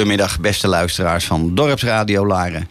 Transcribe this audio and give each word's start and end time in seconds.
Goedemiddag, 0.00 0.40
beste 0.40 0.68
luisteraars 0.68 1.24
van 1.24 1.54
Dorpsradio 1.54 2.26
Laren. 2.26 2.68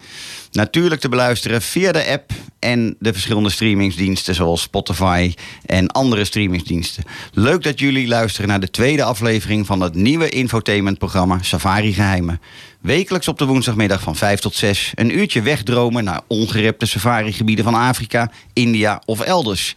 Natuurlijk 0.51 1.01
te 1.01 1.09
beluisteren 1.09 1.61
via 1.61 1.91
de 1.91 2.05
app 2.05 2.31
en 2.59 2.95
de 2.99 3.13
verschillende 3.13 3.49
streamingsdiensten 3.49 4.35
zoals 4.35 4.61
Spotify 4.61 5.33
en 5.65 5.87
andere 5.87 6.25
streamingsdiensten. 6.25 7.03
Leuk 7.33 7.63
dat 7.63 7.79
jullie 7.79 8.07
luisteren 8.07 8.49
naar 8.49 8.59
de 8.59 8.69
tweede 8.69 9.03
aflevering 9.03 9.65
van 9.65 9.81
het 9.81 9.93
nieuwe 9.95 10.29
infotainmentprogramma 10.29 11.37
Safari 11.41 11.93
Geheimen. 11.93 12.41
Wekelijks 12.81 13.27
op 13.27 13.37
de 13.37 13.45
woensdagmiddag 13.45 14.01
van 14.01 14.15
5 14.15 14.39
tot 14.39 14.55
6 14.55 14.91
een 14.95 15.17
uurtje 15.17 15.41
wegdromen 15.41 16.03
naar 16.03 16.21
ongerepte 16.27 16.85
safarigebieden 16.85 17.65
van 17.65 17.75
Afrika, 17.75 18.31
India 18.53 19.01
of 19.05 19.19
elders. 19.19 19.75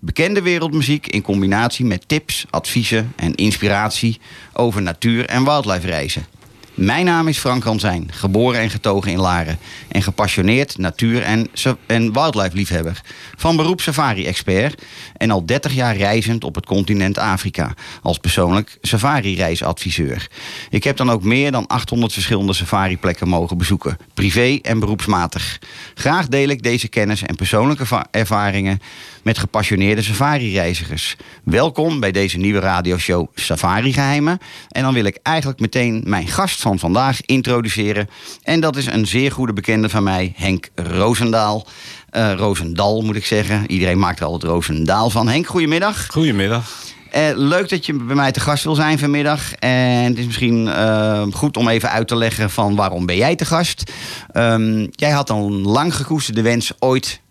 Bekende 0.00 0.42
wereldmuziek 0.42 1.06
in 1.06 1.22
combinatie 1.22 1.84
met 1.84 2.08
tips, 2.08 2.46
adviezen 2.50 3.12
en 3.16 3.34
inspiratie 3.34 4.20
over 4.52 4.82
natuur- 4.82 5.26
en 5.26 5.44
wildlife 5.44 5.86
reizen. 5.86 6.31
Mijn 6.74 7.04
naam 7.04 7.28
is 7.28 7.38
Frank 7.38 7.64
Ransijn, 7.64 8.08
geboren 8.12 8.60
en 8.60 8.70
getogen 8.70 9.10
in 9.10 9.18
Laren. 9.18 9.58
En 9.88 10.02
gepassioneerd 10.02 10.78
natuur- 10.78 11.22
en, 11.22 11.48
en 11.86 12.12
wildlife-liefhebber. 12.12 13.00
Van 13.36 13.56
beroep 13.56 13.80
safari-expert. 13.80 14.82
En 15.16 15.30
al 15.30 15.46
30 15.46 15.72
jaar 15.72 15.96
reizend 15.96 16.44
op 16.44 16.54
het 16.54 16.66
continent 16.66 17.18
Afrika. 17.18 17.74
Als 18.02 18.18
persoonlijk 18.18 18.78
safari-reisadviseur. 18.80 20.28
Ik 20.70 20.84
heb 20.84 20.96
dan 20.96 21.10
ook 21.10 21.22
meer 21.22 21.50
dan 21.52 21.66
800 21.66 22.12
verschillende 22.12 22.52
safari-plekken 22.52 23.28
mogen 23.28 23.58
bezoeken. 23.58 23.96
Privé 24.14 24.58
en 24.62 24.78
beroepsmatig. 24.80 25.58
Graag 25.94 26.28
deel 26.28 26.48
ik 26.48 26.62
deze 26.62 26.88
kennis 26.88 27.22
en 27.22 27.34
persoonlijke 27.36 27.86
va- 27.86 28.06
ervaringen 28.10 28.80
met 29.22 29.38
gepassioneerde 29.38 30.02
safari-reizigers. 30.02 31.16
Welkom 31.44 32.00
bij 32.00 32.12
deze 32.12 32.38
nieuwe 32.38 32.60
radioshow 32.60 33.26
Safari 33.34 33.92
Geheimen. 33.92 34.38
En 34.68 34.82
dan 34.82 34.94
wil 34.94 35.04
ik 35.04 35.18
eigenlijk 35.22 35.60
meteen 35.60 36.02
mijn 36.06 36.28
gast 36.28 36.60
van 36.60 36.78
vandaag 36.78 37.22
introduceren. 37.22 38.08
En 38.42 38.60
dat 38.60 38.76
is 38.76 38.86
een 38.86 39.06
zeer 39.06 39.32
goede 39.32 39.52
bekende 39.52 39.88
van 39.88 40.02
mij, 40.02 40.32
Henk 40.36 40.68
Roosendaal. 40.74 41.66
Eh 42.10 42.32
Roosendal 42.36 43.02
moet 43.02 43.16
ik 43.16 43.26
zeggen. 43.26 43.70
Iedereen 43.70 43.98
maakt 43.98 44.20
er 44.20 44.26
altijd 44.26 44.52
Roosendaal 44.52 45.10
van. 45.10 45.28
Henk, 45.28 45.46
goedemiddag. 45.46 46.06
Goedemiddag. 46.06 46.70
Eh, 47.12 47.30
leuk 47.34 47.68
dat 47.68 47.86
je 47.86 47.94
bij 47.94 48.16
mij 48.16 48.32
te 48.32 48.40
gast 48.40 48.64
wil 48.64 48.74
zijn 48.74 48.98
vanmiddag. 48.98 49.54
En 49.54 50.04
het 50.04 50.18
is 50.18 50.26
misschien 50.26 50.68
eh, 50.68 51.22
goed 51.32 51.56
om 51.56 51.68
even 51.68 51.90
uit 51.90 52.08
te 52.08 52.16
leggen 52.16 52.50
van 52.50 52.74
waarom 52.76 53.06
ben 53.06 53.16
jij 53.16 53.36
te 53.36 53.44
gast. 53.44 53.92
Ehm, 54.32 54.86
jij 54.90 55.10
had 55.10 55.30
een 55.30 55.60
lang 55.60 55.94
gekoesterde 55.94 56.42
wens 56.42 56.72
ooit 56.78 57.21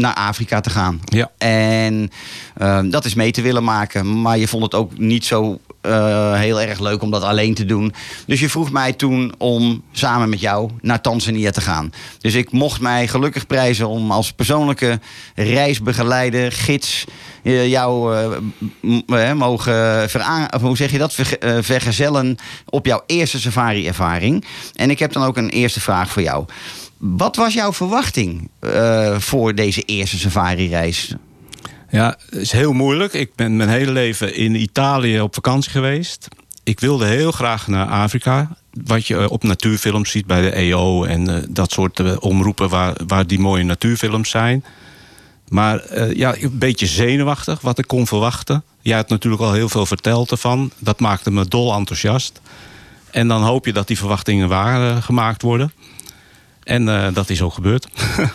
naar 0.00 0.14
Afrika 0.14 0.60
te 0.60 0.70
gaan. 0.70 1.00
Ja. 1.04 1.30
En 1.38 2.10
ehm, 2.56 2.90
dat 2.90 3.04
is 3.04 3.14
mee 3.14 3.30
te 3.32 3.42
willen 3.42 3.64
maken. 3.64 4.20
Maar 4.22 4.38
je 4.38 4.48
vond 4.48 4.62
het 4.62 4.74
ook 4.74 4.98
niet 4.98 5.24
zo 5.24 5.58
eh, 5.80 6.34
heel 6.34 6.60
erg 6.60 6.80
leuk 6.80 7.02
om 7.02 7.10
dat 7.10 7.22
alleen 7.22 7.54
te 7.54 7.64
doen. 7.64 7.92
Dus 8.26 8.40
je 8.40 8.48
vroeg 8.48 8.70
mij 8.70 8.92
toen 8.92 9.34
om 9.38 9.82
samen 9.92 10.28
met 10.28 10.40
jou 10.40 10.70
naar 10.80 11.00
Tanzania 11.00 11.50
te 11.50 11.60
gaan. 11.60 11.92
Dus 12.18 12.34
ik 12.34 12.52
mocht 12.52 12.80
mij 12.80 13.08
gelukkig 13.08 13.46
prijzen 13.46 13.88
om 13.88 14.10
als 14.10 14.32
persoonlijke 14.32 15.00
reisbegeleider, 15.34 16.52
gids, 16.52 17.04
jou 17.42 18.14
eh, 19.08 19.28
eh, 19.30 19.36
mogen 19.36 20.10
veraan, 20.10 20.52
of 20.54 20.60
hoe 20.60 20.76
zeg 20.76 20.90
je 20.90 20.98
dat, 20.98 21.12
Verge- 21.14 21.58
vergezellen 21.62 22.36
op 22.68 22.86
jouw 22.86 23.02
eerste 23.06 23.40
safari-ervaring. 23.40 24.44
En 24.74 24.90
ik 24.90 24.98
heb 24.98 25.12
dan 25.12 25.22
ook 25.22 25.36
een 25.36 25.50
eerste 25.50 25.80
vraag 25.80 26.10
voor 26.10 26.22
jou. 26.22 26.44
Wat 27.00 27.36
was 27.36 27.54
jouw 27.54 27.72
verwachting 27.72 28.50
eh, 28.58 29.18
voor 29.18 29.54
deze 29.54 29.82
eerste 29.82 30.18
safari-reis? 30.18 31.14
Ja, 31.90 32.16
het 32.30 32.40
is 32.40 32.52
heel 32.52 32.72
moeilijk. 32.72 33.12
Ik 33.12 33.34
ben 33.34 33.56
mijn 33.56 33.68
hele 33.68 33.92
leven 33.92 34.34
in 34.34 34.54
Italië 34.54 35.20
op 35.20 35.34
vakantie 35.34 35.70
geweest. 35.70 36.28
Ik 36.64 36.80
wilde 36.80 37.06
heel 37.06 37.32
graag 37.32 37.66
naar 37.66 37.86
Afrika. 37.86 38.56
Wat 38.84 39.06
je 39.06 39.16
eh, 39.16 39.30
op 39.30 39.42
natuurfilms 39.42 40.10
ziet 40.10 40.26
bij 40.26 40.40
de 40.40 40.50
EO 40.50 41.04
en 41.04 41.28
eh, 41.28 41.42
dat 41.48 41.72
soort 41.72 42.18
omroepen 42.18 42.68
waar, 42.68 42.96
waar 43.06 43.26
die 43.26 43.38
mooie 43.38 43.64
natuurfilms 43.64 44.30
zijn. 44.30 44.64
Maar 45.48 45.98
ja, 46.16 46.36
een 46.36 46.58
beetje 46.58 46.86
zenuwachtig 46.86 47.60
wat 47.60 47.78
ik 47.78 47.86
kon 47.86 48.06
verwachten. 48.06 48.62
Jij 48.80 48.96
had 48.96 49.08
natuurlijk 49.08 49.42
al 49.42 49.52
heel 49.52 49.68
veel 49.68 49.86
verteld 49.86 50.30
ervan. 50.30 50.70
Dat 50.78 51.00
maakte 51.00 51.30
me 51.30 51.48
dol 51.48 51.74
enthousiast. 51.74 52.40
En 53.10 53.28
dan 53.28 53.42
hoop 53.42 53.66
je 53.66 53.72
dat 53.72 53.86
die 53.86 53.98
verwachtingen 53.98 54.48
waar 54.48 55.02
gemaakt 55.02 55.42
worden. 55.42 55.72
En 56.70 56.88
eh, 56.88 57.14
dat 57.14 57.30
is 57.30 57.42
ook 57.42 57.54
gebeurd. 57.54 57.86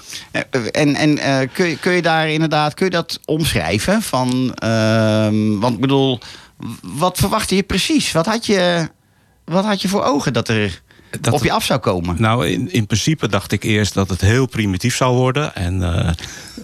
En, 0.72 0.96
en 0.96 1.18
eh, 1.18 1.50
kun, 1.54 1.68
je, 1.68 1.78
kun 1.78 1.92
je 1.92 2.02
daar 2.02 2.30
inderdaad 2.30 2.74
kun 2.74 2.86
je 2.86 2.92
dat 2.92 3.20
omschrijven? 3.26 4.02
Van, 4.02 4.54
ehm, 4.56 5.60
want 5.60 5.74
ik 5.74 5.80
bedoel, 5.80 6.20
wat 6.82 7.18
verwachtte 7.18 7.56
je 7.56 7.64
precies? 7.64 8.12
Wat 8.12 8.26
had 8.26 8.46
je, 8.46 8.90
wat 9.46 9.66
had 9.66 9.82
je 9.82 9.88
voor 9.88 10.04
ogen 10.04 10.34
dat 10.34 10.48
er 10.48 10.82
Dat 11.22 11.34
op 11.34 11.44
je 11.44 11.52
af 11.52 11.64
zou 11.64 11.80
komen? 11.80 12.16
Nou, 12.20 12.48
in, 12.48 12.72
in 12.72 12.86
principe 12.86 13.28
dacht 13.28 13.52
ik 13.52 13.64
eerst 13.64 13.94
dat 13.94 14.10
het 14.10 14.22
heel 14.22 14.46
primitief 14.46 14.96
zou 14.96 15.16
worden. 15.16 15.56
En 15.56 15.84
eh, 15.84 16.12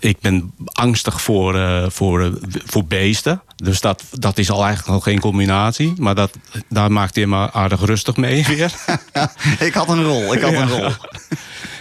ik 0.02 0.20
ben 0.20 0.54
angstig 0.66 1.22
voor, 1.22 1.56
eh, 1.56 1.86
voor, 1.90 2.22
eh, 2.22 2.32
voor 2.66 2.86
beesten. 2.86 3.42
Dus 3.56 3.82
dat, 3.82 4.04
dat 4.12 4.38
is 4.38 4.52
al 4.52 4.64
eigenlijk 4.64 4.94
nog 4.94 5.04
geen 5.04 5.20
combinatie. 5.20 5.94
Maar 5.98 6.16
dat, 6.16 6.32
daar 6.70 6.92
maakte 6.92 7.20
hij 7.20 7.30
me 7.30 7.52
aardig 7.52 7.82
rustig 7.82 8.16
mee 8.16 8.46
weer. 8.56 8.74
ik 9.68 9.74
had 9.74 9.90
een 9.90 10.04
rol, 10.04 10.34
ik 10.34 10.42
had 10.42 10.54
een 10.54 10.70
rol. 10.70 10.90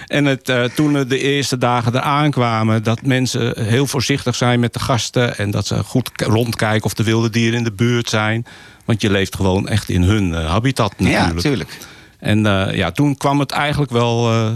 En 0.06 0.24
het, 0.24 0.48
eh, 0.48 0.64
toen 0.64 1.08
de 1.08 1.18
eerste 1.18 1.58
dagen 1.58 1.94
eraan 1.94 2.30
kwamen... 2.30 2.82
dat 2.82 3.02
mensen 3.02 3.64
heel 3.64 3.86
voorzichtig 3.86 4.34
zijn 4.34 4.60
met 4.60 4.72
de 4.72 4.78
gasten... 4.78 5.38
en 5.38 5.50
dat 5.50 5.66
ze 5.66 5.84
goed 5.84 6.10
rondkijken 6.14 6.84
of 6.84 6.94
de 6.94 7.02
wilde 7.02 7.30
dieren 7.30 7.58
in 7.58 7.64
de 7.64 7.72
buurt 7.72 8.08
zijn. 8.08 8.46
Want 8.84 9.00
je 9.00 9.10
leeft 9.10 9.36
gewoon 9.36 9.68
echt 9.68 9.88
in 9.88 10.02
hun 10.02 10.32
habitat 10.32 10.92
natuurlijk. 10.98 11.26
Ja, 11.28 11.32
natuurlijk. 11.32 11.78
En 12.20 12.46
eh, 12.46 12.74
ja, 12.76 12.90
toen 12.90 13.16
kwam 13.16 13.38
het 13.40 13.50
eigenlijk 13.50 13.90
wel, 13.92 14.30
eh, 14.32 14.50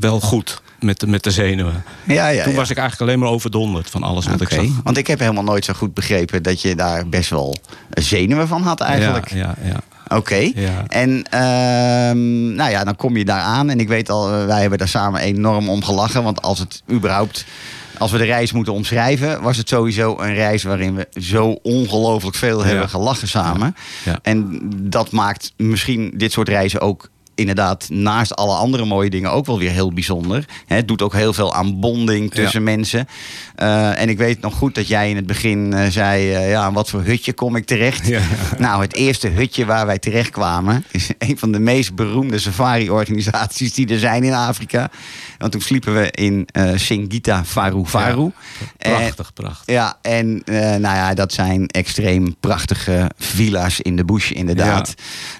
wel 0.00 0.20
goed 0.20 0.62
met, 0.80 1.00
de- 1.00 1.06
met 1.06 1.22
de 1.24 1.30
zenuwen. 1.30 1.84
Ja, 2.06 2.28
ja, 2.28 2.42
toen 2.42 2.52
ja. 2.52 2.58
was 2.58 2.70
ik 2.70 2.76
eigenlijk 2.76 3.08
alleen 3.10 3.20
maar 3.22 3.32
overdonderd 3.32 3.90
van 3.90 4.02
alles 4.02 4.26
wat 4.26 4.40
ik 4.40 4.48
zag. 4.48 4.64
Want 4.84 4.96
ik 4.96 5.06
heb 5.06 5.18
helemaal 5.18 5.42
nooit 5.44 5.64
zo 5.64 5.72
goed 5.72 5.94
begrepen 5.94 6.42
dat 6.42 6.60
je 6.62 6.74
daar 6.74 7.08
best 7.08 7.30
wel 7.30 7.56
zenuwen 7.90 8.48
van 8.48 8.62
had 8.62 8.80
eigenlijk. 8.80 9.30
Ja, 9.30 9.54
ja, 9.62 9.68
ja. 9.68 10.16
Oké. 10.16 10.50
Ja. 10.54 10.84
En 10.88 11.22
ehm, 11.30 12.54
nou 12.54 12.70
ja, 12.70 12.84
dan 12.84 12.96
kom 12.96 13.16
je 13.16 13.24
daar 13.24 13.40
aan. 13.40 13.70
En 13.70 13.80
ik 13.80 13.88
weet 13.88 14.10
al, 14.10 14.32
eh, 14.32 14.46
wij 14.46 14.60
hebben 14.60 14.78
daar 14.78 14.88
samen 14.88 15.20
enorm 15.20 15.68
om 15.68 15.82
gelachen. 15.84 16.22
Want 16.22 16.42
als 16.42 16.58
het 16.58 16.82
überhaupt. 16.90 17.44
Als 18.02 18.10
we 18.10 18.18
de 18.18 18.24
reis 18.24 18.52
moeten 18.52 18.72
omschrijven, 18.72 19.42
was 19.42 19.56
het 19.56 19.68
sowieso 19.68 20.18
een 20.18 20.34
reis 20.34 20.62
waarin 20.62 20.94
we 20.94 21.08
zo 21.20 21.58
ongelooflijk 21.62 22.36
veel 22.36 22.64
hebben 22.64 22.88
gelachen 22.88 23.28
samen. 23.28 23.76
En 24.22 24.60
dat 24.74 25.10
maakt 25.10 25.52
misschien 25.56 26.12
dit 26.16 26.32
soort 26.32 26.48
reizen 26.48 26.80
ook 26.80 27.10
inderdaad 27.34 27.88
naast 27.90 28.36
alle 28.36 28.54
andere 28.54 28.84
mooie 28.84 29.10
dingen 29.10 29.30
ook 29.30 29.46
wel 29.46 29.58
weer 29.58 29.70
heel 29.70 29.92
bijzonder. 29.92 30.44
Het 30.66 30.88
doet 30.88 31.02
ook 31.02 31.12
heel 31.12 31.32
veel 31.32 31.54
aan 31.54 31.80
bonding 31.80 32.30
tussen 32.30 32.62
mensen. 32.62 33.08
Eh, 33.54 34.00
en 34.00 34.08
ik 34.08 34.18
weet 34.18 34.40
nog 34.40 34.54
goed 34.54 34.74
dat 34.74 34.88
jij 34.88 35.10
in 35.10 35.16
het 35.16 35.26
begin 35.26 35.72
eh, 35.72 35.90
zei... 35.90 36.32
eh, 36.32 36.50
ja, 36.50 36.72
wat 36.72 36.90
voor 36.90 37.02
hutje 37.02 37.32
kom 37.32 37.56
ik 37.56 37.66
terecht? 37.66 38.06
Ja. 38.06 38.20
Nou, 38.58 38.82
het 38.82 38.94
eerste 38.94 39.28
hutje 39.28 39.64
waar 39.64 39.86
wij 39.86 39.98
terecht 39.98 40.30
kwamen... 40.30 40.84
is 40.90 41.08
een 41.18 41.38
van 41.38 41.52
de 41.52 41.58
meest 41.58 41.94
beroemde 41.94 42.38
safari-organisaties 42.38 43.74
die 43.74 43.88
er 43.88 43.98
zijn 43.98 44.24
in 44.24 44.32
Afrika. 44.32 44.90
Want 45.38 45.52
toen 45.52 45.60
sliepen 45.60 45.94
we 45.94 46.10
in 46.10 46.48
Singita 46.74 47.44
Faru 47.44 47.84
Faru. 47.84 48.30
Prachtig, 48.78 49.32
prachtig. 49.32 49.74
ja, 49.74 49.98
en 50.02 50.42
nou 50.80 50.80
ja, 50.80 51.14
dat 51.14 51.32
zijn 51.32 51.66
extreem 51.66 52.36
prachtige 52.40 53.10
villa's 53.18 53.80
in 53.80 53.96
de 53.96 54.04
bush, 54.04 54.30
inderdaad. 54.30 54.94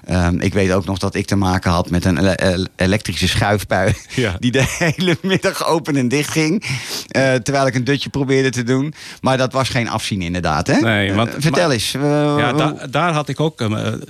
Ehm, 0.05 0.39
ik 0.39 0.53
weet 0.53 0.71
ook 0.71 0.85
nog 0.85 0.97
dat 0.97 1.15
ik 1.15 1.25
te 1.25 1.35
maken 1.35 1.71
had 1.71 1.82
met 1.89 2.05
een 2.05 2.17
ele- 2.17 2.35
ele- 2.35 2.67
elektrische 2.75 3.27
schuifpui. 3.27 3.93
Ja. 4.15 4.35
Die 4.39 4.51
de 4.51 4.63
hele 4.77 5.17
middag 5.21 5.65
open 5.67 5.95
en 5.95 6.07
dicht 6.07 6.29
ging. 6.31 6.63
eh, 7.07 7.33
terwijl 7.33 7.67
ik 7.67 7.75
een 7.75 7.83
dutje 7.83 8.09
probeerde 8.09 8.49
te 8.49 8.63
doen. 8.63 8.93
Maar 9.21 9.37
dat 9.37 9.53
was 9.53 9.69
geen 9.69 9.89
afzien, 9.89 10.21
inderdaad. 10.21 10.67
Hè? 10.67 10.79
Nee, 10.79 11.13
want- 11.13 11.29
Eh, 11.29 11.35
vertel 11.39 11.63
maar- 11.63 11.71
eens. 11.71 11.93
eh, 11.93 12.01
Ja, 12.37 12.53
da- 12.53 12.87
daar 12.89 13.13
had 13.13 13.29
ik 13.29 13.39
ook, 13.39 13.63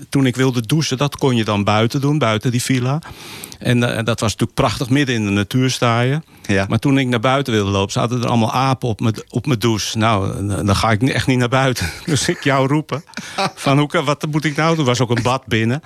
toen 0.10 0.26
ik 0.26 0.36
wilde 0.36 0.62
douchen, 0.66 0.98
dat 0.98 1.18
kon 1.18 1.36
je 1.36 1.44
dan 1.44 1.64
buiten 1.64 2.02
doen, 2.02 2.18
buiten 2.18 2.52
die 2.52 2.62
villa. 2.62 3.02
En 3.60 3.80
dat 3.80 4.20
was 4.20 4.32
natuurlijk 4.32 4.54
prachtig, 4.54 4.90
midden 4.90 5.16
in 5.16 5.26
de 5.26 5.32
natuur 5.32 5.70
sta 5.70 6.02
je. 6.02 6.22
Ja. 6.46 6.66
Maar 6.70 6.80
toen 6.80 6.98
ik 6.98 7.08
naar 7.08 7.20
buiten 7.20 7.54
wilde 7.54 7.72
lopen, 7.72 7.92
zaten 7.92 8.22
er 8.22 8.28
allemaal 8.28 8.54
apen 8.54 8.88
op 8.90 9.00
mijn, 9.00 9.16
op 9.30 9.46
mijn 9.46 9.60
douche. 9.60 9.98
Nou, 9.98 10.48
dan 10.66 10.76
ga 10.76 10.92
ik 10.92 11.02
echt 11.04 11.28
niet 11.28 11.38
naar 11.38 11.50
buiten. 11.50 11.90
Dus 12.06 12.28
ik 12.28 12.44
jou 12.44 12.68
roepen. 12.68 13.04
Van 13.56 13.78
hoe, 13.80 13.88
kan- 13.88 14.06
wat 14.06 14.26
moet 14.32 14.46
ik 14.46 14.56
nou 14.56 14.70
doen? 14.70 14.80
Er 14.80 14.86
was 14.90 15.00
ook 15.02 15.18
een 15.18 15.24
bad 15.24 15.46
binnen. 15.46 15.82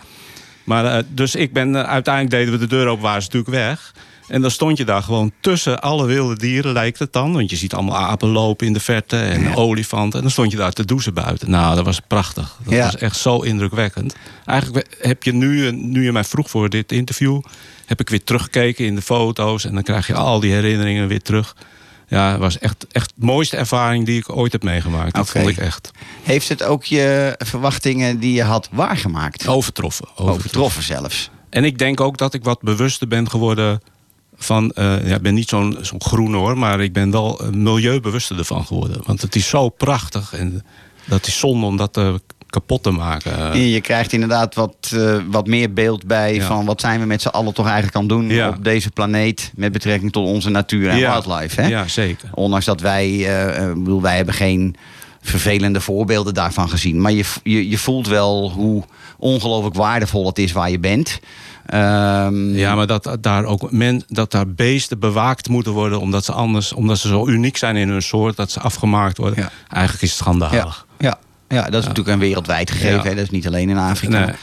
Maar 0.68 0.86
eh, 0.86 1.04
dus 1.10 1.36
ik 1.36 1.54
ben, 1.54 1.76
eh, 1.76 1.82
uiteindelijk 1.84 2.36
deden 2.36 2.54
we 2.54 2.60
de 2.68 2.76
deur 2.76 2.88
open, 2.88 3.04
waren 3.04 3.22
ze 3.22 3.28
natuurlijk 3.32 3.54
weg. 3.70 3.94
En 4.28 4.42
dan 4.42 4.52
stond 4.52 4.78
je 4.78 4.86
daar 4.86 5.04
gewoon 5.04 5.32
tussen 5.40 5.82
alle 5.82 6.06
wilde 6.06 6.38
dieren, 6.38 6.74
lijkt 6.74 7.00
het 7.00 7.14
dan. 7.14 7.34
Want 7.34 7.50
je 7.50 7.56
ziet 7.56 7.74
allemaal 7.74 7.98
apen 7.98 8.30
lopen 8.30 8.68
in 8.68 8.74
de 8.74 8.80
verte 8.80 9.18
en 9.18 9.56
olifanten. 9.56 10.16
En 10.18 10.22
dan 10.22 10.32
stond 10.32 10.52
je 10.52 10.58
daar 10.58 10.72
te 10.72 10.86
douchen 10.86 11.14
buiten. 11.14 11.50
Nou, 11.50 11.76
dat 11.76 11.86
was 11.86 12.00
prachtig. 12.08 12.58
Dat 12.64 12.74
Ja. 12.74 12.84
was 12.84 12.98
echt 12.98 13.18
zo 13.18 13.40
indrukwekkend. 13.40 14.16
Eigenlijk 14.46 14.98
heb 15.00 15.24
je 15.24 15.34
nu, 15.34 15.68
eh, 15.68 15.74
nu 15.74 16.04
je 16.04 16.12
mij 16.12 16.24
vroeg 16.24 16.50
voor 16.50 16.70
dit 16.70 16.92
interview... 16.92 17.42
heb 17.86 18.00
ik 18.00 18.10
weer 18.10 18.24
teruggekeken 18.24 18.86
in 18.86 18.96
de 18.96 19.02
foto's. 19.02 19.66
En 19.66 19.74
dan 19.74 19.84
krijg 19.84 20.08
je 20.08 20.14
al 20.14 20.40
die 20.40 20.52
herinneringen 20.54 21.08
weer 21.08 21.22
terug. 21.22 21.56
Ja, 22.08 22.32
het 22.32 22.40
was 22.40 22.60
echt, 22.60 22.86
echt 22.92 23.14
de 23.16 23.26
mooiste 23.26 23.58
ervaring 23.58 24.06
die 24.06 24.18
ik 24.20 24.36
ooit 24.36 24.52
heb 24.52 24.64
meegemaakt. 24.64 25.16
Dat 25.16 25.30
vond 25.30 25.48
ik 25.48 25.58
echt 25.58 25.92
Heeft 26.24 26.50
het 26.50 26.64
ook 26.64 26.84
je 26.84 27.36
verwachtingen 27.38 28.20
die 28.20 28.34
je 28.34 28.44
had 28.44 28.70
waargemaakt? 28.72 29.48
overtroffen. 29.48 30.08
Overtroffen 30.16 30.84
zelfs. 30.84 31.30
En 31.50 31.64
ik 31.64 31.78
denk 31.78 32.00
ook 32.02 32.18
dat 32.18 32.34
ik 32.34 32.44
wat 32.44 32.62
bewuster 32.62 33.08
ben 33.08 33.30
geworden 33.30 33.82
van... 34.38 34.72
eh, 34.72 35.08
ja, 35.08 35.16
ik 35.16 35.22
ben 35.22 35.34
niet 35.34 35.50
zo'n 35.50 35.78
zo'n 35.82 36.02
groen 36.02 36.34
hoor, 36.34 36.58
maar 36.58 36.82
ik 36.82 36.94
ben 36.94 37.12
wel 37.12 37.40
eh, 37.40 37.50
milieubewuster 37.50 38.38
ervan 38.38 38.66
geworden. 38.66 39.02
Want 39.06 39.22
het 39.22 39.36
is 39.36 39.48
zo 39.48 39.70
prachtig 39.70 40.34
en 40.34 40.66
dat 41.06 41.28
is 41.28 41.40
zonde 41.40 41.66
om 41.66 41.78
dat 41.78 42.00
kapot 42.50 42.84
te 42.84 42.92
maken. 42.92 43.60
Je- 43.70 43.82
krijgt 43.82 44.14
inderdaad 44.14 44.56
wat, 44.56 44.76
eh, 44.94 45.16
wat 45.30 45.48
meer 45.48 45.74
beeld 45.74 46.06
bij 46.08 46.34
Ja. 46.36 46.46
van 46.46 46.66
wat 46.66 46.82
zijn 46.82 47.00
we 47.00 47.06
met 47.06 47.22
z'n 47.22 47.28
allen 47.28 47.54
toch 47.54 47.66
eigenlijk 47.66 47.96
aan 47.96 48.08
doen 48.08 48.30
Ja. 48.30 48.50
op 48.50 48.64
deze 48.64 48.90
planeet 48.92 49.52
met 49.56 49.72
betrekking 49.72 50.12
tot 50.12 50.28
onze 50.28 50.50
natuur 50.50 50.90
en 50.90 50.98
Ja. 50.98 51.12
wildlife. 51.12 51.62
Hè? 51.62 51.68
Ja, 51.68 51.88
zeker. 51.88 52.30
Ondanks 52.34 52.66
dat 52.66 52.82
wij, 52.82 53.10
ik 53.70 53.74
bedoel, 53.84 54.02
wij 54.02 54.16
hebben 54.16 54.34
geen 54.34 54.76
vervelende 55.22 55.82
voorbeelden 55.82 56.34
daarvan 56.34 56.70
gezien. 56.70 57.02
Maar 57.02 57.12
je, 57.12 57.24
je, 57.44 57.70
je 57.70 57.78
voelt 57.78 58.08
wel 58.08 58.52
hoe 58.52 58.84
ongelooflijk 59.18 59.76
waardevol 59.76 60.26
het 60.26 60.40
is 60.40 60.52
waar 60.52 60.70
je 60.72 60.80
bent. 60.80 61.20
Ehm, 61.66 62.56
Ja, 62.56 62.76
maar 62.76 62.88
dat 62.88 63.18
daar 63.22 63.44
ook 63.46 63.72
men, 63.72 64.04
dat 64.08 64.32
daar 64.32 64.48
beesten 64.48 65.00
bewaakt 65.00 65.50
moeten 65.50 65.72
worden 65.72 66.00
omdat 66.00 66.26
ze 66.26 66.32
anders, 66.32 66.74
omdat 66.74 66.98
ze 66.98 67.08
zo 67.08 67.28
uniek 67.28 67.58
zijn 67.58 67.76
in 67.76 67.90
hun 67.90 68.02
soort, 68.02 68.36
dat 68.36 68.52
ze 68.52 68.60
afgemaakt 68.60 69.18
worden. 69.18 69.40
Ja. 69.44 69.50
Eigenlijk 69.70 70.04
is 70.04 70.10
het 70.10 70.18
schandalig. 70.20 70.86
Ja, 71.48 71.64
dat 71.70 71.82
is 71.82 71.88
natuurlijk 71.88 72.16
een 72.16 72.20
wereldwijd 72.20 72.72
gegeven. 72.72 72.98
Ja. 72.98 73.04
Hè? 73.04 73.16
Dat 73.16 73.24
is 73.24 73.30
niet 73.30 73.48
alleen 73.48 73.70
in 73.70 73.78
Afrika. 73.78 74.26
Nee. 74.26 74.36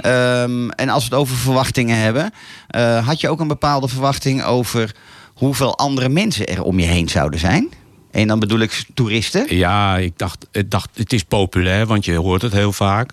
Ehm, 0.00 0.68
en 0.68 0.88
als 0.88 1.08
we 1.08 1.10
het 1.10 1.18
over 1.18 1.36
verwachtingen 1.36 1.98
hebben, 1.98 2.32
eh, 2.68 3.06
had 3.06 3.20
je 3.20 3.28
ook 3.28 3.40
een 3.40 3.48
bepaalde 3.48 3.88
verwachting 3.88 4.44
over 4.44 4.94
hoeveel 5.34 5.78
andere 5.78 6.08
mensen 6.08 6.46
er 6.46 6.62
om 6.62 6.78
je 6.78 6.86
heen 6.86 7.08
zouden 7.08 7.40
zijn? 7.40 7.68
En 8.10 8.28
dan 8.28 8.38
bedoel 8.38 8.58
ik 8.58 8.84
toeristen. 8.94 9.56
Ja, 9.56 9.96
ik 9.96 10.12
dacht, 10.16 10.46
ik 10.52 10.70
dacht, 10.70 10.88
het 10.94 11.12
is 11.12 11.22
populair, 11.22 11.86
want 11.86 12.04
je 12.04 12.16
hoort 12.16 12.42
het 12.42 12.52
heel 12.52 12.72
vaak. 12.72 13.12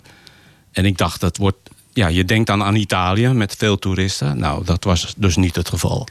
En 0.72 0.86
ik 0.86 0.98
dacht, 0.98 1.20
dat 1.20 1.38
wordt. 1.38 1.58
Ja, 1.94 2.08
je 2.08 2.26
denkt 2.26 2.48
dan 2.48 2.64
aan 2.64 2.76
Italië 2.76 3.28
met 3.28 3.56
veel 3.58 3.80
toeristen. 3.80 4.38
Nou, 4.38 4.66
dat 4.66 4.84
was 4.84 5.14
dus 5.18 5.36
niet 5.36 5.56
het 5.56 5.70
geval. 5.70 6.08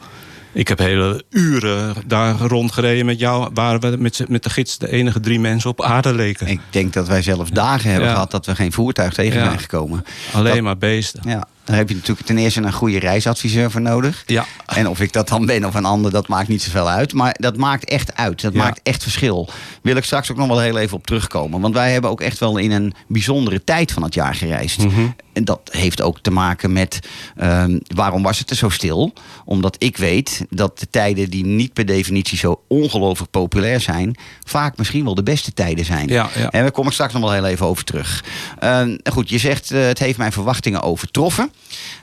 Ik 0.52 0.68
heb 0.68 0.78
hele 0.78 1.24
uren 1.30 1.94
daar 2.06 2.36
rondgereden 2.38 3.06
met 3.06 3.18
jou. 3.18 3.50
Waren 3.54 3.80
we 3.80 3.96
met, 3.96 4.24
met 4.28 4.42
de 4.42 4.50
gids 4.50 4.78
de 4.78 4.90
enige 4.90 5.20
drie 5.20 5.40
mensen 5.40 5.70
op 5.70 5.82
aarde 5.82 6.14
leken. 6.14 6.46
Ik 6.46 6.60
denk 6.70 6.92
dat 6.92 7.08
wij 7.08 7.22
zelfs 7.22 7.50
dagen 7.50 7.90
hebben 7.90 8.08
Ja. 8.08 8.14
gehad 8.14 8.30
dat 8.30 8.46
we 8.46 8.54
geen 8.54 8.72
voertuig 8.72 9.14
tegen 9.14 9.38
Ja. 9.38 9.44
zijn 9.46 9.58
gekomen. 9.58 10.04
Alleen 10.32 10.54
dat- 10.54 10.62
maar 10.62 10.78
beesten. 10.78 11.20
Ja, 11.24 11.46
daar 11.64 11.76
heb 11.76 11.88
je 11.88 11.94
natuurlijk 11.94 12.26
ten 12.26 12.38
eerste 12.38 12.60
een 12.62 12.72
goede 12.72 12.98
reisadviseur 12.98 13.70
voor 13.70 13.80
nodig. 13.80 14.22
Ja. 14.26 14.44
En 14.66 14.88
of 14.88 15.00
ik 15.00 15.12
dat 15.12 15.28
dan 15.28 15.46
ben 15.46 15.64
of 15.64 15.74
een 15.74 15.84
ander, 15.84 16.10
dat 16.10 16.28
maakt 16.28 16.48
niet 16.48 16.62
zoveel 16.62 16.88
uit. 16.88 17.12
Maar 17.12 17.34
dat 17.38 17.56
maakt 17.56 17.84
echt 17.84 18.16
uit. 18.16 18.40
Dat 18.42 18.52
Ja. 18.52 18.58
maakt 18.58 18.80
echt 18.82 19.02
verschil. 19.02 19.48
Wil 19.82 19.96
ik 19.96 20.04
straks 20.04 20.30
ook 20.30 20.36
nog 20.36 20.46
wel 20.48 20.60
heel 20.60 20.78
even 20.78 20.96
op 20.96 21.06
terugkomen. 21.06 21.60
Want 21.60 21.74
wij 21.74 21.92
hebben 21.92 22.10
ook 22.10 22.20
echt 22.20 22.38
wel 22.38 22.56
in 22.56 22.70
een 22.70 22.94
bijzondere 23.08 23.64
tijd 23.64 23.92
van 23.92 24.02
het 24.02 24.14
jaar 24.14 24.34
gereisd. 24.34 24.78
Mhm. 24.84 25.00
En 25.38 25.44
dat 25.44 25.68
heeft 25.70 26.02
ook 26.02 26.20
te 26.20 26.30
maken 26.30 26.72
met 26.72 26.98
ehm, 27.36 27.78
waarom 27.94 28.22
was 28.22 28.38
het 28.38 28.50
er 28.50 28.56
zo 28.56 28.68
stil? 28.68 29.12
Omdat 29.44 29.76
ik 29.78 29.96
weet 29.96 30.44
dat 30.50 30.78
de 30.78 30.90
tijden 30.90 31.30
die 31.30 31.46
niet 31.46 31.72
per 31.72 31.86
definitie 31.86 32.38
zo 32.38 32.62
ongelooflijk 32.68 33.30
populair 33.30 33.80
zijn, 33.80 34.16
vaak 34.44 34.76
misschien 34.76 35.04
wel 35.04 35.14
de 35.14 35.22
beste 35.22 35.52
tijden 35.52 35.84
zijn. 35.84 36.08
Ja, 36.08 36.28
ja. 36.34 36.50
En 36.50 36.62
daar 36.62 36.70
kom 36.70 36.86
ik 36.86 36.92
straks 36.92 37.12
nog 37.12 37.22
wel 37.22 37.32
heel 37.32 37.46
even 37.46 37.66
over 37.66 37.84
terug. 37.84 38.24
Ehm, 38.58 38.96
goed, 39.10 39.30
je 39.30 39.38
zegt 39.38 39.70
eh, 39.70 39.86
het 39.86 39.98
heeft 39.98 40.18
mijn 40.18 40.32
verwachtingen 40.32 40.82
overtroffen. 40.82 41.52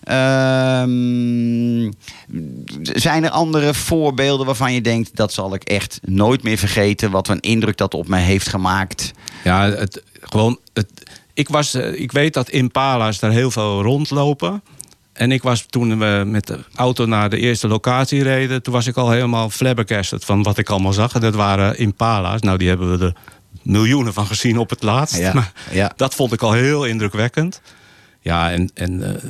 Ehm, 0.04 1.92
zijn 2.82 3.24
er 3.24 3.30
andere 3.30 3.74
voorbeelden 3.74 4.46
waarvan 4.46 4.74
je 4.74 4.82
denkt 4.82 5.16
dat 5.16 5.34
zal 5.34 5.54
ik 5.54 5.64
echt 5.64 6.00
nooit 6.04 6.44
meer 6.44 6.58
vergeten? 6.58 7.12
Wat 7.12 7.28
een 7.28 7.40
indruk 7.40 7.78
dat 7.78 7.94
op 7.94 8.08
mij 8.08 8.22
heeft 8.22 8.50
gemaakt? 8.50 9.12
Ja, 9.44 9.70
het, 9.70 10.04
gewoon, 10.20 10.60
het, 10.74 11.05
ik, 11.36 11.50
was, 11.50 11.74
eh, 11.74 12.00
ik 12.00 12.12
weet 12.12 12.34
dat 12.34 12.50
Impala's 12.50 13.20
daar 13.20 13.32
heel 13.32 13.52
veel 13.52 13.82
rondlopen. 13.82 14.64
En 15.14 15.32
ik 15.32 15.44
was 15.44 15.66
toen 15.70 16.00
we 16.00 16.24
met 16.26 16.48
de 16.48 16.60
auto 16.76 17.06
naar 17.06 17.30
de 17.30 17.38
eerste 17.38 17.68
locatie 17.68 18.24
reden... 18.24 18.64
toen 18.64 18.74
was 18.74 18.88
ik 18.88 18.98
al 18.98 19.12
helemaal 19.12 19.50
flabbergasted 19.50 20.26
van 20.26 20.44
wat 20.44 20.58
ik 20.58 20.70
allemaal 20.70 20.94
zag. 20.94 21.14
En 21.14 21.22
dat 21.22 21.36
waren 21.36 21.78
Impala's. 21.78 22.42
Nou, 22.42 22.58
die 22.58 22.68
hebben 22.68 22.98
we 22.98 23.06
er 23.06 23.16
miljoenen 23.62 24.14
van 24.14 24.26
gezien 24.26 24.58
op 24.58 24.70
het 24.70 24.84
laatst. 24.84 25.18
Ja, 25.18 25.34
Maar 25.36 25.52
ja. 25.72 25.94
Dat 25.96 26.16
vond 26.16 26.34
ik 26.34 26.42
al 26.42 26.52
heel 26.52 26.86
indrukwekkend. 26.86 27.62
Ja, 28.26 28.52
en, 28.52 28.70
en 28.74 29.04
eh, 29.04 29.22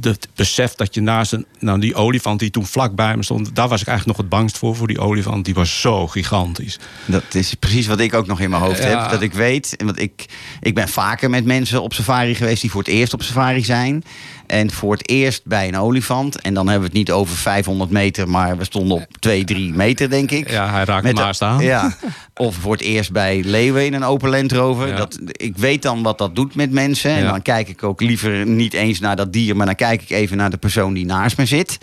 het 0.00 0.28
besef 0.34 0.74
dat 0.74 0.94
je 0.94 1.00
naast 1.00 1.32
een, 1.32 1.46
nou, 1.58 1.80
die 1.80 1.94
olifant 1.94 2.40
die 2.40 2.50
toen 2.50 2.66
vlak 2.66 2.94
bij 2.94 3.16
me 3.16 3.22
stond... 3.22 3.54
daar 3.54 3.68
was 3.68 3.80
ik 3.80 3.86
eigenlijk 3.86 4.18
nog 4.18 4.26
het 4.26 4.36
bangst 4.36 4.58
voor, 4.58 4.76
voor 4.76 4.86
die 4.86 4.98
olifant. 4.98 5.44
Die 5.44 5.54
was 5.54 5.80
zo 5.80 6.06
gigantisch. 6.06 6.78
Dat 7.06 7.34
is 7.34 7.54
precies 7.54 7.86
wat 7.86 8.00
ik 8.00 8.14
ook 8.14 8.26
nog 8.26 8.40
in 8.40 8.50
mijn 8.50 8.62
hoofd 8.62 8.82
Ja. 8.82 9.02
heb. 9.02 9.10
Dat 9.10 9.22
ik 9.22 9.32
weet, 9.32 9.74
want 9.84 10.00
ik, 10.00 10.26
ik 10.60 10.74
ben 10.74 10.88
vaker 10.88 11.30
met 11.30 11.44
mensen 11.44 11.82
op 11.82 11.92
safari 11.92 12.34
geweest 12.34 12.60
die 12.60 12.70
voor 12.70 12.80
het 12.82 12.90
eerst 12.90 13.12
op 13.12 13.22
safari 13.22 13.64
zijn. 13.64 14.04
En 14.46 14.70
voor 14.70 14.92
het 14.92 15.08
eerst 15.08 15.44
bij 15.44 15.68
een 15.68 15.76
olifant. 15.78 16.40
En 16.40 16.54
dan 16.54 16.64
hebben 16.68 16.82
we 16.90 16.98
het 16.98 17.06
niet 17.06 17.10
over 17.16 17.36
500 17.36 17.90
meter, 17.90 18.28
maar 18.28 18.56
we 18.56 18.64
stonden 18.64 18.96
op 18.96 19.06
2, 19.18 19.44
3 19.44 19.72
meter, 19.72 20.10
denk 20.10 20.30
ik. 20.30 20.50
Ja, 20.50 20.70
hij 20.70 20.84
raakte 20.84 20.92
Met 21.06 21.14
me 21.14 21.20
de- 21.20 21.24
naast 21.26 21.42
aan. 21.42 21.62
Ja. 21.62 21.96
Of 22.34 22.54
voor 22.54 22.72
het 22.72 22.80
eerst 22.82 23.12
bij 23.12 23.42
leeuwen 23.44 23.84
in 23.86 23.94
een 23.94 24.04
open 24.04 24.30
Land 24.30 24.52
Rover. 24.52 24.88
Ja. 24.88 24.96
Dat, 24.96 25.18
ik 25.32 25.56
weet 25.56 25.82
dan 25.82 26.02
wat 26.02 26.18
dat 26.18 26.34
doet 26.36 26.54
met 26.54 26.70
mensen. 26.70 27.10
En 27.10 27.22
Ja. 27.22 27.30
dan 27.30 27.42
kijk 27.42 27.68
ik 27.68 27.82
ook 27.82 28.00
liever 28.00 28.46
niet 28.46 28.72
eens 28.72 29.00
naar 29.00 29.16
dat 29.16 29.32
dier... 29.32 29.56
maar 29.56 29.66
dan 29.66 29.74
kijk 29.74 30.02
ik 30.02 30.10
even 30.10 30.36
naar 30.36 30.50
de 30.50 30.56
persoon 30.56 30.92
die 30.94 31.06
naast 31.06 31.36
me 31.36 31.46
zit. 31.46 31.78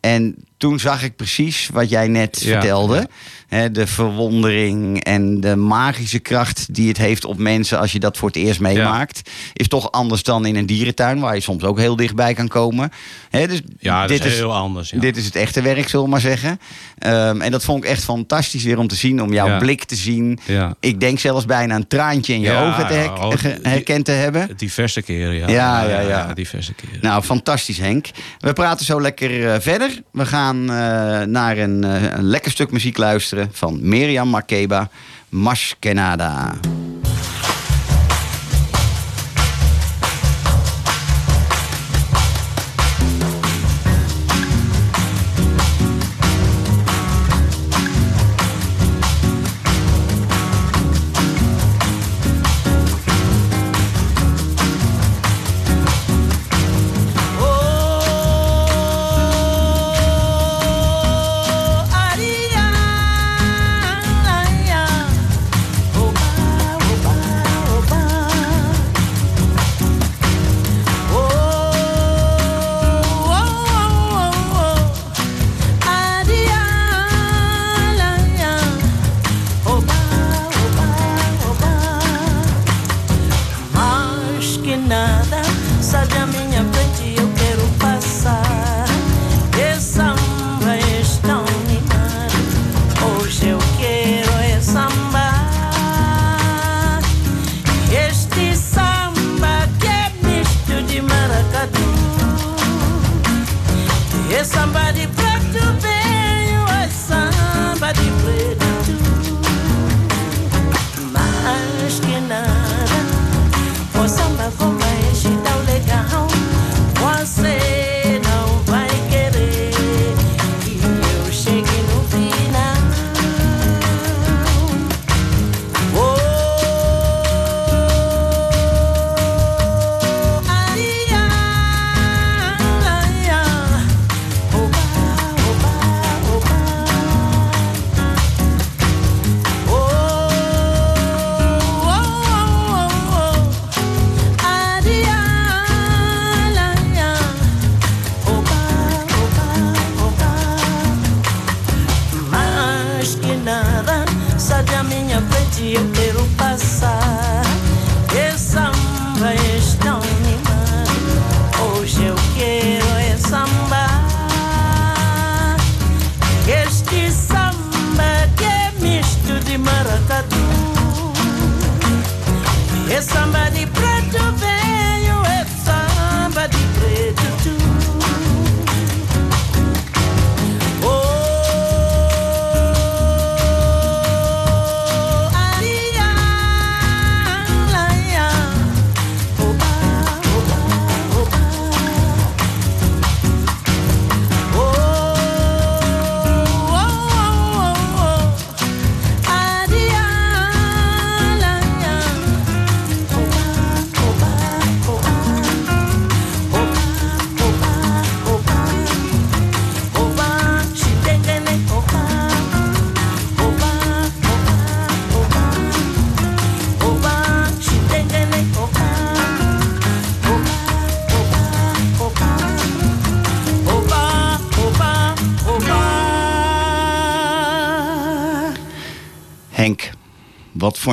En 0.00 0.34
toen 0.60 0.78
zag 0.78 1.02
ik 1.02 1.16
precies 1.16 1.68
wat 1.72 1.90
jij 1.90 2.08
net 2.08 2.40
Ja, 2.42 2.50
vertelde. 2.52 3.08
ja. 3.48 3.68
De 3.68 3.86
verwondering 3.86 5.04
en 5.04 5.40
de 5.40 5.56
magische 5.56 6.18
kracht 6.18 6.74
die 6.74 6.88
het 6.88 6.96
heeft 6.96 7.24
op 7.24 7.38
mensen... 7.38 7.78
als 7.78 7.92
je 7.92 7.98
dat 7.98 8.16
voor 8.16 8.28
het 8.28 8.36
eerst 8.36 8.60
meemaakt... 8.60 9.30
is 9.52 9.68
toch 9.68 9.90
anders 9.92 10.22
dan 10.22 10.46
in 10.46 10.56
een 10.56 10.66
dierentuin... 10.66 11.20
waar 11.20 11.34
je 11.34 11.40
soms 11.40 11.62
ook 11.62 11.78
heel 11.78 11.96
dichtbij 11.96 12.34
kan 12.34 12.48
komen. 12.48 12.90
Dus 13.30 13.60
Ja, 13.78 14.06
dit 14.06 14.24
is 14.24 14.34
heel 14.34 14.54
anders. 14.54 14.90
Dit 14.90 15.16
is 15.16 15.24
het 15.24 15.36
echte 15.36 15.62
werk, 15.62 15.88
zullen 15.88 16.04
we 16.04 16.10
maar 16.10 16.20
zeggen. 16.20 16.60
Ehm, 16.98 17.40
en 17.40 17.50
dat 17.50 17.64
vond 17.64 17.84
ik 17.84 17.90
echt 17.90 18.04
fantastisch 18.04 18.64
weer 18.64 18.78
om 18.78 18.88
te 18.88 18.94
zien, 18.94 19.22
om 19.22 19.32
jouw 19.32 19.58
blik 19.58 19.84
te 19.84 19.94
zien. 19.96 20.38
Ik 20.80 21.00
denk 21.00 21.18
zelfs 21.18 21.44
bijna 21.44 21.74
een 21.74 21.86
traantje 21.88 22.34
in 22.34 22.40
je 22.40 22.52
ogen 22.52 22.86
te 22.86 22.92
her- 22.92 23.12
oh, 23.24 23.32
herkend 23.62 24.04
te 24.04 24.10
hebben. 24.12 24.50
Diverse 24.56 25.02
keren, 25.02 25.34
ja. 25.34 25.48
Ja, 25.48 25.88
ja, 25.88 26.00
ja. 26.00 26.34
diverse 26.34 26.72
keren. 26.74 26.98
Nou, 27.00 27.22
fantastisch 27.22 27.78
Henk. 27.78 28.06
We 28.38 28.52
praten 28.52 28.86
zo 28.86 29.00
lekker 29.00 29.52
eh, 29.52 29.60
verder. 29.60 30.02
We 30.12 30.26
gaan 30.26 30.49
eh, 30.58 31.22
naar 31.22 31.58
een, 31.58 31.84
eh, 31.84 32.02
een 32.02 32.24
lekker 32.24 32.50
stuk 32.50 32.70
muziek 32.70 32.96
luisteren 32.96 33.48
van 33.52 33.78
Miriam 33.82 34.28
Makeba, 34.28 34.90
Mash 35.28 35.72
Canada. 35.80 36.54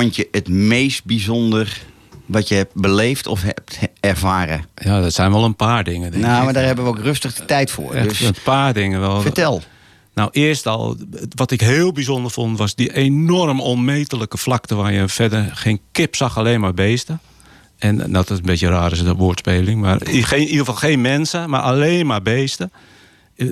Vond 0.00 0.16
je 0.16 0.28
het 0.30 0.48
meest 0.48 1.04
bijzonder 1.04 1.80
wat 2.26 2.48
je 2.48 2.54
hebt 2.54 2.74
beleefd 2.74 3.26
of 3.26 3.42
hebt 3.42 3.78
he- 3.80 3.86
ervaren? 4.00 4.64
Ja, 4.74 5.00
dat 5.00 5.12
zijn 5.14 5.32
wel 5.32 5.44
een 5.44 5.56
paar 5.56 5.84
dingen. 5.84 6.10
Denk 6.10 6.22
nou, 6.22 6.38
ik. 6.38 6.44
maar 6.44 6.52
daar 6.52 6.64
hebben 6.64 6.84
we 6.84 6.90
ook 6.90 6.98
rustig 6.98 7.34
de 7.34 7.44
tijd 7.44 7.70
voor. 7.70 7.94
Echt 7.94 8.08
Dus 8.08 8.20
een 8.20 8.34
paar 8.44 8.72
dingen 8.72 9.00
wel. 9.00 9.20
vertel. 9.20 9.62
Nou, 10.14 10.28
eerst 10.32 10.66
al, 10.66 10.96
wat 11.34 11.50
ik 11.50 11.60
heel 11.60 11.92
bijzonder 11.92 12.30
vond, 12.30 12.58
was 12.58 12.74
die 12.74 12.94
enorm 12.94 13.60
onmetelijke 13.60 14.38
vlakte 14.38 14.74
waar 14.74 14.92
je 14.92 15.08
verder 15.08 15.50
geen 15.54 15.80
kip 15.92 16.16
zag, 16.16 16.38
alleen 16.38 16.60
maar 16.60 16.74
beesten. 16.74 17.20
En 17.78 18.12
dat 18.12 18.30
is 18.30 18.38
een 18.38 18.44
beetje 18.44 18.68
raar, 18.68 18.92
is 18.92 19.02
de 19.04 19.14
woordspeling. 19.14 19.80
Maar 19.80 20.02
in 20.08 20.24
geen- 20.24 20.38
in 20.40 20.44
ieder 20.44 20.58
geval 20.58 20.74
geen 20.74 21.00
mensen, 21.00 21.50
maar 21.50 21.60
alleen 21.60 22.06
maar 22.06 22.22
beesten. 22.22 22.72
Eh, 23.36 23.46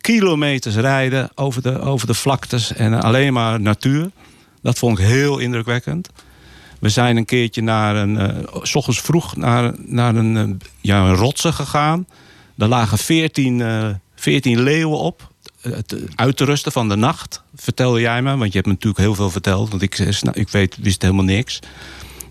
Kilometers 0.00 0.74
rijden 0.76 1.30
over 1.34 1.62
de, 1.62 1.80
over 1.80 2.06
de 2.06 2.14
vlaktes 2.14 2.72
en 2.72 3.02
alleen 3.02 3.32
maar 3.32 3.60
natuur. 3.60 4.10
Dat 4.66 4.78
vond 4.78 4.98
ik 4.98 5.04
heel 5.04 5.38
indrukwekkend. 5.38 6.08
We 6.78 6.88
zijn 6.88 7.16
een 7.16 7.24
keertje 7.24 7.62
naar 7.62 7.96
een, 7.96 8.18
eh, 8.18 8.62
s 8.62 8.74
ochtends 8.74 9.00
vroeg 9.00 9.36
naar, 9.36 9.74
naar 9.78 10.14
een, 10.14 10.36
eh, 10.36 10.68
ja, 10.80 11.00
een 11.00 11.14
rotsen 11.14 11.52
gegaan. 11.52 12.06
Daar 12.54 12.68
lagen 12.68 12.98
veertien 12.98 13.60
eh 13.60 13.88
14 14.14 14.60
leeuwen 14.60 14.98
op. 14.98 15.30
eh, 15.62 15.72
uit 16.14 16.36
te 16.36 16.44
rusten 16.44 16.72
van 16.72 16.88
de 16.88 16.96
nacht, 16.96 17.42
vertelde 17.54 18.00
jij 18.00 18.22
me. 18.22 18.36
Want 18.36 18.52
je 18.52 18.58
hebt 18.58 18.66
me 18.66 18.72
natuurlijk 18.72 19.02
heel 19.02 19.14
veel 19.14 19.30
verteld. 19.30 19.70
Want 19.70 19.82
ik, 19.82 19.98
ik 20.32 20.48
weet, 20.48 20.76
wist 20.76 21.02
helemaal 21.02 21.24
niks. 21.24 21.60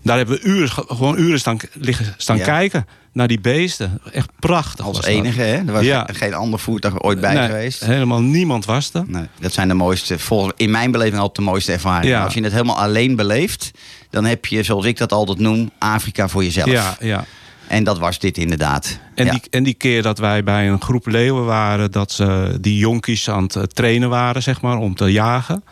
Daar 0.06 0.16
hebben 0.16 0.34
we 0.36 0.42
uren, 0.48 0.68
gewoon 0.68 1.18
uren 1.18 1.38
staan, 1.38 1.56
liggen, 1.72 2.14
staan 2.16 2.36
Ja. 2.36 2.44
kijken 2.44 2.86
naar 3.12 3.28
die 3.28 3.40
beesten. 3.40 4.00
Echt 4.12 4.28
prachtig. 4.38 4.84
Als 4.84 5.04
enige, 5.04 5.40
hè? 5.40 5.56
Er 5.56 5.72
was 5.72 5.84
Ja. 5.84 6.08
geen 6.12 6.34
ander 6.34 6.58
voertuig 6.58 7.02
ooit 7.02 7.20
bij 7.20 7.34
Nee, 7.34 7.46
geweest. 7.46 7.84
Helemaal 7.84 8.20
niemand 8.20 8.64
was 8.64 8.90
er. 8.92 9.04
Nee, 9.06 9.24
dat 9.40 9.52
zijn 9.52 9.68
de 9.68 9.74
mooiste, 9.74 10.18
volgens, 10.18 10.52
in 10.56 10.70
mijn 10.70 10.90
beleving 10.90 11.16
altijd 11.16 11.36
de 11.36 11.42
mooiste 11.50 11.72
ervaringen. 11.72 12.16
Ja. 12.16 12.24
Als 12.24 12.34
je 12.34 12.42
het 12.42 12.52
helemaal 12.52 12.78
alleen 12.78 13.16
beleeft, 13.16 13.70
dan 14.10 14.24
heb 14.24 14.46
je, 14.46 14.62
zoals 14.62 14.84
ik 14.84 14.96
dat 14.98 15.12
altijd 15.12 15.38
noem, 15.38 15.70
Afrika 15.78 16.28
voor 16.28 16.44
jezelf. 16.44 16.70
Ja, 16.70 16.96
ja. 17.00 17.24
En 17.68 17.84
dat 17.84 17.98
was 17.98 18.18
dit 18.18 18.38
inderdaad. 18.38 18.98
En, 19.14 19.24
Ja. 19.24 19.30
die, 19.30 19.42
en 19.50 19.62
die 19.62 19.74
keer 19.74 20.02
dat 20.02 20.18
wij 20.18 20.44
bij 20.44 20.68
een 20.68 20.82
groep 20.82 21.06
leeuwen 21.06 21.44
waren, 21.44 21.90
dat 21.90 22.12
ze 22.12 22.58
die 22.60 22.78
jonkies 22.78 23.30
aan 23.30 23.48
het 23.52 23.74
trainen 23.74 24.08
waren, 24.08 24.42
zeg 24.42 24.60
maar, 24.60 24.76
om 24.76 24.94
te 24.94 25.12
jagen. 25.12 25.64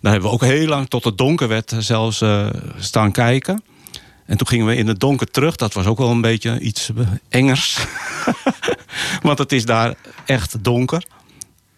Daar 0.00 0.12
hebben 0.12 0.30
we 0.30 0.36
ook 0.36 0.44
heel 0.44 0.68
lang 0.68 0.88
tot 0.88 1.04
het 1.04 1.18
donker 1.18 1.48
werd 1.48 1.72
eh, 1.72 1.78
zelfs 1.78 2.20
eh, 2.20 2.46
staan 2.78 3.12
kijken. 3.12 3.62
En 4.26 4.36
toen 4.36 4.46
gingen 4.46 4.66
we 4.66 4.76
in 4.76 4.86
het 4.86 5.00
donker 5.00 5.30
terug. 5.30 5.56
Dat 5.56 5.72
was 5.72 5.86
ook 5.86 5.98
wel 5.98 6.10
een 6.10 6.20
beetje 6.20 6.60
iets 6.60 6.90
engers. 7.28 7.78
Want 9.22 9.38
het 9.38 9.52
is 9.52 9.64
daar 9.64 9.94
echt 10.24 10.64
donker. 10.64 11.04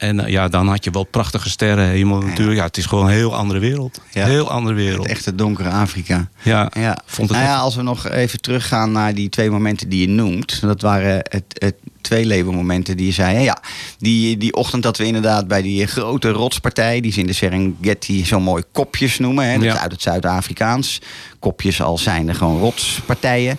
En 0.01 0.21
eh, 0.21 0.31
ja, 0.33 0.49
dan 0.49 0.69
had 0.69 0.85
je 0.85 0.91
wel 0.91 1.05
prachtige 1.05 1.51
sterrenhemel 1.51 2.21
natuurlijk. 2.21 2.59
Ja, 2.59 2.65
het 2.65 2.77
is 2.77 2.87
gewoon 2.87 3.05
een 3.07 3.13
heel 3.13 3.35
andere 3.37 3.59
wereld. 3.59 4.01
Ja. 4.11 4.27
Heel 4.27 4.51
andere 4.51 4.75
wereld. 4.75 5.03
Het 5.03 5.13
echte 5.17 5.35
donkere 5.35 5.69
Afrika. 5.69 6.29
Ja, 6.43 6.71
Ja. 6.75 6.99
vond 7.07 7.29
het 7.29 7.39
nou 7.39 7.51
ja, 7.51 7.57
als 7.59 7.77
we 7.77 7.83
nog 7.83 8.09
even 8.09 8.41
teruggaan 8.41 8.93
naar 8.93 9.15
die 9.15 9.29
twee 9.29 9.51
momenten 9.51 9.89
die 9.89 10.01
je 10.01 10.09
noemt. 10.09 10.61
Dat 10.61 10.81
waren 10.81 11.15
het, 11.29 11.45
het 11.49 11.75
twee 12.01 12.25
leeuwenmomenten 12.25 12.97
die 12.97 13.07
je 13.07 13.13
zei. 13.13 13.39
Ja, 13.39 13.59
die, 13.99 14.37
die 14.37 14.55
ochtend 14.55 14.83
dat 14.83 14.97
we 14.97 15.05
inderdaad 15.05 15.49
bij 15.49 15.63
die 15.63 15.87
grote 15.87 16.31
rotspartij... 16.31 17.01
die 17.01 17.13
ze 17.13 17.21
in 17.21 17.27
de 17.27 17.33
Serengeti 17.33 18.25
zo 18.27 18.41
mooi 18.41 18.63
kopjes 18.73 19.19
noemen. 19.19 19.45
Hè, 19.51 19.55
dat 19.55 19.63
Ja. 19.65 19.73
is 19.75 19.79
uit 19.81 19.93
het 19.93 20.03
Zuid-Afrikaans. 20.03 21.01
Kopjes 21.39 21.83
al 21.83 21.99
zijn 21.99 22.29
er 22.29 22.35
gewoon 22.35 22.59
rotspartijen. 22.61 23.59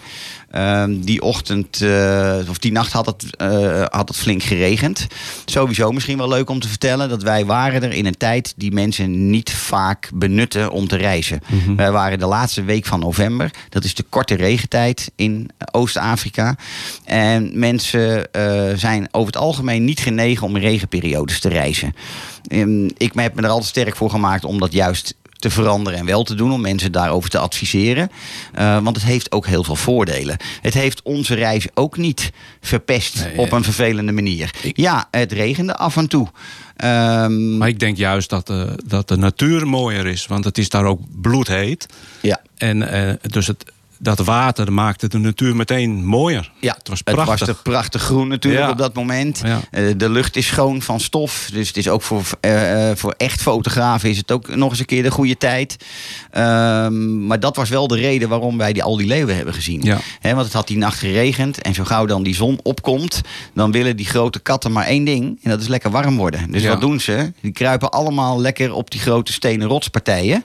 Ehm, 0.52 1.00
die 1.00 1.22
ochtend, 1.22 1.82
eh, 1.82 2.38
of 2.50 2.58
die 2.58 2.72
nacht 2.72 2.92
had 2.92 3.06
het, 3.06 3.36
eh, 3.36 3.86
had 3.90 4.08
het 4.08 4.18
flink 4.18 4.44
geregend. 4.44 5.08
Sowieso 5.46 5.92
misschien 5.92 6.18
wel 6.18 6.28
leuk 6.28 6.50
om 6.50 6.60
te 6.60 6.68
vertellen 6.68 7.10
dat 7.10 7.24
wij 7.24 7.46
waren 7.46 7.84
er 7.84 7.94
in 7.94 8.06
een 8.06 8.18
tijd 8.18 8.54
die 8.58 8.72
mensen 8.72 9.30
niet 9.30 9.52
vaak 9.52 10.10
benutten 10.14 10.72
om 10.72 10.88
te 10.88 10.96
reizen. 10.96 11.40
Wij 11.76 11.92
waren 11.92 12.20
de 12.20 12.26
laatste 12.26 12.64
week 12.64 12.86
van 12.86 13.00
november. 13.00 13.52
Dat 13.70 13.84
is 13.84 13.96
de 13.96 14.06
korte 14.10 14.36
regentijd 14.36 15.12
in 15.16 15.50
Oost-Afrika. 15.72 16.56
En 17.04 17.60
mensen 17.60 18.32
eh, 18.32 18.64
zijn 18.76 19.08
over 19.12 19.34
het 19.34 19.42
algemeen 19.42 19.84
niet 19.84 20.00
genegen 20.00 20.48
om 20.48 20.56
in 20.56 20.62
regenperiodes 20.62 21.40
te 21.40 21.50
reizen. 21.50 21.96
Ehm, 22.48 22.86
ik 22.98 23.12
heb 23.14 23.36
me 23.36 23.42
er 23.42 23.48
altijd 23.48 23.70
sterk 23.70 23.96
voor 23.96 24.10
gemaakt 24.10 24.46
om 24.46 24.60
dat 24.60 24.74
juist 24.74 25.16
te 25.42 25.50
veranderen 25.50 26.00
en 26.00 26.06
wel 26.06 26.24
te 26.24 26.36
doen, 26.36 26.52
om 26.52 26.62
mensen 26.62 26.92
daarover 26.92 27.30
te 27.30 27.38
adviseren. 27.38 28.12
Eh, 28.54 28.80
want 28.84 28.96
het 28.96 29.06
heeft 29.06 29.32
ook 29.32 29.46
heel 29.46 29.64
veel 29.64 29.76
voordelen. 29.76 30.38
Het 30.62 30.74
heeft 30.74 31.02
onze 31.02 31.34
reis 31.36 31.68
ook 31.74 31.98
niet 31.98 32.32
verpest 32.62 33.24
Nee, 33.24 33.38
op 33.38 33.48
eh, 33.48 33.54
een 33.54 33.64
vervelende 33.64 34.12
manier. 34.12 34.52
ik- 34.62 34.78
Ja, 34.78 35.08
het 35.12 35.32
regende 35.32 35.76
af 35.76 35.98
en 35.98 36.08
toe. 36.08 36.28
Ehm, 36.76 37.58
Maar 37.58 37.68
ik 37.68 37.80
denk 37.80 37.98
juist 37.98 38.30
dat 38.30 38.48
de, 38.48 38.80
dat 38.86 39.08
de 39.08 39.18
natuur 39.18 39.68
mooier 39.68 40.06
is. 40.08 40.26
Want 40.28 40.44
het 40.44 40.58
is 40.58 40.70
daar 40.70 40.86
ook 40.86 41.00
bloedheet. 41.22 41.86
ja. 42.22 42.42
En 42.58 42.92
eh, 42.92 43.14
dus 43.22 43.48
het, 43.48 43.64
dat 44.02 44.20
water 44.20 44.74
maakte 44.74 45.08
de 45.08 45.18
natuur 45.18 45.56
meteen 45.56 46.06
mooier. 46.06 46.52
Ja, 46.60 46.74
het 46.78 46.88
was 46.88 47.02
Het 47.04 47.14
prachtig. 47.16 47.40
was 47.40 47.48
er 47.50 47.62
prachtig 47.64 48.02
groen 48.02 48.28
natuurlijk 48.28 48.64
Ja. 48.64 48.70
op 48.72 48.78
dat 48.78 48.94
moment. 48.94 49.42
Ja. 49.46 49.60
Eh, 49.72 49.84
de 49.98 50.10
lucht 50.10 50.36
is 50.36 50.46
schoon 50.48 50.82
van 50.82 51.00
stof. 51.00 51.50
Dus 51.54 51.68
het 51.68 51.78
is 51.78 51.88
ook 51.90 52.02
voor, 52.02 52.24
eh, 52.40 52.90
eh, 52.90 52.98
voor 52.98 53.14
echt 53.18 53.42
fotografen 53.42 54.10
is 54.10 54.18
het 54.18 54.32
ook 54.32 54.56
nog 54.56 54.70
eens 54.70 54.80
een 54.80 54.86
keer 54.86 55.04
de 55.04 55.12
goede 55.12 55.38
tijd. 55.38 55.78
Ehm, 56.32 57.28
maar 57.28 57.40
dat 57.40 57.56
was 57.56 57.70
wel 57.70 57.88
de 57.88 57.96
reden 57.98 58.30
waarom 58.30 58.58
wij 58.58 58.74
die, 58.74 58.84
al 58.84 58.98
die 58.98 59.08
leeuwen 59.08 59.36
hebben 59.36 59.54
gezien. 59.54 59.82
Ja. 59.82 59.98
Hè, 60.20 60.34
want 60.34 60.46
het 60.46 60.54
had 60.54 60.68
die 60.68 60.78
nacht 60.78 61.00
geregend. 61.00 61.62
En 61.62 61.74
zo 61.74 61.84
gauw 61.84 62.06
dan 62.06 62.24
die 62.24 62.36
zon 62.36 62.60
opkomt, 62.64 63.22
dan 63.54 63.72
willen 63.72 63.96
die 63.98 64.06
grote 64.06 64.40
katten 64.40 64.72
maar 64.72 64.86
één 64.86 65.04
ding. 65.06 65.40
En 65.44 65.50
dat 65.50 65.62
is 65.62 65.68
lekker 65.68 65.92
warm 65.92 66.18
worden. 66.18 66.52
Dus 66.52 66.66
wat 66.66 66.82
doen 66.82 67.00
ze? 67.00 67.34
Die 67.42 67.52
kruipen 67.52 67.90
allemaal 67.90 68.42
lekker 68.42 68.74
op 68.74 68.92
die 68.92 69.00
grote 69.00 69.34
stenen 69.34 69.68
rotspartijen. 69.68 70.44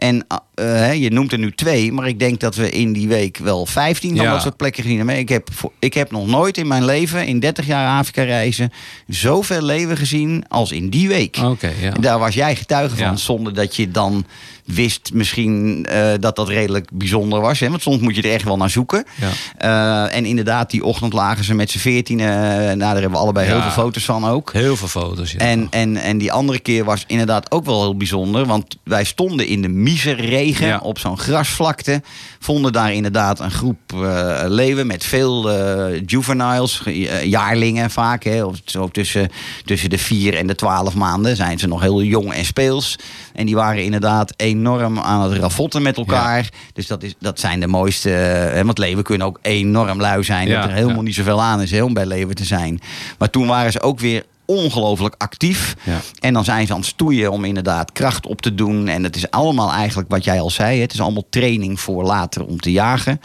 En 0.00 0.24
eh, 0.28 0.36
hè, 0.64 0.90
je 0.90 1.10
noemt 1.10 1.32
er 1.32 1.38
nu 1.38 1.52
twee, 1.52 1.92
maar 1.92 2.08
ik 2.08 2.18
denk 2.18 2.40
dat 2.40 2.54
we 2.54 2.70
in 2.70 2.92
die 2.92 3.08
week 3.08 3.36
wel 3.36 3.66
15 3.66 4.16
van 4.16 4.24
Ja. 4.24 4.32
dat 4.32 4.42
soort 4.42 4.56
plekken 4.56 4.82
gezien 4.82 4.98
hebben. 4.98 5.18
Ik 5.18 5.28
heb, 5.28 5.48
ik 5.78 5.94
heb 5.94 6.10
nog 6.10 6.26
nooit 6.26 6.58
in 6.58 6.66
mijn 6.66 6.84
leven, 6.84 7.26
in 7.26 7.40
30 7.40 7.66
jaar 7.66 7.98
Afrika 7.98 8.22
reizen, 8.22 8.72
zoveel 9.06 9.62
leeuwen 9.62 9.96
gezien 9.96 10.44
als 10.48 10.72
in 10.72 10.88
die 10.90 11.08
week. 11.08 11.36
Oké, 11.44 11.70
ja. 11.80 11.90
Daar 11.90 12.18
was 12.18 12.34
jij 12.34 12.56
getuige 12.56 12.96
van, 12.96 13.06
Ja. 13.06 13.16
zonder 13.16 13.54
dat 13.54 13.76
je 13.76 13.90
dan 13.90 14.24
wist 14.74 15.10
misschien 15.12 15.86
eh, 15.86 16.12
dat 16.20 16.36
dat 16.36 16.48
redelijk 16.48 16.88
bijzonder 16.92 17.40
was. 17.40 17.60
Hè? 17.60 17.68
Want 17.68 17.82
soms 17.82 17.98
moet 18.00 18.16
je 18.16 18.22
er 18.22 18.32
echt 18.32 18.44
wel 18.44 18.56
naar 18.56 18.70
zoeken. 18.70 19.04
Ja. 19.20 19.30
Eh, 19.56 20.16
en 20.16 20.24
inderdaad, 20.24 20.70
die 20.70 20.84
ochtend 20.84 21.12
lagen 21.12 21.44
ze 21.44 21.54
met 21.54 21.70
z'n 21.70 21.78
veertien. 21.78 22.16
nou, 22.16 22.78
daar 22.78 22.92
hebben 22.92 23.10
we 23.10 23.16
allebei 23.16 23.46
heel 23.46 23.62
veel 23.62 23.70
foto's 23.70 24.04
van 24.04 24.26
ook. 24.26 24.52
Heel 24.52 24.76
veel 24.76 24.88
foto's. 24.88 25.32
Ja. 25.32 25.38
En, 25.38 25.66
en, 25.70 25.96
en 25.96 26.18
die 26.18 26.32
andere 26.32 26.58
keer 26.58 26.84
was 26.84 27.04
inderdaad 27.06 27.50
ook 27.50 27.64
wel 27.64 27.80
heel 27.80 27.96
bijzonder. 27.96 28.46
Want 28.46 28.76
wij 28.84 29.04
stonden 29.04 29.46
in 29.46 29.62
de 29.62 29.68
miserregen 29.68 30.80
op 30.80 30.98
zo'n 30.98 31.18
grasvlakte. 31.18 32.02
Vonden 32.42 32.72
daar 32.72 32.92
inderdaad 32.92 33.40
een 33.40 33.50
groep 33.50 33.78
eh, 33.92 34.42
leeuwen 34.46 34.86
met 34.86 35.04
veel 35.04 35.50
eh, 35.50 36.02
juveniles, 36.06 36.82
eh, 36.84 37.24
jaarlingen 37.24 37.90
vaak. 37.90 38.24
Hè, 38.24 38.44
of 38.44 38.56
zo 38.64 38.88
tussen, 38.88 39.28
tussen 39.64 39.90
de 39.90 39.98
vier 39.98 40.36
en 40.36 40.46
de 40.46 40.54
twaalf 40.54 40.94
maanden 40.94 41.36
zijn 41.36 41.58
ze 41.58 41.66
nog 41.66 41.80
heel 41.80 42.02
jong 42.02 42.32
en 42.32 42.44
speels. 42.44 42.98
En 43.34 43.46
die 43.46 43.54
waren 43.54 43.84
inderdaad 43.84 44.32
enorm 44.36 44.98
aan 44.98 45.30
het 45.30 45.38
ravotten 45.38 45.82
met 45.82 45.96
elkaar. 45.96 46.48
Dus 46.72 46.86
dat, 46.86 47.02
is, 47.02 47.14
dat 47.18 47.40
zijn 47.40 47.60
de 47.60 47.66
mooiste. 47.66 48.08
Hè, 48.08 48.64
want 48.64 48.78
leeuwen 48.78 49.04
kunnen 49.04 49.26
ook 49.26 49.38
enorm 49.42 50.00
lui 50.00 50.24
zijn. 50.24 50.48
Ja, 50.48 50.60
dat 50.60 50.70
er 50.70 50.74
helemaal 50.74 50.96
ja. 50.96 51.02
niet 51.02 51.14
zoveel 51.14 51.42
aan 51.42 51.62
is 51.62 51.70
hè, 51.70 51.82
om 51.82 51.94
bij 51.94 52.06
leeuwen 52.06 52.34
te 52.34 52.44
zijn. 52.44 52.80
Maar 53.18 53.30
toen 53.30 53.46
waren 53.46 53.72
ze 53.72 53.80
ook 53.80 53.98
weer 53.98 54.24
ongelooflijk 54.50 55.14
actief. 55.18 55.76
Ja. 55.82 56.00
En 56.20 56.32
dan 56.32 56.44
zijn 56.44 56.66
ze 56.66 56.72
aan 56.72 56.78
het 56.78 56.88
stoeien 56.88 57.32
om 57.32 57.44
inderdaad 57.44 57.92
kracht 57.92 58.26
op 58.26 58.42
te 58.42 58.54
doen. 58.54 58.88
En 58.88 59.04
het 59.04 59.16
is 59.16 59.30
allemaal 59.30 59.72
eigenlijk 59.72 60.10
wat 60.10 60.24
jij 60.24 60.40
al 60.40 60.50
zei. 60.50 60.80
Het 60.80 60.92
is 60.92 61.00
allemaal 61.00 61.26
training 61.30 61.80
voor 61.80 62.04
later 62.04 62.44
om 62.44 62.60
te 62.60 62.72
jagen. 62.72 63.20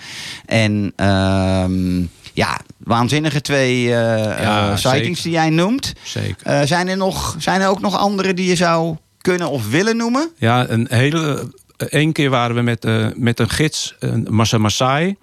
En 0.45 0.93
ehm, 0.95 2.01
ja, 2.33 2.59
waanzinnige 2.77 3.41
twee 3.41 3.83
eh, 3.83 4.41
Ja, 4.41 4.71
eh, 4.71 4.77
sightings 4.77 5.21
die 5.21 5.31
jij 5.31 5.49
noemt. 5.49 5.93
Zeker. 6.03 6.45
Eh, 6.47 6.61
zijn, 6.61 6.87
er 6.87 6.97
nog, 6.97 7.35
zijn 7.39 7.61
er 7.61 7.67
ook 7.67 7.81
nog 7.81 7.97
andere 7.97 8.33
die 8.33 8.47
je 8.47 8.55
zou 8.55 8.95
kunnen 9.21 9.49
of 9.49 9.69
willen 9.69 9.97
noemen? 9.97 10.29
Ja, 10.37 10.69
een 10.69 10.87
hele. 10.89 11.51
Eén 11.77 12.11
keer 12.11 12.29
waren 12.29 12.55
we 12.55 12.61
met, 12.61 12.85
eh, 12.85 13.07
met 13.15 13.39
een 13.39 13.49
gids, 13.49 13.95
een 13.99 14.27
Massa 14.29 14.57
Masai. 14.57 15.15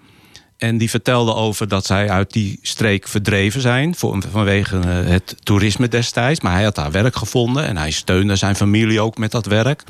En 0.57 0.77
die 0.77 0.89
vertelde 0.89 1.33
over 1.33 1.67
dat 1.67 1.85
zij 1.85 2.09
uit 2.09 2.31
die 2.31 2.59
streek 2.61 3.07
verdreven 3.07 3.61
zijn. 3.61 3.95
Vanwege 3.95 4.79
eh, 4.79 5.09
het 5.09 5.35
toerisme 5.43 5.87
destijds. 5.87 6.41
Maar 6.41 6.53
hij 6.53 6.63
had 6.63 6.75
daar 6.75 6.91
werk 6.91 7.15
gevonden. 7.15 7.67
En 7.67 7.77
hij 7.77 7.91
steunde 7.91 8.35
zijn 8.35 8.55
familie 8.55 9.01
ook 9.01 9.17
met 9.17 9.31
dat 9.31 9.45
werk. 9.45 9.83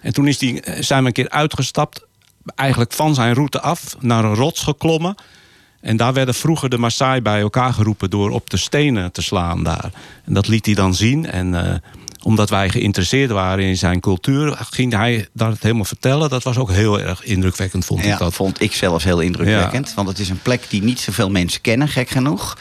En 0.00 0.12
toen 0.12 0.28
is 0.28 0.38
die, 0.38 0.60
eh, 0.60 0.82
zijn 0.82 1.00
we 1.00 1.06
een 1.06 1.12
keer 1.12 1.28
uitgestapt. 1.28 2.04
Eigenlijk 2.54 2.92
van 2.92 3.14
zijn 3.14 3.34
route 3.34 3.60
af. 3.60 3.96
Naar 4.00 4.24
een 4.24 4.34
rots 4.34 4.62
geklommen. 4.62 5.14
En 5.80 5.96
daar 5.96 6.12
werden 6.12 6.34
vroeger 6.34 6.68
de 6.68 6.78
Maasai 6.78 7.20
bij 7.20 7.40
elkaar 7.40 7.72
geroepen 7.72 8.10
door 8.10 8.30
op 8.30 8.50
de 8.50 8.56
stenen 8.56 9.12
te 9.12 9.22
slaan 9.22 9.62
daar. 9.62 9.90
En 10.24 10.34
dat 10.34 10.48
liet 10.48 10.66
hij 10.66 10.74
dan 10.74 10.94
zien. 10.94 11.26
En 11.26 11.54
eh, 11.54 11.74
omdat 12.26 12.50
wij 12.50 12.68
geïnteresseerd 12.68 13.30
waren 13.30 13.64
in 13.64 13.76
zijn 13.76 14.00
cultuur, 14.00 14.56
ging 14.70 14.92
hij 14.92 15.28
dat 15.32 15.56
helemaal 15.60 15.84
vertellen. 15.84 16.30
Dat 16.30 16.42
was 16.42 16.56
ook 16.58 16.70
heel 16.70 17.00
erg 17.00 17.24
indrukwekkend, 17.24 17.84
vond 17.84 18.04
Ja, 18.04 18.12
ik 18.12 18.18
dat. 18.18 18.34
vond 18.34 18.60
ik 18.60 18.72
zelfs 18.72 19.04
heel 19.04 19.20
indrukwekkend. 19.20 19.94
Want 19.94 20.08
het 20.08 20.18
is 20.18 20.28
een 20.28 20.42
plek 20.42 20.64
die 20.68 20.82
niet 20.82 21.00
zoveel 21.00 21.30
mensen 21.30 21.60
kennen, 21.60 21.88
gek 21.88 22.08
genoeg. 22.08 22.56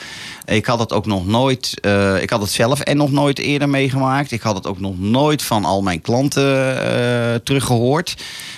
Ik 0.46 0.66
had 0.66 0.80
het 0.80 0.94
ook 0.94 1.06
nog 1.06 1.28
nooit, 1.28 1.80
eh, 1.82 2.22
ik 2.22 2.30
had 2.30 2.42
het 2.42 2.52
zelf 2.52 2.80
en 2.80 2.98
nog 2.98 3.12
nooit 3.12 3.40
eerder 3.40 3.70
meegemaakt. 3.70 4.32
Ik 4.32 4.42
had 4.42 4.56
het 4.56 4.68
ook 4.68 4.80
nog 4.80 5.00
nooit 5.00 5.42
van 5.42 5.66
al 5.66 5.82
mijn 5.82 6.02
klanten 6.02 6.82
eh, 6.82 7.36
teruggehoord. 7.44 8.16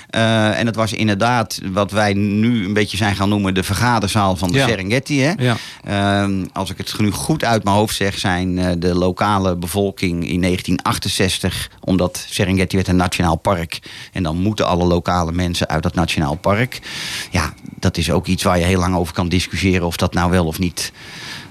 Eh, 0.09 0.59
en 0.59 0.65
het 0.65 0.75
was 0.75 0.93
inderdaad 0.93 1.59
wat 1.71 1.91
wij 1.91 2.13
nu 2.13 2.65
een 2.65 2.73
beetje 2.73 2.97
zijn 2.97 3.15
gaan 3.15 3.29
noemen 3.29 3.53
de 3.53 3.63
vergaderzaal 3.63 4.35
van 4.35 4.51
de 4.51 4.57
Ja. 4.57 4.67
Serengeti. 4.67 5.21
Hè? 5.21 5.33
Ja. 5.37 5.57
Ehm, 5.83 6.45
als 6.53 6.69
ik 6.69 6.77
het 6.77 6.99
nu 6.99 7.11
goed 7.11 7.43
uit 7.43 7.63
mijn 7.63 7.75
hoofd 7.75 7.95
zeg, 7.95 8.17
zijn 8.17 8.79
de 8.79 8.95
lokale 8.95 9.55
bevolking 9.55 10.29
in 10.29 10.39
1968, 10.39 11.69
omdat 11.79 12.25
Serengeti 12.29 12.75
werd 12.75 12.87
een 12.87 12.95
nationaal 12.95 13.35
park. 13.35 13.79
En 14.11 14.23
dan 14.23 14.37
moeten 14.37 14.67
alle 14.67 14.85
lokale 14.85 15.31
mensen 15.31 15.67
uit 15.67 15.83
dat 15.83 15.95
nationaal 15.95 16.35
park. 16.35 16.79
Ja, 17.31 17.53
dat 17.79 17.97
is 17.97 18.11
ook 18.11 18.27
iets 18.27 18.43
waar 18.43 18.59
je 18.59 18.65
heel 18.65 18.79
lang 18.79 18.95
over 18.95 19.13
kan 19.13 19.29
discussiëren 19.29 19.87
of 19.87 19.97
dat 19.97 20.13
nou 20.13 20.31
wel 20.31 20.45
of 20.45 20.59
niet 20.59 20.91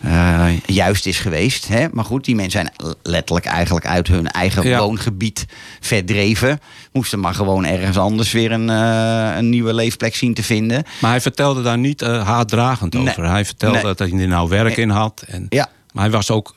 eh, 0.02 0.46
juist 0.66 1.06
is 1.06 1.18
geweest. 1.18 1.68
Hè? 1.68 1.86
Maar 1.92 2.04
goed, 2.04 2.24
die 2.24 2.34
mensen 2.34 2.60
zijn 2.78 2.94
letterlijk 3.02 3.46
eigenlijk 3.46 3.86
uit 3.86 4.08
hun 4.08 4.26
eigen 4.30 4.68
Ja. 4.68 4.78
woongebied 4.78 5.46
verdreven. 5.80 6.60
Moesten 6.92 7.20
maar 7.20 7.34
gewoon 7.34 7.64
ergens 7.64 7.98
anders 7.98 8.32
weer 8.32 8.52
een, 8.52 8.70
eh, 8.70 9.36
een 9.36 9.48
nieuwe 9.50 9.74
leefplek 9.74 10.14
zien 10.14 10.34
te 10.34 10.42
vinden. 10.42 10.84
Maar 11.00 11.10
hij 11.10 11.20
vertelde 11.20 11.62
daar 11.62 11.78
niet 11.78 12.02
eh, 12.02 12.26
haatdragend 12.26 12.92
Nee. 12.92 13.08
over. 13.08 13.28
Hij 13.30 13.44
vertelde 13.44 13.74
Nee. 13.74 13.84
dat 13.84 13.98
hij 13.98 14.10
er 14.12 14.28
nou 14.28 14.48
werk 14.48 14.76
Nee. 14.76 14.86
in 14.86 14.90
had. 14.90 15.24
En, 15.26 15.46
Ja. 15.48 15.68
Maar 15.92 16.02
hij 16.04 16.12
was 16.12 16.30
ook 16.30 16.54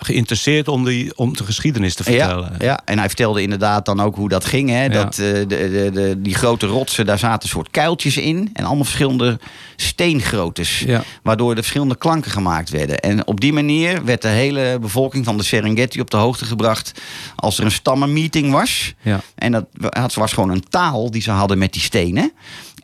geïnteresseerd 0.00 0.68
om, 0.68 0.84
die, 0.84 1.16
om 1.16 1.36
de 1.36 1.44
geschiedenis 1.44 1.94
te 1.94 2.02
vertellen. 2.02 2.52
Ja, 2.58 2.64
ja, 2.64 2.80
en 2.84 2.98
hij 2.98 3.06
vertelde 3.06 3.42
inderdaad 3.42 3.84
dan 3.84 4.00
ook 4.00 4.16
hoe 4.16 4.28
dat 4.28 4.44
ging. 4.44 4.68
Hè? 4.70 4.88
Dat, 4.88 5.18
eh, 5.18 5.32
de, 5.32 5.46
de, 5.46 5.90
de, 5.92 6.14
die 6.18 6.34
grote 6.34 6.66
rotsen, 6.66 7.06
daar 7.06 7.18
zaten 7.18 7.48
soort 7.48 7.70
kuiltjes 7.70 8.16
in. 8.16 8.50
En 8.52 8.64
allemaal 8.64 8.84
verschillende 8.84 9.38
steengroottes. 9.76 10.78
Ja. 10.78 11.02
Waardoor 11.22 11.50
er 11.50 11.56
verschillende 11.56 11.96
klanken 11.96 12.30
gemaakt 12.30 12.70
werden. 12.70 12.98
En 13.00 13.26
op 13.26 13.40
die 13.40 13.52
manier 13.52 14.04
werd 14.04 14.22
de 14.22 14.28
hele 14.28 14.78
bevolking 14.80 15.24
van 15.24 15.36
de 15.36 15.42
Serengeti 15.42 16.00
op 16.00 16.10
de 16.10 16.16
hoogte 16.16 16.44
gebracht... 16.44 16.92
als 17.36 17.58
er 17.58 17.64
een 17.64 17.70
stammenmeeting 17.70 18.52
was. 18.52 18.94
Ja. 19.02 19.20
En 19.34 19.52
dat 19.52 19.64
had- 19.88 20.14
was 20.14 20.32
gewoon 20.32 20.50
een 20.50 20.64
taal 20.68 21.10
die 21.10 21.22
ze 21.22 21.30
hadden 21.30 21.58
met 21.58 21.72
die 21.72 21.82
stenen. 21.82 22.32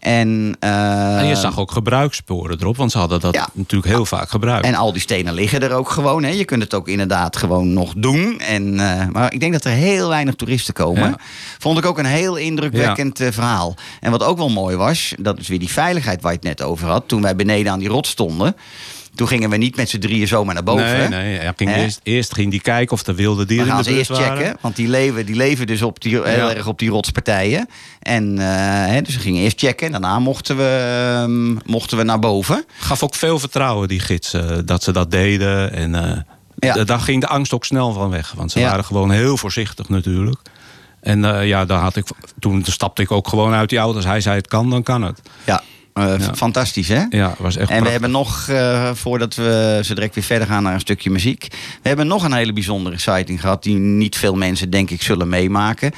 En, 0.01 0.57
eh, 0.61 1.19
En 1.19 1.27
je 1.27 1.35
zag 1.37 1.59
ook 1.59 1.73
gebruikssporen 1.73 2.61
erop, 2.61 2.77
want 2.77 2.93
ze 2.93 2.99
hadden 2.99 3.21
dat 3.21 3.35
Ja. 3.35 3.49
natuurlijk 3.53 3.93
heel 3.93 4.07
vaak 4.07 4.29
gebruikt. 4.31 4.67
En 4.67 4.75
al 4.75 4.93
die 4.93 5.01
stenen 5.01 5.35
liggen 5.35 5.63
er 5.63 5.73
ook 5.73 5.91
gewoon. 5.91 6.23
Hè. 6.23 6.31
Je 6.31 6.45
kunt 6.45 6.63
het 6.63 6.75
ook 6.75 6.89
inderdaad 6.89 7.37
gewoon 7.37 7.73
nog 7.73 7.93
doen. 7.97 8.41
En, 8.41 8.81
eh, 8.81 9.07
maar 9.13 9.33
ik 9.33 9.41
denk 9.41 9.53
dat 9.53 9.65
er 9.65 9.71
heel 9.71 10.09
weinig 10.09 10.35
toeristen 10.35 10.75
komen. 10.75 11.09
Ja. 11.09 11.19
Vond 11.59 11.79
ik 11.79 11.87
ook 11.87 11.99
een 11.99 12.05
heel 12.07 12.37
indrukwekkend 12.37 13.21
eh, 13.21 13.29
verhaal. 13.33 13.75
En 14.01 14.11
wat 14.11 14.23
ook 14.23 14.37
wel 14.37 14.49
mooi 14.51 14.77
was, 14.77 15.15
dat 15.19 15.39
is 15.39 15.49
weer 15.49 15.59
die 15.59 15.71
veiligheid 15.73 16.23
waar 16.23 16.33
je 16.33 16.39
het 16.39 16.47
net 16.59 16.63
over 16.69 16.89
had. 16.89 17.03
Toen 17.07 17.23
wij 17.23 17.37
beneden 17.37 17.73
aan 17.73 17.79
die 17.79 17.89
rot 17.89 18.07
stonden. 18.07 18.57
Toen 19.17 19.29
gingen 19.29 19.51
we 19.51 19.57
niet 19.57 19.77
met 19.77 19.89
z'n 19.89 19.99
drieën 19.99 20.29
zomaar 20.29 20.55
naar 20.55 20.63
boven. 20.63 20.85
Nee, 20.99 21.09
nee. 21.09 21.39
Hij 21.39 21.53
ging 21.57 21.75
eerst, 21.77 22.01
eerst 22.03 22.35
ging 22.35 22.51
die 22.51 22.61
kijken 22.61 22.93
of 22.93 23.07
er 23.07 23.15
wilde 23.15 23.45
dieren 23.47 23.67
in 23.67 23.73
gaan 23.73 23.83
de 23.83 23.89
ze 23.89 23.95
buurt 23.97 24.09
eerst 24.09 24.21
waren. 24.21 24.37
checken, 24.39 24.57
want 24.61 24.77
die 24.77 24.89
leven, 24.89 25.27
die 25.27 25.37
leven 25.37 25.67
dus 25.67 25.83
op 25.83 26.01
die, 26.01 26.13
heel 26.13 26.25
Ja. 26.27 26.55
erg 26.55 26.67
op 26.67 26.79
die 26.79 26.91
rotspartijen. 26.91 27.69
En 28.01 28.39
eh, 28.39 28.47
hè, 28.93 29.03
dus 29.03 29.15
we 29.15 29.21
gingen 29.21 29.43
eerst 29.43 29.59
checken. 29.61 29.91
Daarna 29.91 30.19
mochten 30.19 30.57
we, 30.57 30.97
ehm, 31.23 31.71
mochten 31.73 31.97
we 31.97 32.03
naar 32.03 32.19
boven. 32.19 32.65
Gaf 32.79 33.03
ook 33.03 33.15
veel 33.15 33.39
vertrouwen, 33.39 33.89
die 33.89 34.01
gidsen, 34.01 34.67
dat 34.67 34.83
ze 34.83 34.93
dat 34.93 35.11
deden. 35.11 35.73
En 35.73 35.95
eh, 35.95 36.17
Ja. 36.59 36.85
daar 36.85 37.01
ging 37.01 37.21
de 37.21 37.29
angst 37.29 37.53
ook 37.53 37.65
snel 37.65 37.93
van 37.93 38.11
weg. 38.11 38.33
Want 38.37 38.51
ze 38.53 38.59
Ja. 38.61 38.69
waren 38.69 38.85
gewoon 38.85 39.11
heel 39.11 39.37
voorzichtig 39.37 39.89
natuurlijk. 39.89 40.41
En 41.01 41.25
eh, 41.25 41.47
ja, 41.47 41.65
daar 41.65 41.81
had 41.81 41.97
ik, 41.97 42.07
toen 42.39 42.65
stapte 42.65 43.03
ik 43.03 43.11
ook 43.11 43.29
gewoon 43.29 43.53
uit 43.53 43.69
die 43.69 43.79
auto. 43.79 43.97
Als 43.97 44.05
hij 44.05 44.21
zei 44.21 44.37
het 44.37 44.47
kan, 44.47 44.71
dan 44.71 44.83
kan 44.83 45.03
het. 45.03 45.21
Ja, 45.45 45.63
eh, 45.97 46.19
Ja. 46.19 46.35
fantastisch 46.35 46.89
hè? 46.89 47.05
Ja, 47.11 47.35
was 47.39 47.57
echt 47.57 47.71
En 47.71 47.83
we 47.83 47.89
hebben 47.89 48.11
nog, 48.11 48.49
eh, 48.49 48.91
voordat 48.95 49.35
we 49.35 49.81
zo 49.85 49.95
direct 49.95 50.15
weer 50.15 50.25
verder 50.25 50.49
gaan 50.49 50.63
naar 50.63 50.75
een 50.75 50.81
stukje 50.81 51.11
muziek. 51.11 51.47
We 51.83 51.89
hebben 51.89 52.07
nog 52.07 52.25
een 52.25 52.33
hele 52.33 52.53
bijzondere 52.53 52.99
sighting 52.99 53.41
gehad. 53.41 53.63
Die 53.63 53.77
niet 53.77 54.17
veel 54.17 54.35
mensen, 54.35 54.71
denk 54.71 54.91
ik, 54.91 55.03
zullen 55.03 55.29
meemaken. 55.29 55.93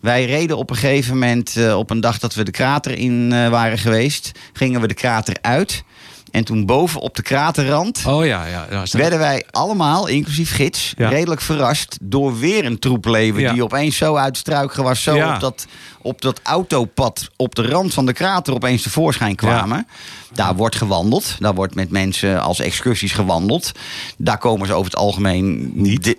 Wij 0.00 0.24
reden 0.24 0.56
op 0.56 0.70
een 0.70 0.76
gegeven 0.76 1.12
moment, 1.12 1.56
eh, 1.56 1.76
op 1.78 1.90
een 1.90 2.00
dag 2.00 2.18
dat 2.18 2.34
we 2.34 2.42
de 2.44 2.50
krater 2.50 2.98
in 2.98 3.28
waren 3.50 3.78
geweest, 3.78 4.32
gingen 4.52 4.80
we 4.80 4.86
de 4.88 4.94
krater 4.94 5.36
uit. 5.40 5.82
En 6.30 6.44
toen 6.44 6.66
boven 6.66 7.00
op 7.00 7.16
de 7.16 7.22
kraterrand 7.22 8.02
Oh 8.06 8.24
ja, 8.26 8.46
ja. 8.46 8.66
was- 8.70 8.92
werden 8.92 9.18
wij 9.18 9.44
allemaal, 9.50 10.06
inclusief 10.06 10.54
gids, 10.54 10.92
Ja. 10.96 11.08
redelijk 11.08 11.40
verrast 11.40 11.98
door 12.02 12.38
weer 12.38 12.64
een 12.64 12.78
troep 12.78 13.04
leven 13.04 13.40
Ja. 13.40 13.52
die 13.52 13.62
opeens 13.62 13.96
zo 13.96 14.16
uit 14.16 14.26
het 14.26 14.36
struikgewas, 14.36 15.02
zo 15.02 15.16
op, 15.34 15.40
dat, 15.40 15.66
op 16.02 16.20
dat 16.22 16.40
autopad 16.42 17.28
op 17.36 17.54
de 17.54 17.68
rand 17.68 17.94
van 17.94 18.06
de 18.06 18.12
krater 18.12 18.54
opeens 18.54 18.82
tevoorschijn 18.82 19.34
kwamen. 19.36 19.86
Daar 20.34 20.54
wordt 20.56 20.76
gewandeld, 20.76 21.36
daar 21.38 21.54
wordt 21.54 21.74
met 21.74 21.90
mensen 21.90 22.42
als 22.42 22.60
excursies 22.60 23.12
gewandeld. 23.12 23.72
Daar 24.16 24.38
komen 24.38 24.66
ze 24.66 24.72
over 24.72 24.90
het 24.90 25.00
algemeen 25.00 25.70
Niet, 25.74 26.02
die 26.02 26.16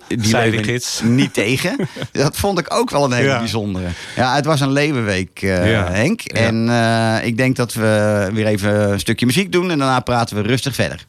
niet 1.02 1.34
tegen. 1.34 1.76
Dat 2.12 2.36
vond 2.36 2.58
ik 2.58 2.74
ook 2.74 2.90
wel 2.90 3.04
een 3.04 3.12
hele 3.12 3.28
Ja. 3.28 3.38
bijzondere. 3.38 3.88
Ja, 4.16 4.34
het 4.34 4.44
was 4.44 4.60
een 4.60 4.72
levenweek, 4.72 5.42
eh, 5.42 5.70
Ja. 5.70 5.90
Henk. 5.90 6.20
En 6.22 6.68
eh, 6.68 7.26
ik 7.26 7.36
denk 7.36 7.56
dat 7.56 7.72
we 7.74 8.28
weer 8.32 8.46
even 8.46 8.92
een 8.92 9.00
stukje 9.00 9.26
muziek 9.26 9.52
doen 9.52 9.70
en 9.70 9.78
daarna 9.78 10.00
praten 10.00 10.36
we 10.36 10.42
rustig 10.42 10.74
verder. 10.74 11.06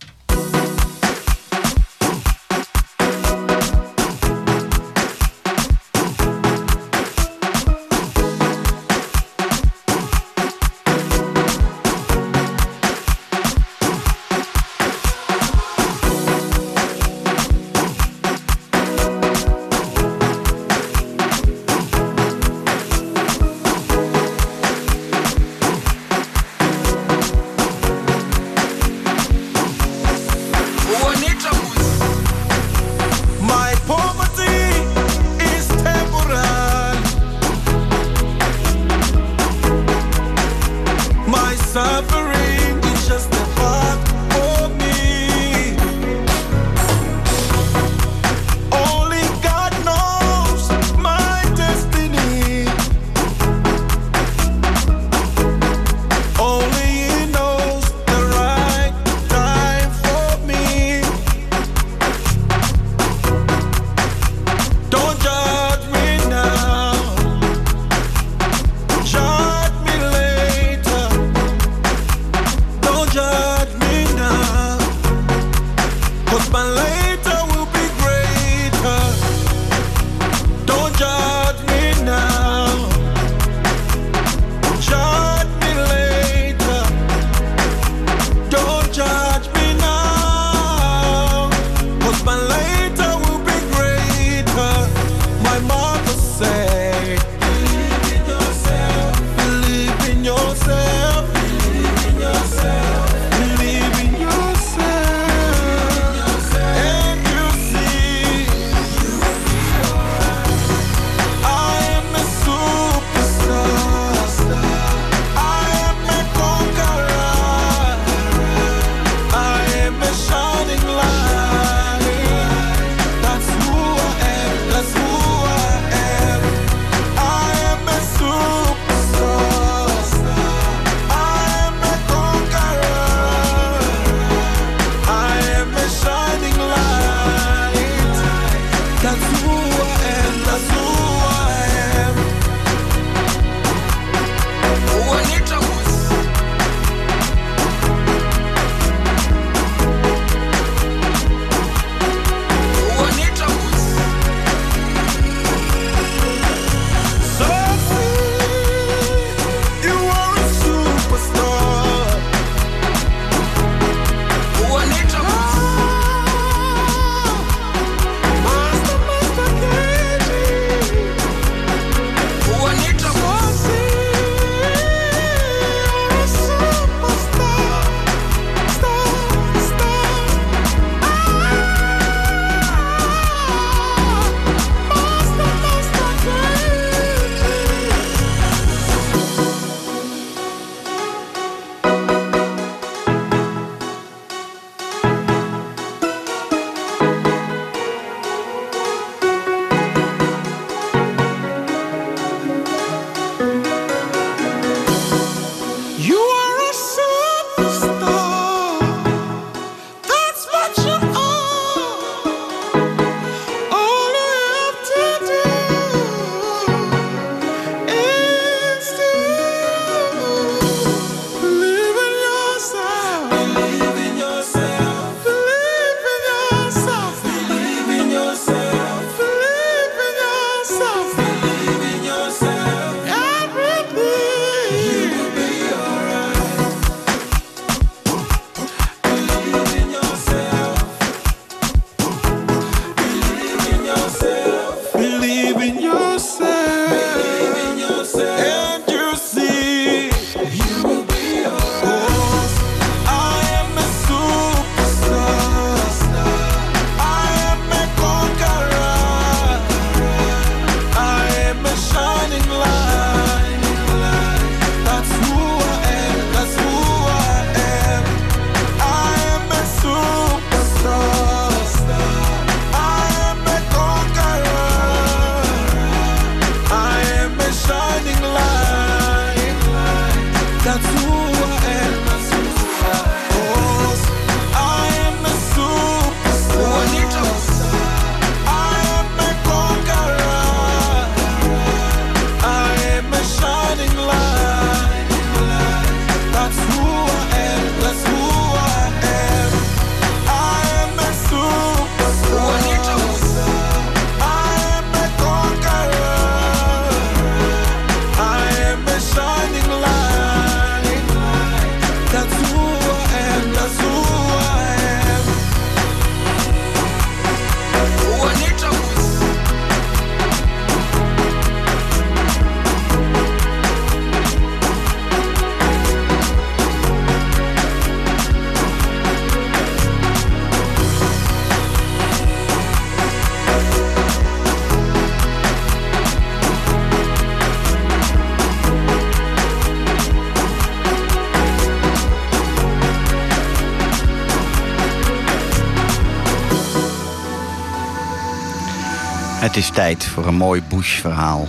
Het 349.51 349.59
is 349.59 349.69
tijd 349.69 350.05
voor 350.05 350.27
een 350.27 350.35
mooi 350.35 350.63
Bush-verhaal. 350.69 351.47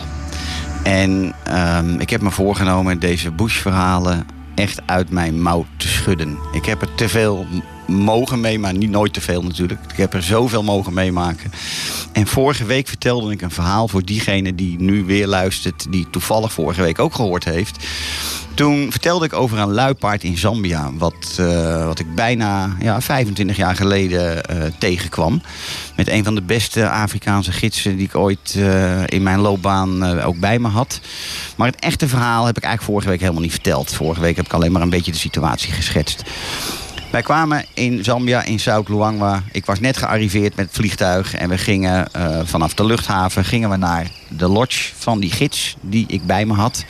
En 0.82 1.34
ehm, 1.44 2.00
ik 2.00 2.10
heb 2.10 2.20
me 2.20 2.30
voorgenomen 2.30 2.98
deze 2.98 3.30
Bush-verhalen 3.30 4.26
echt 4.54 4.80
uit 4.86 5.10
mijn 5.10 5.42
mouw 5.42 5.66
te 5.76 5.88
schudden. 5.88 6.38
Ik 6.52 6.64
heb 6.64 6.82
er 6.82 6.94
te 6.94 7.08
veel 7.08 7.46
mogen 7.86 8.40
meemaken, 8.40 8.78
niet 8.78 8.90
nooit 8.90 9.12
te 9.12 9.20
veel 9.20 9.42
natuurlijk. 9.42 9.80
Ik 9.90 9.96
heb 9.96 10.14
er 10.14 10.22
zoveel 10.22 10.62
mogen 10.62 10.94
meemaken. 10.94 11.52
En 12.12 12.26
vorige 12.26 12.64
week 12.64 12.88
vertelde 12.88 13.32
ik 13.32 13.42
een 13.42 13.50
verhaal 13.50 13.88
voor 13.88 14.04
diegene 14.04 14.54
die 14.54 14.80
nu 14.80 15.04
weer 15.04 15.26
luistert, 15.26 15.86
die 15.90 16.06
toevallig 16.10 16.52
vorige 16.52 16.82
week 16.82 16.98
ook 16.98 17.14
gehoord 17.14 17.44
heeft. 17.44 17.86
Toen 18.62 18.90
vertelde 18.90 19.24
ik 19.24 19.32
over 19.32 19.58
een 19.58 19.72
luipaard 19.72 20.24
in 20.24 20.38
Zambia, 20.38 20.90
wat, 20.92 21.36
eh, 21.38 21.84
wat 21.84 21.98
ik 21.98 22.14
bijna 22.14 22.76
ja, 22.80 23.00
25 23.00 23.56
jaar 23.56 23.76
geleden 23.76 24.44
eh, 24.44 24.56
tegenkwam. 24.78 25.42
Met 25.96 26.08
een 26.08 26.24
van 26.24 26.34
de 26.34 26.42
beste 26.42 26.88
Afrikaanse 26.88 27.52
gidsen 27.52 27.96
die 27.96 28.06
ik 28.06 28.14
ooit 28.14 28.54
eh, 28.58 29.06
in 29.06 29.22
mijn 29.22 29.38
loopbaan 29.38 30.20
ook 30.20 30.38
bij 30.38 30.58
me 30.58 30.68
had. 30.68 31.00
Maar 31.56 31.66
het 31.66 31.80
echte 31.80 32.08
verhaal 32.08 32.46
heb 32.46 32.56
ik 32.56 32.62
eigenlijk 32.62 32.92
vorige 32.92 33.10
week 33.10 33.20
helemaal 33.20 33.42
niet 33.42 33.52
verteld. 33.52 33.94
Vorige 33.94 34.20
week 34.20 34.36
heb 34.36 34.46
ik 34.46 34.52
alleen 34.52 34.72
maar 34.72 34.82
een 34.82 34.90
beetje 34.90 35.12
de 35.12 35.18
situatie 35.18 35.72
geschetst. 35.72 36.22
Wij 37.12 37.22
kwamen 37.22 37.64
in 37.74 38.04
Zambia, 38.04 38.42
in 38.42 38.60
Zuid-Luangwa. 38.60 39.42
Ik 39.50 39.66
was 39.66 39.80
net 39.80 39.96
gearriveerd 39.96 40.56
met 40.56 40.66
het 40.66 40.74
vliegtuig. 40.74 41.34
En 41.34 41.48
we 41.48 41.58
gingen 41.58 42.12
eh, 42.12 42.40
vanaf 42.44 42.74
de 42.74 42.84
luchthaven 42.84 43.44
gingen 43.44 43.70
we 43.70 43.76
naar 43.76 44.10
de 44.28 44.48
lodge 44.48 44.92
van 44.94 45.20
die 45.20 45.30
gids 45.30 45.76
die 45.80 46.04
ik 46.08 46.26
bij 46.26 46.46
me 46.46 46.54
had. 46.54 46.84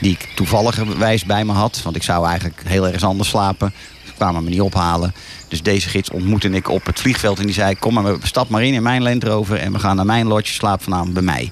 Die 0.00 0.10
ik 0.10 0.28
toevalligerwijs 0.34 1.24
bij 1.24 1.44
me 1.44 1.52
had. 1.52 1.82
Want 1.82 1.96
ik 1.96 2.02
zou 2.02 2.26
eigenlijk 2.26 2.62
heel 2.64 2.84
ergens 2.84 3.04
anders 3.04 3.28
slapen. 3.28 3.72
Ze 4.04 4.12
kwamen 4.16 4.44
me 4.44 4.50
niet 4.50 4.60
ophalen. 4.60 5.14
Dus 5.48 5.62
deze 5.62 5.88
gids 5.88 6.10
ontmoette 6.10 6.50
ik 6.50 6.68
op 6.68 6.86
het 6.86 7.00
vliegveld. 7.00 7.38
En 7.38 7.46
die 7.46 7.54
zei, 7.54 7.78
kom 7.78 7.94
maar, 7.94 8.16
stap 8.22 8.48
maar 8.48 8.62
in 8.62 8.74
in 8.74 8.82
mijn 8.82 9.02
Land 9.02 9.24
Rover. 9.24 9.56
En 9.56 9.72
we 9.72 9.78
gaan 9.78 9.96
naar 9.96 10.06
mijn 10.06 10.26
lodge, 10.26 10.52
slaap 10.52 10.82
vanavond 10.82 11.12
bij 11.12 11.22
mij. 11.22 11.50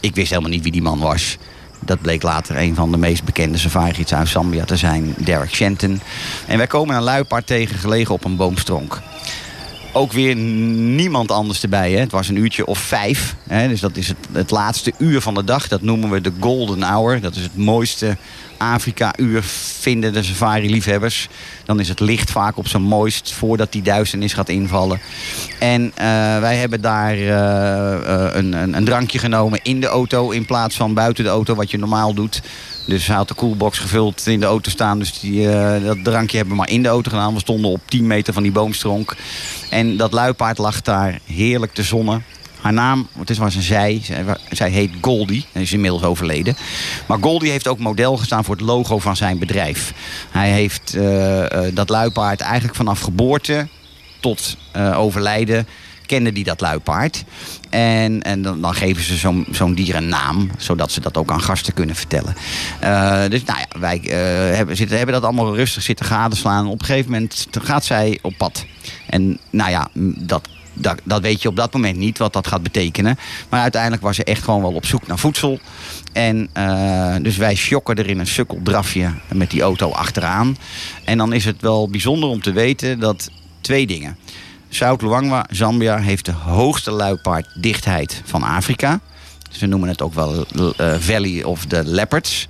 Ik 0.00 0.14
wist 0.14 0.30
helemaal 0.30 0.50
niet 0.50 0.62
wie 0.62 0.72
die 0.72 0.82
man 0.82 0.98
was. 0.98 1.36
Dat 1.84 2.00
bleek 2.00 2.22
later 2.22 2.56
een 2.56 2.74
van 2.74 2.90
de 2.90 2.96
meest 2.96 3.24
bekende 3.24 3.58
safari 3.58 4.04
uit 4.10 4.28
Zambia 4.28 4.64
te 4.64 4.76
zijn, 4.76 5.14
Derek 5.18 5.54
Shenton. 5.54 6.00
En 6.46 6.56
wij 6.56 6.66
komen 6.66 6.96
een 6.96 7.02
luipaard 7.02 7.46
tegen, 7.46 7.78
gelegen 7.78 8.14
op 8.14 8.24
een 8.24 8.36
boomstronk. 8.36 9.00
Ook 9.92 10.12
weer 10.12 10.36
niemand 10.36 11.30
anders 11.30 11.62
erbij. 11.62 11.92
Hè. 11.92 11.98
Het 11.98 12.12
was 12.12 12.28
een 12.28 12.36
uurtje 12.36 12.66
of 12.66 12.78
vijf. 12.78 13.36
Hè. 13.48 13.68
Dus 13.68 13.80
dat 13.80 13.96
is 13.96 14.08
het, 14.08 14.16
het 14.32 14.50
laatste 14.50 14.92
uur 14.98 15.20
van 15.20 15.34
de 15.34 15.44
dag. 15.44 15.68
Dat 15.68 15.82
noemen 15.82 16.10
we 16.10 16.20
de 16.20 16.32
golden 16.40 16.82
hour. 16.82 17.20
Dat 17.20 17.36
is 17.36 17.42
het 17.42 17.56
mooiste 17.56 18.16
Afrika-uur, 18.56 19.42
vinden 19.80 20.12
de 20.12 20.22
safari-liefhebbers. 20.22 21.28
Dan 21.64 21.80
is 21.80 21.88
het 21.88 22.00
licht 22.00 22.30
vaak 22.30 22.56
op 22.56 22.68
zijn 22.68 22.82
mooist 22.82 23.32
voordat 23.32 23.72
die 23.72 23.82
duisternis 23.82 24.32
gaat 24.32 24.48
invallen. 24.48 25.00
En 25.58 25.92
eh, 25.94 26.06
wij 26.38 26.56
hebben 26.56 26.80
daar 26.80 27.12
eh, 27.12 27.94
eh, 27.94 28.34
een, 28.34 28.52
een, 28.52 28.76
een 28.76 28.84
drankje 28.84 29.18
genomen 29.18 29.60
in 29.62 29.80
de 29.80 29.86
auto 29.86 30.30
in 30.30 30.46
plaats 30.46 30.76
van 30.76 30.94
buiten 30.94 31.24
de 31.24 31.30
auto, 31.30 31.54
wat 31.54 31.70
je 31.70 31.78
normaal 31.78 32.14
doet. 32.14 32.42
Dus 32.86 33.06
hij 33.06 33.16
had 33.16 33.28
de 33.28 33.34
koelbox 33.34 33.78
gevuld 33.78 34.26
in 34.26 34.40
de 34.40 34.46
auto 34.46 34.70
staan. 34.70 34.98
Dus 34.98 35.20
die, 35.20 35.48
dat 35.84 36.04
drankje 36.04 36.36
hebben 36.36 36.54
we 36.54 36.60
maar 36.60 36.70
in 36.70 36.82
de 36.82 36.88
auto 36.88 37.10
gedaan. 37.10 37.34
We 37.34 37.40
stonden 37.40 37.70
op 37.70 37.80
10 37.84 38.06
meter 38.06 38.32
van 38.32 38.42
die 38.42 38.52
boomstronk. 38.52 39.16
En 39.70 39.96
dat 39.96 40.12
luipaard 40.12 40.58
lag 40.58 40.82
daar 40.82 41.18
heerlijk 41.26 41.72
te 41.72 41.82
zonnen. 41.82 42.24
Haar 42.64 42.72
naam, 42.72 43.08
het 43.18 43.30
is 43.30 43.38
was 43.38 43.54
een 43.54 43.62
zij. 43.62 44.02
Zij, 44.50 44.70
heet 44.70 44.90
Goldie. 45.00 45.44
Hij 45.52 45.62
is 45.62 45.72
inmiddels 45.72 46.02
overleden. 46.02 46.56
Maar 47.06 47.18
Goldie 47.20 47.50
heeft 47.50 47.68
ook 47.68 47.78
model 47.78 48.16
gestaan 48.16 48.44
voor 48.44 48.54
het 48.54 48.64
logo 48.64 48.98
van 48.98 49.16
zijn 49.16 49.38
bedrijf. 49.38 49.92
Hij 50.30 50.50
heeft 50.50 50.94
eh, 50.94 51.66
eh, 51.66 51.74
dat 51.74 51.88
luipaard 51.88 52.40
eigenlijk 52.40 52.74
vanaf 52.74 53.00
geboorte 53.00 53.68
tot 54.20 54.56
eh, 54.72 54.98
overlijden 54.98 55.66
kende 56.06 56.32
die 56.32 56.44
dat 56.44 56.60
luipaard. 56.60 57.24
En, 57.70 58.22
en 58.22 58.42
dan, 58.42 58.60
dan 58.60 58.74
geven 58.74 59.02
ze 59.02 59.44
zo'n 59.50 59.74
dier 59.74 59.94
een 59.94 60.08
naam, 60.08 60.50
zodat 60.58 60.92
ze 60.92 61.00
dat 61.00 61.16
ook 61.16 61.30
aan 61.30 61.42
gasten 61.42 61.74
kunnen 61.74 61.96
vertellen. 61.96 62.34
Dus 63.30 63.44
nou 63.44 63.58
ja, 63.58 63.78
wij 63.78 63.98
hebben, 64.54 64.76
zitten, 64.76 64.96
hebben 64.96 65.14
dat 65.14 65.24
allemaal 65.24 65.54
rustig 65.54 65.82
zitten 65.82 66.06
gadeslaan. 66.06 66.66
Op 66.66 66.80
een 66.80 66.86
gegeven 66.86 67.10
moment 67.10 67.46
gaat 67.50 67.84
zij 67.84 68.18
op 68.22 68.34
pad. 68.36 68.64
En 69.06 69.38
nou 69.50 69.70
ja, 69.70 69.88
dat, 70.18 70.48
dat, 70.74 71.00
dat 71.04 71.22
weet 71.22 71.42
je 71.42 71.48
op 71.48 71.56
dat 71.56 71.72
moment 71.72 71.96
niet 71.96 72.18
wat 72.18 72.32
dat 72.32 72.46
gaat 72.46 72.62
betekenen. 72.62 73.18
Maar 73.48 73.60
uiteindelijk 73.60 74.02
was 74.02 74.16
ze 74.16 74.24
echt 74.24 74.42
gewoon 74.42 74.62
wel 74.62 74.72
op 74.72 74.86
zoek 74.86 75.06
naar 75.06 75.18
voedsel. 75.18 75.58
En 76.12 76.48
eh, 76.52 77.14
dus 77.22 77.36
wij 77.36 77.54
sjokken 77.54 77.96
er 77.96 78.08
in 78.08 78.18
een 78.18 78.26
sukkeldrafje 78.26 79.12
met 79.32 79.50
die 79.50 79.62
auto 79.62 79.90
achteraan. 79.90 80.56
En 81.04 81.18
dan 81.18 81.32
is 81.32 81.44
het 81.44 81.60
wel 81.60 81.88
bijzonder 81.88 82.28
om 82.28 82.40
te 82.40 82.52
weten 82.52 83.00
dat 83.00 83.30
twee 83.60 83.86
dingen. 83.86 84.16
Zuid-Luangwa, 84.68 85.46
Zambia, 85.50 85.98
heeft 85.98 86.24
de 86.24 86.32
hoogste 86.32 86.90
luipaarddichtheid 86.90 88.22
van 88.24 88.42
Afrika. 88.42 89.00
Ze 89.50 89.66
noemen 89.66 89.88
het 89.88 90.02
ook 90.02 90.14
wel 90.14 90.46
eh, 90.76 90.94
Valley 90.98 91.44
of 91.44 91.64
the 91.64 91.82
Leopards. 91.84 92.48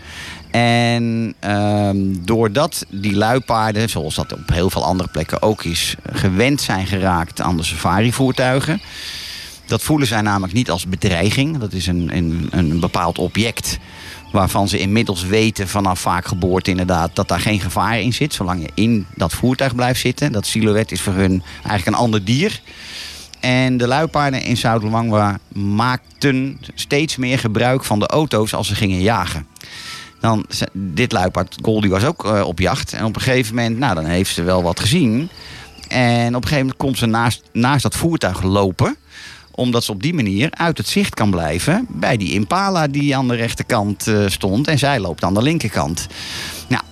En 0.54 1.34
ehm, 1.38 1.96
doordat 2.20 2.86
die 2.90 3.14
luipaarden, 3.14 3.88
zoals 3.88 4.14
dat 4.14 4.32
op 4.32 4.48
heel 4.52 4.70
veel 4.70 4.84
andere 4.84 5.08
plekken 5.08 5.42
ook 5.42 5.64
is, 5.64 5.94
gewend 6.12 6.60
zijn 6.60 6.86
geraakt 6.86 7.40
aan 7.40 7.56
de 7.56 7.62
safarivoertuigen. 7.62 8.80
Dat 9.66 9.82
voelen 9.82 10.06
zij 10.06 10.20
namelijk 10.20 10.52
niet 10.52 10.70
als 10.70 10.86
bedreiging. 10.86 11.58
Dat 11.58 11.72
is 11.72 11.86
een, 11.86 12.16
een, 12.16 12.48
een 12.50 12.80
bepaald 12.80 13.18
object 13.18 13.78
waarvan 14.32 14.68
ze 14.68 14.78
inmiddels 14.78 15.24
weten 15.24 15.68
vanaf 15.68 16.00
vaak 16.00 16.26
geboorte 16.26 16.70
inderdaad 16.70 17.16
dat 17.16 17.28
daar 17.28 17.40
geen 17.40 17.60
gevaar 17.60 18.00
in 18.00 18.12
zit. 18.12 18.34
Zolang 18.34 18.62
je 18.62 18.70
in 18.74 19.06
dat 19.14 19.32
voertuig 19.32 19.74
blijft 19.74 20.00
zitten. 20.00 20.32
Dat 20.32 20.46
silhouet 20.46 20.92
is 20.92 21.00
voor 21.00 21.12
hun 21.14 21.42
eigenlijk 21.56 21.86
een 21.86 22.02
ander 22.02 22.24
dier. 22.24 22.60
En 23.40 23.76
de 23.76 23.86
luipaarden 23.86 24.42
in 24.42 24.56
Zuid-Luangwa 24.56 25.38
maakten 25.52 26.60
steeds 26.74 27.16
meer 27.16 27.38
gebruik 27.38 27.84
van 27.84 27.98
de 27.98 28.06
auto's 28.06 28.54
als 28.54 28.66
ze 28.66 28.74
gingen 28.74 29.00
jagen. 29.00 29.46
Dan, 30.24 30.44
dit 30.72 31.12
luipaard, 31.12 31.56
Goldie, 31.62 31.90
was 31.90 32.04
ook 32.04 32.24
eh, 32.24 32.46
op 32.46 32.58
jacht. 32.58 32.92
En 32.92 33.04
op 33.04 33.16
een 33.16 33.22
gegeven 33.22 33.54
moment, 33.54 33.78
nou, 33.78 33.94
dan 33.94 34.04
heeft 34.04 34.34
ze 34.34 34.42
wel 34.42 34.62
wat 34.62 34.80
gezien. 34.80 35.28
En 35.88 36.26
op 36.26 36.42
een 36.42 36.48
gegeven 36.48 36.58
moment 36.58 36.76
komt 36.76 36.98
ze 36.98 37.06
naast, 37.06 37.42
naast 37.52 37.82
dat 37.82 37.94
voertuig 37.94 38.42
lopen 38.42 38.96
omdat 39.50 39.84
ze 39.84 39.92
op 39.92 40.02
die 40.02 40.14
manier 40.14 40.48
uit 40.50 40.78
het 40.78 40.88
zicht 40.88 41.14
kan 41.14 41.30
blijven 41.30 41.86
bij 41.88 42.16
die 42.16 42.32
Impala 42.32 42.86
die 42.86 43.16
aan 43.16 43.28
de 43.28 43.34
rechterkant 43.34 44.06
eh, 44.06 44.24
stond. 44.26 44.68
En 44.68 44.78
zij 44.78 45.00
loopt 45.00 45.24
aan 45.24 45.34
de 45.34 45.42
linkerkant. 45.42 46.06
Nou, 46.68 46.82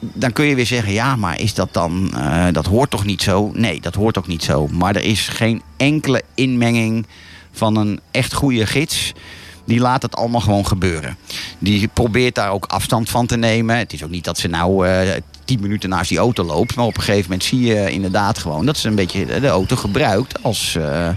dan 0.00 0.32
kun 0.32 0.44
je 0.44 0.54
weer 0.54 0.66
zeggen, 0.66 0.92
ja, 0.92 1.16
maar 1.16 1.40
is 1.40 1.54
dat 1.54 1.72
dan, 1.72 2.10
eh, 2.14 2.46
dat 2.52 2.66
hoort 2.66 2.90
toch 2.90 3.04
niet 3.04 3.22
zo? 3.22 3.50
Nee, 3.54 3.80
dat 3.80 3.94
hoort 3.94 4.18
ook 4.18 4.26
niet 4.26 4.42
zo. 4.42 4.66
Maar 4.66 4.96
er 4.96 5.04
is 5.04 5.28
geen 5.28 5.62
enkele 5.76 6.22
inmenging 6.34 7.06
van 7.52 7.76
een 7.76 8.00
echt 8.10 8.32
goede 8.32 8.66
gids. 8.66 9.12
Die 9.70 9.80
laat 9.80 10.02
het 10.02 10.16
allemaal 10.16 10.40
gewoon 10.40 10.66
gebeuren. 10.66 11.16
Die 11.58 11.88
probeert 11.88 12.34
daar 12.34 12.50
ook 12.50 12.64
afstand 12.64 13.10
van 13.10 13.26
te 13.26 13.36
nemen. 13.36 13.76
Het 13.76 13.92
is 13.92 14.04
ook 14.04 14.10
niet 14.10 14.24
dat 14.24 14.38
ze 14.38 14.48
nou 14.48 14.86
eh, 14.86 15.16
tien 15.44 15.60
minuten 15.60 15.88
naast 15.88 16.08
die 16.08 16.18
auto 16.18 16.44
loopt. 16.44 16.74
Maar 16.74 16.84
op 16.84 16.96
een 16.96 17.02
gegeven 17.02 17.22
moment 17.22 17.44
zie 17.44 17.60
je 17.60 17.90
inderdaad 17.90 18.38
gewoon 18.38 18.66
dat 18.66 18.76
ze 18.76 18.88
een 18.88 18.94
beetje 18.94 19.40
de 19.40 19.48
auto 19.48 19.76
gebruikt 19.76 20.42
als, 20.42 20.76
eh, 20.76 21.08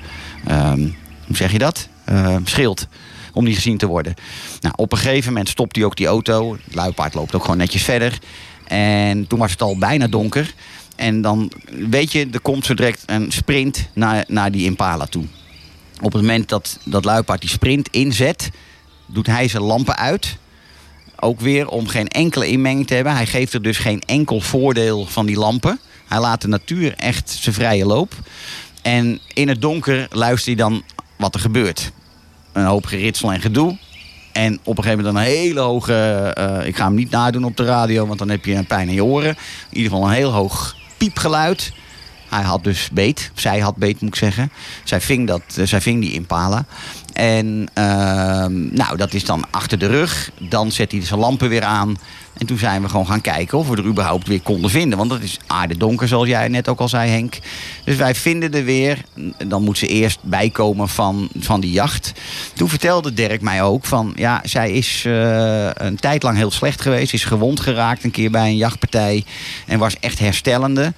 ehm, 0.46 0.80
hoe 1.28 1.36
zeg 1.36 1.52
je 1.52 1.58
dat? 1.58 1.88
Eh, 2.06 2.36
schild. 2.44 2.88
Om 3.34 3.44
niet 3.44 3.56
gezien 3.56 3.78
te 3.78 3.88
worden. 3.88 4.14
Nou, 4.62 4.74
op 4.78 4.92
een 4.92 4.98
gegeven 4.98 5.32
moment 5.32 5.50
stopt 5.50 5.76
hij 5.76 5.86
ook 5.86 5.96
die 5.96 6.08
auto. 6.08 6.58
Het 6.66 6.76
luipaard 6.76 7.14
loopt 7.14 7.36
ook 7.36 7.42
gewoon 7.42 7.58
netjes 7.58 7.84
verder. 7.84 8.20
En 8.68 9.28
toen 9.28 9.40
was 9.40 9.52
het 9.52 9.62
al 9.62 9.78
bijna 9.78 10.08
donker. 10.08 10.54
En 10.96 11.22
dan 11.22 11.52
weet 11.90 12.12
je, 12.12 12.28
er 12.32 12.42
komt 12.42 12.66
zo 12.66 12.74
direct 12.74 13.04
een 13.06 13.32
sprint 13.32 13.88
naar, 13.94 14.24
naar 14.28 14.52
die 14.52 14.66
Impala 14.66 15.06
toe. 15.06 15.26
Op 16.04 16.14
het 16.14 16.22
moment 16.22 16.50
dat 16.50 16.80
dat 16.84 17.06
luipaard 17.06 17.42
die 17.42 17.50
sprint 17.50 17.88
inzet, 17.88 18.50
doet 19.06 19.28
hij 19.28 19.48
zijn 19.48 19.64
lampen 19.64 19.98
uit. 19.98 20.38
Ook 21.20 21.40
weer 21.40 21.68
om 21.68 21.88
geen 21.88 22.08
enkele 22.08 22.48
inmenging 22.48 22.88
te 22.88 22.94
hebben. 22.94 23.16
Hij 23.16 23.26
geeft 23.26 23.54
er 23.54 23.62
dus 23.62 23.78
geen 23.78 24.02
enkel 24.06 24.42
voordeel 24.42 25.06
van 25.06 25.26
die 25.26 25.38
lampen. 25.38 25.80
Hij 26.08 26.20
laat 26.20 26.42
de 26.42 26.48
natuur 26.48 26.94
echt 26.98 27.30
zijn 27.30 27.56
vrije 27.56 27.86
loop. 27.86 28.14
En 28.82 29.20
in 29.34 29.48
het 29.48 29.62
donker 29.62 30.08
luistert 30.12 30.46
hij 30.46 30.56
dan 30.56 30.84
wat 31.18 31.34
er 31.34 31.40
gebeurt. 31.42 31.92
Een 32.52 32.66
hoop 32.66 32.86
geritsel 32.86 33.32
en 33.32 33.42
gedoe. 33.42 33.78
En 34.32 34.60
op 34.64 34.78
een 34.78 34.84
gegeven 34.84 35.06
moment 35.06 35.26
een 35.26 35.32
hele 35.32 35.60
hoge... 35.60 35.94
eh, 35.94 36.68
ik 36.68 36.76
ga 36.76 36.86
hem 36.86 36.96
niet 36.96 37.10
nadoen 37.10 37.44
op 37.44 37.58
de 37.58 37.66
radio, 37.66 38.08
want 38.08 38.20
dan 38.20 38.30
heb 38.30 38.46
je 38.46 38.54
een 38.54 38.68
pijn 38.68 38.88
in 38.88 38.94
je 38.94 39.04
oren. 39.04 39.30
In 39.70 39.78
ieder 39.78 39.92
geval 39.92 40.08
een 40.08 40.16
heel 40.16 40.32
hoog 40.32 40.76
piepgeluid. 40.98 41.74
Hij 42.34 42.44
had 42.44 42.64
dus 42.64 42.90
beet. 42.94 43.32
Zij 43.34 43.60
had 43.60 43.76
beet, 43.76 44.02
moet 44.02 44.10
ik 44.10 44.16
zeggen. 44.16 44.52
Zij 44.84 45.02
ving, 45.02 45.28
dat, 45.28 45.42
eh, 45.56 45.66
zij 45.66 45.82
ving 45.82 46.02
die 46.02 46.14
Impala. 46.14 46.66
En 47.14 47.68
ehm, 47.74 48.74
nou, 48.74 48.98
dat 48.98 49.14
is 49.14 49.26
dan 49.26 49.44
achter 49.50 49.78
de 49.78 49.88
rug. 49.88 50.32
Dan 50.38 50.72
zet 50.72 50.92
hij 50.92 51.06
zijn 51.06 51.20
lampen 51.20 51.50
weer 51.50 51.64
aan. 51.64 51.98
En 52.38 52.46
toen 52.46 52.58
zijn 52.58 52.82
we 52.82 52.90
gewoon 52.90 53.08
gaan 53.08 53.22
kijken 53.22 53.58
of 53.58 53.68
we 53.68 53.76
er 53.76 53.86
überhaupt 53.86 54.28
weer 54.28 54.42
konden 54.42 54.70
vinden. 54.70 54.98
Want 54.98 55.12
het 55.12 55.24
is 55.24 55.40
aardedonker, 55.48 56.08
zoals 56.08 56.28
jij 56.28 56.48
net 56.48 56.68
ook 56.68 56.80
al 56.80 56.90
zei, 56.90 57.10
Henk. 57.10 57.40
Dus 57.84 57.96
wij 57.96 58.16
vinden 58.16 58.54
er 58.54 58.64
weer. 58.64 59.04
Dan 59.48 59.64
moet 59.64 59.78
ze 59.78 59.88
eerst 59.88 60.20
bijkomen 60.22 60.90
van, 60.90 61.30
van 61.40 61.60
die 61.60 61.72
jacht. 61.72 62.12
Toen 62.54 62.70
vertelde 62.70 63.14
Dirk 63.14 63.42
mij 63.42 63.62
ook 63.62 63.86
van... 63.86 64.14
Ja, 64.16 64.42
zij 64.44 64.72
is 64.72 65.04
eh, 65.06 65.70
een 65.74 65.96
tijd 65.96 66.24
lang 66.24 66.38
heel 66.38 66.52
slecht 66.52 66.82
geweest. 66.82 67.14
Is 67.14 67.26
gewond 67.26 67.60
geraakt 67.60 68.04
een 68.04 68.12
keer 68.12 68.32
bij 68.32 68.48
een 68.48 68.58
jachtpartij. 68.58 69.24
En 69.68 69.80
was 69.80 70.00
echt 70.00 70.20
herstellende. 70.20 70.94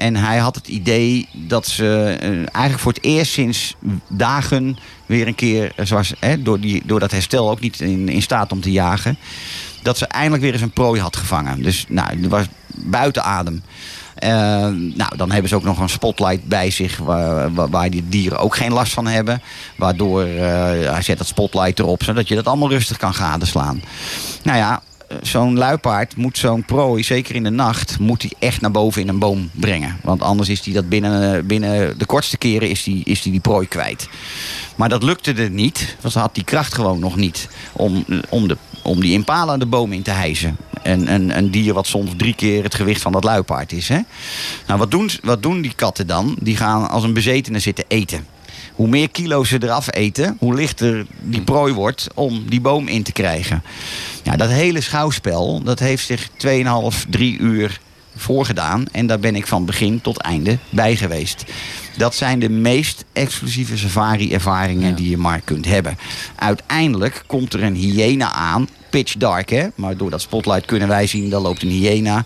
En 0.00 0.16
hij 0.16 0.38
had 0.38 0.54
het 0.54 0.68
idee 0.68 1.28
dat 1.32 1.66
ze 1.66 2.16
eh, 2.20 2.28
eigenlijk 2.30 2.78
voor 2.78 2.92
het 2.92 3.02
eerst 3.02 3.32
sinds 3.32 3.74
dagen 4.08 4.78
weer 5.06 5.26
een 5.26 5.34
keer, 5.34 5.72
eh, 5.76 5.86
zoals, 5.86 6.12
hè, 6.18 6.42
door, 6.42 6.60
die, 6.60 6.82
door 6.84 7.00
dat 7.00 7.10
herstel 7.10 7.50
ook 7.50 7.60
niet 7.60 7.80
in, 7.80 8.08
in 8.08 8.22
staat 8.22 8.52
om 8.52 8.60
te 8.60 8.72
jagen, 8.72 9.18
dat 9.82 9.98
ze 9.98 10.06
eindelijk 10.06 10.42
weer 10.42 10.52
eens 10.52 10.62
een 10.62 10.70
prooi 10.70 11.00
had 11.00 11.16
gevangen. 11.16 11.62
Dus 11.62 11.84
nou, 11.88 12.28
was 12.28 12.44
buiten 12.66 13.24
adem. 13.24 13.62
Eh, 14.14 14.30
nou, 14.94 15.16
dan 15.16 15.30
hebben 15.30 15.48
ze 15.48 15.56
ook 15.56 15.64
nog 15.64 15.78
een 15.78 15.88
spotlight 15.88 16.44
bij 16.44 16.70
zich 16.70 16.96
waar, 16.96 17.70
waar, 17.70 17.90
die 17.90 18.08
dieren 18.08 18.38
ook 18.38 18.56
geen 18.56 18.72
last 18.72 18.92
van 18.92 19.06
hebben. 19.06 19.42
Waardoor 19.76 20.24
hij 20.26 21.02
zet 21.02 21.18
dat 21.18 21.26
spotlight 21.26 21.78
erop, 21.78 22.02
zodat 22.02 22.28
je 22.28 22.34
dat 22.34 22.46
allemaal 22.46 22.70
rustig 22.70 22.96
kan 22.96 23.14
gadeslaan. 23.14 23.82
Nou 24.42 24.58
ja, 24.58 24.82
zo'n 25.22 25.58
luipaard 25.58 26.16
moet 26.16 26.38
zo'n 26.38 26.64
prooi, 26.64 27.02
zeker 27.02 27.34
in 27.34 27.42
de 27.42 27.50
nacht, 27.50 27.98
moet 27.98 28.22
hij 28.22 28.32
echt 28.38 28.60
naar 28.60 28.70
boven 28.70 29.02
in 29.02 29.08
een 29.08 29.18
boom 29.18 29.50
brengen. 29.52 29.96
Want 30.02 30.22
anders 30.22 30.48
is 30.48 30.64
hij 30.64 30.74
dat 30.74 30.88
binnen, 30.88 31.46
binnen 31.46 31.98
de 31.98 32.06
kortste 32.06 32.38
keren 32.38 32.68
is 32.68 32.82
die, 32.82 33.04
is 33.04 33.22
die, 33.22 33.32
die 33.32 33.40
prooi 33.40 33.68
kwijt. 33.68 34.08
Maar 34.74 34.88
dat 34.88 35.02
lukte 35.02 35.32
er 35.32 35.50
niet, 35.50 35.96
want 36.00 36.12
ze 36.12 36.18
had 36.18 36.34
die 36.34 36.44
kracht 36.44 36.74
gewoon 36.74 36.98
nog 36.98 37.16
niet 37.16 37.48
om, 37.72 38.04
om, 38.28 38.48
de, 38.48 38.56
om 38.82 39.00
die 39.00 39.12
impala 39.12 39.56
de 39.56 39.66
boom 39.66 39.92
in 39.92 40.02
te 40.02 40.10
hijsen. 40.10 40.56
En 40.82 41.12
een, 41.14 41.36
een 41.36 41.50
dier 41.50 41.74
wat 41.74 41.86
soms 41.86 42.10
drie 42.16 42.34
keer 42.34 42.62
het 42.62 42.74
gewicht 42.74 43.02
van 43.02 43.12
dat 43.12 43.24
luipaard 43.24 43.72
is. 43.72 43.88
Hè? 43.88 43.98
Nou, 44.66 44.78
wat 44.78 44.90
doen, 44.90 45.10
wat 45.22 45.42
doen 45.42 45.60
die 45.60 45.74
katten 45.74 46.06
dan? 46.06 46.36
Die 46.40 46.56
gaan 46.56 46.90
als 46.90 47.02
een 47.02 47.12
bezetene 47.12 47.58
zitten 47.58 47.84
eten. 47.88 48.26
Hoe 48.80 48.88
meer 48.88 49.10
kilo's 49.10 49.48
ze 49.48 49.58
eraf 49.62 49.94
eten, 49.94 50.36
hoe 50.38 50.54
lichter 50.54 51.06
die 51.20 51.40
prooi 51.42 51.72
wordt 51.72 52.06
om 52.14 52.44
die 52.48 52.60
boom 52.60 52.88
in 52.88 53.02
te 53.02 53.12
krijgen. 53.12 53.62
Ja, 54.22 54.36
dat 54.36 54.50
hele 54.50 54.80
schouwspel, 54.80 55.62
dat 55.62 55.78
heeft 55.78 56.06
zich 56.06 56.28
2,5, 56.30 57.08
3 57.08 57.38
uur 57.38 57.80
voorgedaan. 58.16 58.84
En 58.92 59.06
daar 59.06 59.18
ben 59.18 59.36
ik 59.36 59.46
van 59.46 59.64
begin 59.64 60.00
tot 60.00 60.16
einde 60.16 60.58
bij 60.70 60.96
geweest. 60.96 61.44
Dat 61.96 62.14
zijn 62.14 62.38
de 62.38 62.48
meest 62.48 63.04
exclusieve 63.12 63.76
safari-ervaringen 63.76 64.88
Ja. 64.88 64.96
die 64.96 65.10
je 65.10 65.18
maar 65.18 65.40
kunt 65.40 65.64
hebben. 65.64 65.98
Uiteindelijk 66.34 67.22
komt 67.26 67.52
er 67.54 67.62
een 67.62 67.74
hyena 67.74 68.32
aan. 68.32 68.68
Pitch 68.90 69.14
dark, 69.16 69.50
hè? 69.50 69.66
Maar 69.74 69.96
door 69.96 70.10
dat 70.10 70.20
spotlight 70.20 70.66
kunnen 70.66 70.88
wij 70.88 71.06
zien, 71.06 71.30
daar 71.30 71.40
loopt 71.40 71.62
een 71.62 71.68
hyena. 71.68 72.24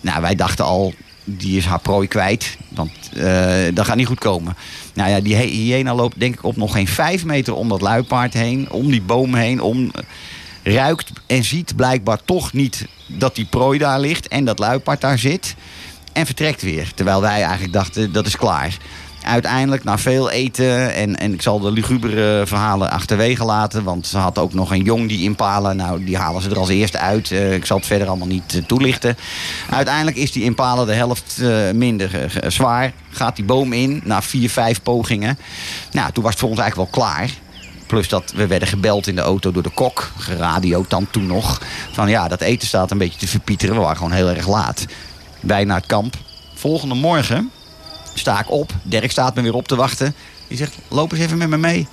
Nou, 0.00 0.20
wij 0.20 0.34
dachten 0.34 0.64
al, 0.64 0.94
die 1.36 1.56
is 1.56 1.64
haar 1.64 1.80
prooi 1.80 2.08
kwijt. 2.08 2.56
Want 2.68 2.90
eh, 3.16 3.54
dat 3.74 3.86
gaat 3.86 3.96
niet 3.96 4.06
goed 4.06 4.18
komen. 4.18 4.56
Nou 4.94 5.10
ja, 5.10 5.20
die 5.20 5.36
hy- 5.36 5.50
hyena 5.50 5.94
loopt 5.94 6.20
denk 6.20 6.34
ik 6.34 6.44
op 6.44 6.56
nog 6.56 6.72
geen 6.72 6.88
vijf 6.88 7.24
meter 7.24 7.54
om 7.54 7.68
dat 7.68 7.80
luipaard 7.80 8.34
heen. 8.34 8.70
Om 8.70 8.90
die 8.90 9.02
boom 9.02 9.34
heen. 9.34 9.60
Om, 9.60 9.90
ruikt 10.62 11.10
en 11.26 11.44
ziet 11.44 11.76
blijkbaar 11.76 12.18
toch 12.24 12.52
niet 12.52 12.86
dat 13.06 13.34
die 13.34 13.44
prooi 13.44 13.78
daar 13.78 14.00
ligt. 14.00 14.28
En 14.28 14.44
dat 14.44 14.58
luipaard 14.58 15.00
daar 15.00 15.18
zit. 15.18 15.54
En 16.12 16.26
vertrekt 16.26 16.62
weer. 16.62 16.92
Terwijl 16.94 17.20
wij 17.20 17.42
eigenlijk 17.42 17.72
dachten, 17.72 18.12
dat 18.12 18.26
is 18.26 18.36
klaar. 18.36 18.76
Uiteindelijk, 19.22 19.84
na 19.84 19.98
veel 19.98 20.30
eten, 20.30 20.94
en, 20.94 21.16
en 21.16 21.32
ik 21.32 21.42
zal 21.42 21.58
de 21.60 21.72
lugubere 21.72 22.46
verhalen 22.46 22.90
achterwege 22.90 23.44
laten. 23.44 23.84
Want 23.84 24.06
ze 24.06 24.18
had 24.18 24.38
ook 24.38 24.54
nog 24.54 24.70
een 24.70 24.82
jong 24.82 25.08
die 25.08 25.22
impala. 25.22 25.72
Nou, 25.72 26.04
die 26.04 26.16
halen 26.16 26.42
ze 26.42 26.50
er 26.50 26.58
als 26.58 26.68
eerste 26.68 26.98
uit. 26.98 27.30
Eh, 27.30 27.54
ik 27.54 27.66
zal 27.66 27.76
het 27.76 27.86
verder 27.86 28.08
allemaal 28.08 28.26
niet 28.26 28.54
eh, 28.54 28.62
toelichten. 28.62 29.16
Uiteindelijk 29.70 30.16
is 30.16 30.32
die 30.32 30.42
impala 30.42 30.84
de 30.84 30.92
helft 30.92 31.38
eh, 31.42 31.70
minder 31.74 32.30
zwaar. 32.46 32.92
Gaat 33.10 33.36
die 33.36 33.44
boom 33.44 33.72
in, 33.72 34.00
na 34.04 34.22
vier, 34.22 34.50
vijf 34.50 34.82
pogingen. 34.82 35.38
Nou, 35.92 36.12
toen 36.12 36.22
was 36.22 36.32
het 36.32 36.40
voor 36.40 36.50
ons 36.50 36.58
eigenlijk 36.58 36.90
wel 36.92 37.04
klaar. 37.04 37.30
Plus 37.86 38.08
dat 38.08 38.32
we 38.36 38.46
werden 38.46 38.68
gebeld 38.68 39.06
in 39.06 39.14
de 39.14 39.20
auto 39.20 39.52
door 39.52 39.62
de 39.62 39.70
kok. 39.70 40.10
Geradioed 40.18 40.90
dan 40.90 41.06
toen 41.10 41.26
nog. 41.26 41.62
Van 41.92 42.08
ja, 42.08 42.28
dat 42.28 42.40
eten 42.40 42.68
staat 42.68 42.90
een 42.90 42.98
beetje 42.98 43.18
te 43.18 43.28
verpieteren. 43.28 43.74
We 43.74 43.80
waren 43.80 43.96
gewoon 43.96 44.12
heel 44.12 44.28
erg 44.28 44.48
laat. 44.48 44.86
Wij 45.40 45.64
naar 45.64 45.76
het 45.76 45.86
kamp. 45.86 46.14
Volgende 46.54 46.94
morgen 46.94 47.50
sta 48.18 48.40
ik 48.40 48.50
op. 48.50 48.72
Dirk 48.82 49.10
staat 49.10 49.34
me 49.34 49.42
weer 49.42 49.54
op 49.54 49.68
te 49.68 49.76
wachten. 49.76 50.14
Die 50.48 50.56
zegt, 50.56 50.76
loop 50.88 51.12
eens 51.12 51.20
even 51.20 51.38
met 51.38 51.48
me 51.48 51.56
mee. 51.56 51.88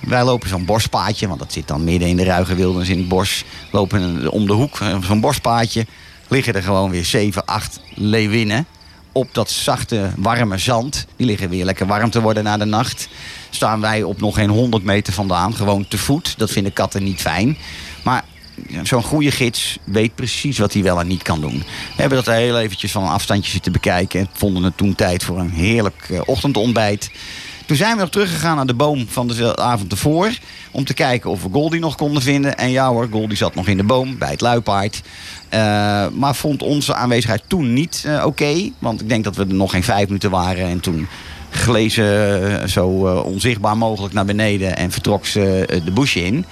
Wij 0.00 0.24
lopen 0.24 0.48
zo'n 0.48 0.64
bospaadje, 0.64 1.28
want 1.28 1.38
dat 1.38 1.52
zit 1.52 1.68
dan 1.68 1.84
midden 1.84 2.08
in 2.08 2.16
de 2.16 2.24
ruige 2.24 2.54
wildernis 2.54 2.88
in 2.88 2.98
het 2.98 3.08
bos. 3.08 3.44
Lopen 3.70 4.30
om 4.30 4.46
de 4.46 4.52
hoek, 4.52 4.80
eh, 4.80 5.02
zo'n 5.02 5.20
bospaadje. 5.20 5.86
Liggen 6.28 6.54
er 6.54 6.62
gewoon 6.62 6.90
weer 6.90 7.04
7, 7.04 7.44
8 7.44 7.80
leeuwinnen. 7.94 8.66
Op 9.12 9.28
dat 9.32 9.50
zachte, 9.50 10.10
warme 10.16 10.58
zand. 10.58 11.06
Die 11.16 11.26
liggen 11.26 11.48
weer 11.48 11.64
lekker 11.64 11.86
warm 11.86 12.10
te 12.10 12.20
worden 12.20 12.44
na 12.44 12.56
de 12.56 12.64
nacht. 12.64 13.08
Staan 13.50 13.80
wij 13.80 14.02
op 14.02 14.20
nog 14.20 14.34
geen 14.34 14.50
100 14.50 14.84
meter 14.84 15.12
vandaan, 15.12 15.54
gewoon 15.54 15.88
te 15.88 15.98
voet. 15.98 16.34
Dat 16.38 16.50
vinden 16.50 16.72
katten 16.72 17.02
niet 17.04 17.20
fijn. 17.20 17.56
Maar 18.04 18.24
zo'n 18.82 19.02
goede 19.02 19.30
gids 19.30 19.78
weet 19.84 20.14
precies 20.14 20.58
wat 20.58 20.72
hij 20.72 20.82
wel 20.82 21.00
en 21.00 21.06
niet 21.06 21.22
kan 21.22 21.40
doen. 21.40 21.58
We 21.96 22.00
hebben 22.00 22.24
dat 22.24 22.34
heel 22.34 22.58
eventjes 22.58 22.92
van 22.92 23.02
een 23.02 23.08
afstandje 23.08 23.50
zitten 23.50 23.72
bekijken. 23.72 24.20
En 24.20 24.28
vonden 24.32 24.62
het 24.62 24.76
toen 24.76 24.94
tijd 24.94 25.24
voor 25.24 25.38
een 25.38 25.50
heerlijk 25.50 26.06
eh, 26.10 26.20
ochtendontbijt. 26.24 27.10
Toen 27.66 27.76
zijn 27.76 27.94
we 27.94 28.00
nog 28.00 28.10
teruggegaan 28.10 28.56
naar 28.56 28.66
de 28.66 28.74
boom 28.74 29.06
van 29.08 29.28
de 29.28 29.56
avond 29.56 29.92
ervoor. 29.92 30.30
Om 30.70 30.84
te 30.84 30.94
kijken 30.94 31.30
of 31.30 31.42
we 31.42 31.48
Goldie 31.52 31.80
nog 31.80 31.94
konden 31.94 32.22
vinden. 32.22 32.58
En 32.58 32.70
ja 32.70 32.88
hoor, 32.88 33.08
Goldie 33.10 33.36
zat 33.36 33.54
nog 33.54 33.66
in 33.66 33.76
de 33.76 33.84
boom 33.84 34.18
bij 34.18 34.30
het 34.30 34.40
luipaard. 34.40 35.02
Eh, 35.48 36.06
maar 36.08 36.34
vond 36.34 36.62
onze 36.62 36.94
aanwezigheid 36.94 37.42
toen 37.46 37.72
niet 37.72 38.04
eh, 38.06 38.26
oké. 38.26 38.70
want 38.78 39.00
ik 39.00 39.08
denk 39.08 39.24
dat 39.24 39.36
we 39.36 39.46
er 39.46 39.54
nog 39.54 39.70
geen 39.70 39.84
vijf 39.84 40.06
minuten 40.06 40.30
waren. 40.30 40.66
En 40.66 40.80
toen 40.80 41.08
glezen 41.50 42.70
zo 42.70 42.86
onzichtbaar 43.24 43.76
mogelijk 43.76 44.14
naar 44.14 44.24
beneden. 44.24 44.76
En 44.76 44.90
vertrok 44.90 45.26
ze 45.26 45.80
de 45.84 45.90
bush 45.90 46.16
in. 46.16 46.44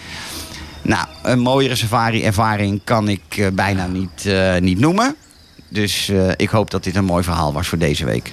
Nou, 0.85 1.07
een 1.22 1.39
mooiere 1.39 1.74
safari-ervaring 1.74 2.80
kan 2.85 3.09
ik 3.09 3.22
eh, 3.28 3.47
bijna 3.53 3.87
niet, 3.87 4.26
eh, 4.26 4.57
niet 4.57 4.78
noemen. 4.78 5.16
Dus 5.68 6.09
eh, 6.09 6.30
ik 6.37 6.49
hoop 6.49 6.70
dat 6.70 6.85
dit 6.85 6.97
een 6.97 7.05
mooi 7.05 7.22
verhaal 7.22 7.53
was 7.53 7.68
voor 7.68 7.78
deze 7.78 8.05
week. 8.05 8.32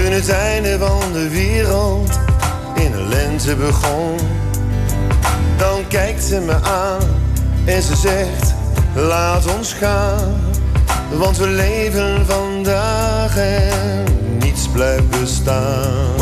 Toen 0.00 0.12
het 0.12 0.28
einde 0.28 0.78
van 0.78 1.12
de 1.12 1.28
wereld 1.28 2.18
in 2.74 2.92
de 2.92 3.02
lente 3.08 3.56
begon. 3.56 4.16
Dan 5.56 5.86
kijkt 5.88 6.24
ze 6.24 6.40
me 6.40 6.54
aan 6.54 7.00
en 7.64 7.82
ze 7.82 7.96
zegt: 7.96 8.54
Laat 8.94 9.56
ons 9.56 9.72
gaan. 9.72 10.34
Want 11.12 11.36
we 11.36 11.46
leven 11.46 12.26
vandaag 12.26 13.36
en 13.36 14.04
niets 14.38 14.68
blijft 14.68 15.20
bestaan. 15.20 16.16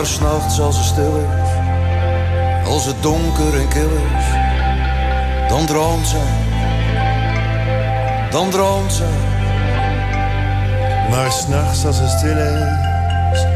Maar 0.00 0.08
s'nachts 0.08 0.60
als 0.60 0.76
het 0.76 0.86
stil 0.86 1.16
is, 1.16 1.50
als 2.68 2.84
het 2.84 3.02
donker 3.02 3.60
en 3.60 3.68
kil 3.68 3.90
is, 3.90 4.24
dan 5.48 5.66
droomt 5.66 6.06
zij, 6.06 6.34
dan 8.30 8.50
droomt 8.50 8.92
zij. 8.92 9.06
Maar 11.10 11.32
s'nachts 11.32 11.84
als 11.84 11.98
het 11.98 12.10
stil 12.10 12.36
is, 12.36 13.46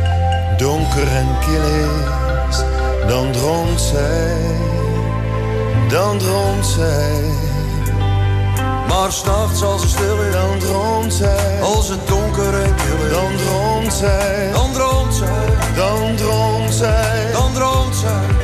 donker 0.57 1.09
en 1.17 1.29
kil 1.41 1.63
is, 1.63 2.63
dan 3.09 3.33
droomt 3.33 3.81
zij, 3.81 4.37
dan 5.89 6.19
droomt 6.19 6.67
zij, 6.67 7.34
Maar 8.89 9.13
s'nachts 9.13 9.63
als 9.63 9.83
het 9.83 9.91
stil 9.91 10.23
is, 10.23 10.33
dan 10.33 10.59
droomt 10.59 11.15
zij, 11.15 11.61
als 11.63 11.89
het 11.89 12.09
donker 12.09 12.55
en 12.63 12.75
is, 12.75 13.11
dan 13.11 13.37
droomt 13.37 13.93
zij, 13.93 14.51
dan 14.53 14.73
droomt 14.73 15.15
zij, 15.15 15.75
dan 15.75 16.17
droomt 16.17 16.75
zij, 16.75 17.33
dan 17.33 17.53
droomt 17.53 17.97
zij, 17.97 18.44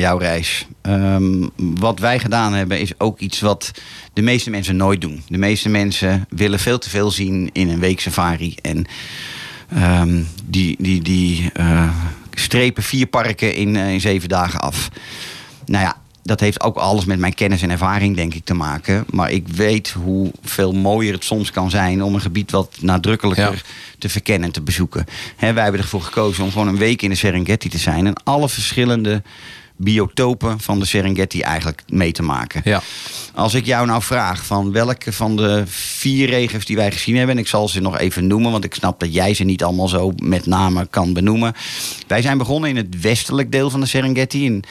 jouw 0.00 0.18
reis. 0.18 0.66
Ehm, 0.82 1.48
wat 1.56 1.98
wij 1.98 2.18
gedaan 2.18 2.52
hebben 2.52 2.80
is 2.80 2.92
ook 2.98 3.18
iets 3.18 3.40
wat 3.40 3.70
de 4.12 4.22
meeste 4.22 4.50
mensen 4.50 4.76
nooit 4.76 5.00
doen. 5.00 5.22
De 5.28 5.38
meeste 5.38 5.68
mensen 5.68 6.26
willen 6.28 6.58
veel 6.58 6.78
te 6.78 6.90
veel 6.90 7.10
zien 7.10 7.50
in 7.52 7.68
een 7.68 7.78
week 7.80 8.00
safari. 8.00 8.54
En 8.62 8.86
ehm, 9.68 10.22
die, 10.44 10.76
die, 10.78 11.02
die 11.02 11.50
eh, 11.52 11.90
strepen 12.34 12.82
vier 12.82 13.06
parken 13.06 13.54
in, 13.54 13.76
eh, 13.76 13.92
in 13.92 14.00
zeven 14.00 14.28
dagen 14.28 14.60
af. 14.60 14.88
Nou 15.66 15.84
ja, 15.84 15.96
dat 16.22 16.40
heeft 16.40 16.62
ook 16.62 16.76
alles 16.76 17.04
met 17.04 17.18
mijn 17.18 17.34
kennis 17.34 17.62
en 17.62 17.70
ervaring, 17.70 18.16
denk 18.16 18.34
ik, 18.34 18.44
te 18.44 18.54
maken. 18.54 19.04
Maar 19.10 19.30
ik 19.30 19.48
weet 19.48 19.90
hoeveel 19.90 20.72
mooier 20.72 21.12
het 21.12 21.24
soms 21.24 21.50
kan 21.50 21.70
zijn 21.70 22.02
om 22.02 22.14
een 22.14 22.20
gebied 22.20 22.50
wat 22.50 22.76
nadrukkelijker 22.80 23.52
Ja. 23.52 23.60
te 23.98 24.08
verkennen 24.08 24.46
en 24.46 24.52
te 24.52 24.60
bezoeken. 24.62 25.06
Hè, 25.36 25.52
wij 25.52 25.62
hebben 25.62 25.80
ervoor 25.80 26.02
gekozen 26.02 26.44
om 26.44 26.50
gewoon 26.50 26.68
een 26.68 26.76
week 26.76 27.02
in 27.02 27.10
de 27.10 27.16
Serengeti 27.16 27.68
te 27.68 27.78
zijn 27.78 28.06
en 28.06 28.22
alle 28.24 28.48
verschillende 28.48 29.22
biotopen 29.82 30.60
van 30.60 30.78
de 30.78 30.86
Serengeti 30.86 31.40
eigenlijk 31.40 31.82
mee 31.88 32.12
te 32.12 32.22
maken. 32.22 32.60
Ja. 32.64 32.82
Als 33.34 33.54
ik 33.54 33.66
jou 33.66 33.86
nou 33.86 34.02
vraag 34.02 34.46
van 34.46 34.72
welke 34.72 35.12
van 35.12 35.36
de 35.36 35.62
vier 35.66 36.28
regio's 36.28 36.64
die 36.64 36.76
wij 36.76 36.92
gezien 36.92 37.16
hebben, 37.16 37.34
en 37.34 37.40
ik 37.40 37.48
zal 37.48 37.68
ze 37.68 37.80
nog 37.80 37.98
even 37.98 38.26
noemen, 38.26 38.50
want 38.50 38.64
ik 38.64 38.74
snap 38.74 39.00
dat 39.00 39.14
jij 39.14 39.34
ze 39.34 39.44
niet 39.44 39.64
allemaal 39.64 39.88
zo 39.88 40.12
met 40.16 40.46
name 40.46 40.86
kan 40.90 41.12
benoemen. 41.12 41.54
Wij 42.06 42.22
zijn 42.22 42.38
begonnen 42.38 42.70
in 42.70 42.76
het 42.76 43.00
westelijk 43.00 43.52
deel 43.52 43.70
van 43.70 43.80
de 43.80 43.86
Serengeti, 43.86 44.44
in 44.44 44.64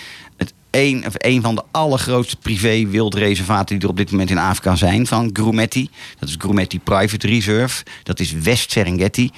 een, 0.72 1.06
of 1.06 1.42
van 1.42 1.56
de 1.56 1.64
allergrootste 1.72 2.36
privé 2.36 2.88
wildreservaten 2.88 3.76
die 3.76 3.84
er 3.84 3.90
op 3.90 3.98
dit 3.98 4.12
moment 4.12 4.30
in 4.30 4.38
Afrika 4.38 4.76
zijn, 4.76 5.08
van 5.08 5.30
Grumeti. 5.34 5.90
Dat 6.20 6.30
is 6.30 6.36
Grumeti 6.38 6.80
Private 6.80 7.28
Reserve. 7.28 7.84
Dat 8.04 8.20
is 8.20 8.32
West 8.32 8.72
Serengeti. 8.72 9.32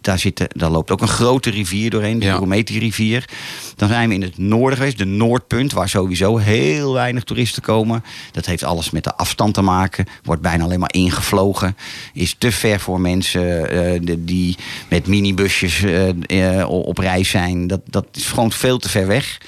Daar, 0.00 0.18
zitten, 0.18 0.46
daar 0.52 0.70
loopt 0.70 0.90
ook 0.90 1.00
een 1.00 1.08
grote 1.08 1.50
rivier 1.50 1.90
doorheen, 1.90 2.18
de 2.18 2.24
Ja. 2.26 2.36
Grumeti 2.36 2.78
rivier. 2.78 3.28
Dan 3.76 3.88
zijn 3.88 4.08
we 4.08 4.14
in 4.14 4.22
het 4.22 4.38
noorden 4.38 4.78
geweest, 4.78 4.98
de 4.98 5.04
Noordpunt, 5.04 5.72
waar 5.72 5.88
sowieso 5.88 6.36
heel 6.36 6.92
weinig 6.92 7.24
toeristen 7.24 7.62
komen. 7.62 8.04
Dat 8.32 8.46
heeft 8.46 8.64
alles 8.64 8.90
met 8.90 9.04
de 9.04 9.14
afstand 9.14 9.54
te 9.54 9.62
maken. 9.62 10.06
Wordt 10.22 10.42
bijna 10.42 10.64
alleen 10.64 10.80
maar 10.80 10.94
ingevlogen. 10.94 11.76
Is 12.12 12.34
te 12.38 12.52
ver 12.52 12.80
voor 12.80 13.00
mensen 13.00 13.70
eh, 13.70 14.16
die 14.18 14.56
met 14.88 15.06
minibusjes 15.06 15.82
eh, 15.82 16.60
eh, 16.60 16.68
op 16.68 16.98
reis 16.98 17.28
zijn. 17.28 17.66
Dat, 17.66 17.80
dat 17.84 18.06
is 18.12 18.26
gewoon 18.26 18.52
veel 18.52 18.78
te 18.78 18.88
ver 18.88 19.06
weg. 19.06 19.38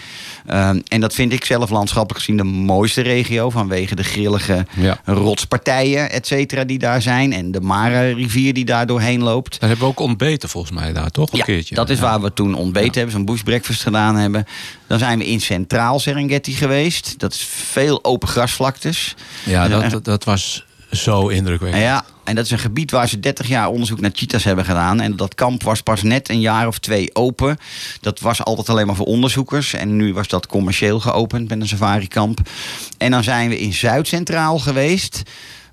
Ehm, 0.47 0.81
en 0.89 1.01
dat 1.01 1.15
vind 1.15 1.33
ik 1.33 1.45
zelf 1.45 1.71
landschappelijk 1.71 2.25
gezien 2.25 2.37
de 2.37 2.43
mooiste 2.45 3.01
regio. 3.01 3.51
Vanwege 3.51 3.95
de 3.95 4.05
grillige 4.05 4.67
Ja. 4.81 4.99
rotspartijen, 5.05 6.11
et 6.11 6.27
cetera, 6.27 6.65
die 6.65 6.79
daar 6.79 7.03
zijn. 7.03 7.33
En 7.33 7.51
de 7.51 7.61
Mara-rivier 7.61 8.55
die 8.55 8.65
daar 8.65 8.87
doorheen 8.87 9.23
loopt. 9.23 9.61
Daar 9.61 9.69
hebben 9.69 9.87
we 9.87 9.93
ook 9.93 10.01
ontbeten 10.01 10.49
volgens 10.49 10.73
mij 10.73 10.93
daar, 10.93 11.11
toch? 11.11 11.33
Een 11.33 11.39
Ja, 11.39 11.45
keertje. 11.45 11.75
dat 11.75 11.91
is 11.91 11.97
Ja. 11.99 12.03
waar 12.03 12.21
we 12.21 12.33
toen 12.33 12.55
ontbeten 12.55 12.93
hebben, 12.95 13.11
zo'n 13.13 13.25
bush 13.25 13.43
breakfast 13.43 13.83
gedaan 13.83 14.17
hebben. 14.17 14.45
Dan 14.87 14.99
zijn 14.99 15.19
we 15.19 15.27
in 15.27 15.41
Centraal 15.41 15.99
Serengeti 15.99 16.53
geweest. 16.53 17.15
Dat 17.19 17.33
is 17.33 17.45
veel 17.51 18.05
open 18.05 18.29
grasvlaktes. 18.29 19.15
Ja, 19.45 19.65
En- 19.65 19.71
dat, 19.71 19.91
dat, 19.91 20.05
dat 20.05 20.25
was 20.25 20.65
zo 20.91 21.29
indrukwekkend. 21.29 21.83
Ja, 21.83 22.05
en 22.25 22.35
dat 22.35 22.45
is 22.45 22.51
een 22.51 22.59
gebied 22.59 22.91
waar 22.91 23.09
ze 23.09 23.21
30 23.21 23.49
jaar 23.49 23.69
onderzoek 23.69 24.01
naar 24.01 24.11
cheetahs 24.15 24.45
hebben 24.45 24.65
gedaan. 24.65 25.01
En 25.01 25.17
dat 25.17 25.35
kamp 25.35 25.63
was 25.63 25.81
pas 25.81 26.03
net 26.03 26.29
een 26.29 26.41
jaar 26.41 26.67
of 26.67 26.79
twee 26.79 27.15
open. 27.15 27.57
Dat 28.01 28.21
was 28.21 28.45
altijd 28.45 28.69
alleen 28.69 28.87
maar 28.87 28.97
voor 28.97 29.07
onderzoekers. 29.07 29.73
En 29.73 29.97
nu 29.97 30.15
was 30.15 30.29
dat 30.29 30.47
commercieel 30.47 31.01
geopend 31.01 31.49
met 31.49 31.61
een 31.61 31.69
safari-kamp. 31.69 32.41
En 32.99 33.11
dan 33.11 33.25
zijn 33.25 33.49
we 33.49 33.59
in 33.59 33.73
Zuid-Centraal 33.73 34.59
geweest. 34.59 35.23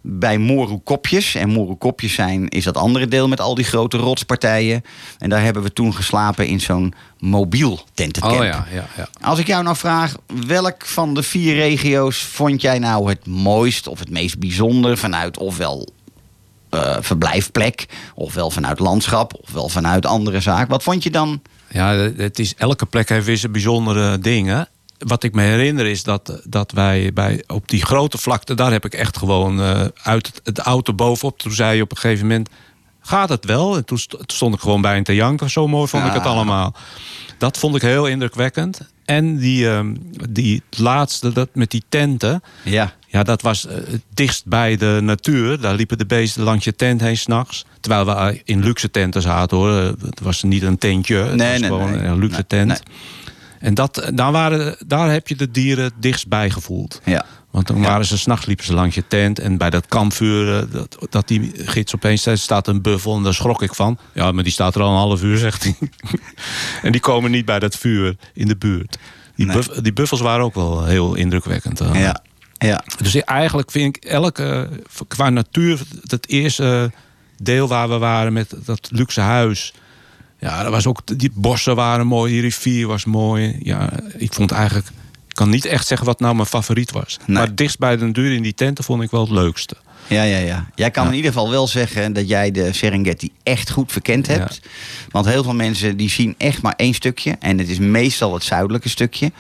Bij 0.06 0.38
Moru-kopjes. 0.38 1.36
En 1.36 1.50
Moru-kopjes 1.50 2.14
zijn, 2.14 2.50
is 2.50 2.64
dat 2.64 2.78
andere 2.78 3.08
deel 3.08 3.28
met 3.28 3.42
al 3.42 3.56
die 3.56 3.66
grote 3.66 3.98
rotspartijen. 3.98 4.84
En 5.18 5.30
daar 5.30 5.44
hebben 5.44 5.64
we 5.64 5.74
toen 5.74 5.94
geslapen 5.94 6.48
in 6.48 6.60
zo'n 6.60 6.94
mobiel 7.20 7.80
tentencamp. 7.94 8.40
Oh 8.40 8.46
ja, 8.46 8.66
ja, 8.72 8.88
ja. 8.98 9.08
Als 9.22 9.40
ik 9.40 9.48
jou 9.48 9.64
nou 9.64 9.76
vraag, 9.76 10.16
welk 10.48 10.86
van 10.86 11.14
de 11.14 11.24
vier 11.24 11.56
regio's 11.56 12.18
vond 12.18 12.62
jij 12.62 12.80
nou 12.80 13.10
het 13.10 13.28
mooist 13.28 13.88
of 13.88 14.00
het 14.00 14.10
meest 14.10 14.40
bijzonder 14.40 14.98
vanuit 14.98 15.38
ofwel 15.38 15.88
eh, 16.70 16.98
verblijfplek, 17.00 17.86
ofwel 18.16 18.50
vanuit 18.50 18.80
landschap, 18.80 19.34
ofwel 19.42 19.70
vanuit 19.70 20.06
andere 20.06 20.40
zaak? 20.40 20.70
Wat 20.70 20.84
vond 20.84 21.04
je 21.04 21.10
dan? 21.10 21.42
Ja, 21.70 21.94
het 22.18 22.40
is, 22.40 22.56
elke 22.58 22.86
plek 22.86 23.10
heeft 23.10 23.26
weer 23.26 23.38
zijn 23.38 23.52
bijzondere 23.52 24.20
dingen. 24.20 24.68
Wat 25.08 25.24
ik 25.24 25.34
me 25.34 25.42
herinner 25.42 25.86
is 25.86 26.04
dat, 26.04 26.42
dat 26.44 26.72
wij 26.72 27.12
bij, 27.14 27.44
op 27.48 27.70
die 27.70 27.86
grote 27.86 28.18
vlakte... 28.18 28.54
daar 28.54 28.72
heb 28.72 28.86
ik 28.86 28.94
echt 28.94 29.18
gewoon 29.18 29.62
eh, 29.62 29.86
uit 30.04 30.28
het, 30.28 30.42
het 30.44 30.60
auto 30.60 30.94
bovenop... 30.94 31.38
toen 31.40 31.52
zei 31.52 31.76
je 31.76 31.82
op 31.82 31.92
een 31.92 31.98
gegeven 31.98 32.28
moment... 32.28 32.50
gaat 33.02 33.30
het 33.30 33.46
wel. 33.46 33.76
En 33.76 33.86
toen 33.86 33.98
st- 33.98 34.10
toen 34.10 34.24
stond 34.28 34.56
ik 34.56 34.60
gewoon 34.62 34.82
bij 34.82 34.98
een 34.98 35.04
te 35.04 35.16
janken. 35.16 35.50
Zo 35.50 35.68
mooi 35.68 35.88
vond 35.88 36.06
ik 36.06 36.14
het 36.14 36.26
allemaal. 36.26 36.74
Dat 37.38 37.58
vond 37.58 37.76
ik 37.76 37.82
heel 37.82 38.06
indrukwekkend. 38.08 38.80
En 39.06 39.38
die, 39.38 39.70
ehm, 39.70 39.96
die 40.30 40.62
laatste, 40.70 41.32
dat 41.32 41.50
met 41.54 41.72
die 41.72 41.84
tenten. 41.90 42.44
Ja. 42.64 42.94
Ja, 43.08 43.24
dat 43.24 43.42
was 43.42 43.62
het 43.70 44.02
dichtst 44.14 44.46
bij 44.46 44.78
de 44.78 45.00
natuur. 45.02 45.62
Daar 45.62 45.76
liepen 45.76 45.98
de 45.98 46.06
beesten 46.06 46.44
langs 46.44 46.66
je 46.66 46.76
tent 46.76 47.02
heen 47.02 47.18
s'nachts. 47.18 47.66
Terwijl 47.80 48.06
we 48.06 48.12
eh, 48.12 48.40
in 48.44 48.64
luxe 48.64 48.92
tenten 48.92 49.22
zaten 49.22 49.58
hoor. 49.58 49.70
Het 49.72 50.20
was 50.22 50.44
niet 50.44 50.64
een 50.64 50.78
tentje. 50.78 51.16
Het 51.16 51.36
Nee, 51.36 51.52
was 51.52 51.60
nee, 51.60 51.70
gewoon 51.70 51.92
nee. 51.92 52.04
een 52.04 52.20
luxe 52.20 52.48
tent. 52.48 52.68
nee. 52.68 52.78
En 53.64 53.74
dat, 53.74 54.12
daar, 54.14 54.32
waren, 54.32 54.76
daar 54.88 55.12
heb 55.12 55.28
je 55.28 55.36
de 55.36 55.52
dieren 55.52 55.84
het 55.84 55.94
dichtst 56.00 56.28
bij 56.28 56.50
gevoeld. 56.50 57.02
Ja. 57.06 57.26
Want 57.52 57.68
dan 57.68 57.82
waren 57.82 58.06
ze 58.06 58.18
s'nachts 58.18 58.46
liepen 58.46 58.66
ze 58.66 58.74
langs 58.74 58.96
je 58.96 59.08
tent. 59.08 59.40
En 59.40 59.58
bij 59.58 59.70
dat 59.70 59.86
kampvuur, 59.88 60.70
dat, 60.72 60.98
dat 61.10 61.28
die 61.28 61.52
gids 61.56 61.96
opeens 61.96 62.22
zei... 62.22 62.38
staat 62.38 62.68
een 62.68 62.82
buffel 62.82 63.16
en 63.16 63.24
daar 63.24 63.34
schrok 63.34 63.62
ik 63.62 63.76
van. 63.76 63.98
Ja, 64.14 64.32
maar 64.32 64.44
die 64.44 64.54
staat 64.54 64.76
er 64.76 64.82
al 64.82 64.90
een 64.90 64.96
half 64.98 65.24
uur, 65.24 65.38
zegt 65.38 65.64
hij. 65.64 65.76
en 66.82 66.92
die 66.92 67.02
komen 67.02 67.32
niet 67.32 67.46
bij 67.46 67.60
dat 67.60 67.76
vuur 67.76 68.16
in 68.34 68.48
de 68.48 68.56
buurt. 68.58 68.98
Die, 69.36 69.46
Nee. 69.46 69.56
buff- 69.56 69.80
die 69.82 69.94
buffels 69.94 70.22
waren 70.22 70.46
ook 70.46 70.54
wel 70.56 70.86
heel 70.86 71.16
indrukwekkend. 71.16 71.80
eh. 71.80 72.02
Ja. 72.02 72.22
Ja. 72.58 72.84
Dus 72.98 73.16
eigenlijk 73.16 73.72
vind 73.72 73.98
ik 73.98 74.04
elke, 74.06 74.70
qua 75.08 75.30
natuur, 75.30 75.80
het 76.08 76.28
eerste 76.30 76.92
deel 77.38 77.68
waar 77.68 77.90
we 77.90 77.98
waren 77.98 78.34
met 78.34 78.54
dat 78.66 78.88
luxe 78.92 79.22
huis. 79.22 79.74
Ja, 80.44 80.64
dat 80.64 80.72
was 80.72 80.88
ook, 80.88 81.02
die 81.18 81.32
bossen 81.34 81.76
waren 81.76 82.08
mooi, 82.08 82.32
die 82.32 82.42
rivier 82.42 82.88
was 82.88 83.06
mooi. 83.06 83.60
Ja, 83.62 83.90
ik 84.18 84.34
vond 84.34 84.52
eigenlijk, 84.52 84.88
ik 85.28 85.36
kan 85.36 85.50
niet 85.50 85.66
echt 85.66 85.88
zeggen 85.88 86.08
wat 86.08 86.20
nou 86.20 86.36
mijn 86.36 86.48
favoriet 86.48 86.92
was. 86.92 87.18
Nee. 87.26 87.38
Maar 87.38 87.56
dichtst 87.56 87.80
bij 87.80 87.98
de 87.98 88.12
deur 88.12 88.32
in 88.32 88.44
die 88.44 88.54
tenten 88.54 88.84
vond 88.84 89.04
ik 89.04 89.12
wel 89.12 89.22
het 89.22 89.30
leukste. 89.30 89.76
Ja, 90.08 90.24
ja, 90.24 90.38
ja. 90.38 90.66
Jij 90.76 90.92
kan 90.92 91.04
Ja. 91.04 91.10
in 91.10 91.16
ieder 91.16 91.32
geval 91.32 91.50
wel 91.50 91.68
zeggen 91.68 92.14
dat 92.14 92.28
jij 92.30 92.52
de 92.52 92.74
Serengeti 92.74 93.30
echt 93.44 93.70
goed 93.72 93.92
verkend 93.92 94.28
hebt. 94.28 94.62
Want 95.12 95.26
heel 95.26 95.44
veel 95.44 95.54
mensen 95.54 95.98
die 95.98 96.10
zien 96.10 96.36
echt 96.38 96.62
maar 96.62 96.74
één 96.78 96.94
stukje. 96.94 97.36
En 97.40 97.58
het 97.58 97.70
is 97.70 97.80
meestal 97.80 98.34
het 98.34 98.44
zuidelijke 98.44 98.90
stukje. 98.90 99.32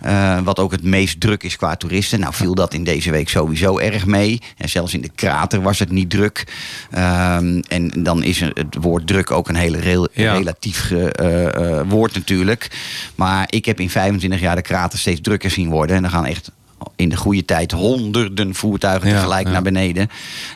eh, 0.00 0.40
wat 0.40 0.58
ook 0.58 0.70
het 0.70 0.82
meest 0.82 1.20
druk 1.20 1.42
is 1.42 1.56
qua 1.56 1.76
toeristen. 1.76 2.20
Nou 2.20 2.34
viel 2.34 2.54
dat 2.54 2.74
in 2.74 2.84
deze 2.84 3.10
week 3.10 3.28
sowieso 3.28 3.78
erg 3.78 4.06
mee. 4.06 4.40
En 4.56 4.68
zelfs 4.68 4.94
in 4.94 5.00
de 5.00 5.10
krater 5.14 5.62
was 5.62 5.78
het 5.78 5.90
niet 5.90 6.10
druk. 6.10 6.44
Ehm, 6.90 7.60
en 7.68 7.92
dan 7.96 8.22
is 8.22 8.40
het 8.40 8.76
woord 8.80 9.06
druk 9.06 9.30
ook 9.30 9.48
een 9.48 9.54
hele 9.54 10.08
Ja. 10.12 10.32
relatief 10.34 10.80
ge- 10.80 11.12
eh, 11.12 11.78
eh, 11.78 11.86
woord 11.88 12.14
natuurlijk. 12.14 12.70
Maar 13.14 13.44
ik 13.50 13.64
heb 13.64 13.80
in 13.80 13.90
25 13.90 14.40
jaar 14.40 14.56
de 14.56 14.62
krater 14.62 14.98
steeds 14.98 15.20
drukker 15.20 15.50
zien 15.50 15.68
worden. 15.68 15.96
En 15.96 16.02
dan 16.02 16.10
gaan 16.10 16.26
echt 16.26 16.50
in 16.96 17.08
de 17.08 17.16
goede 17.16 17.44
tijd 17.44 17.72
honderden 17.72 18.54
voertuigen 18.54 19.08
Ja, 19.08 19.14
tegelijk 19.16 19.46
ja. 19.46 19.52
naar 19.52 19.62
beneden. 19.62 20.08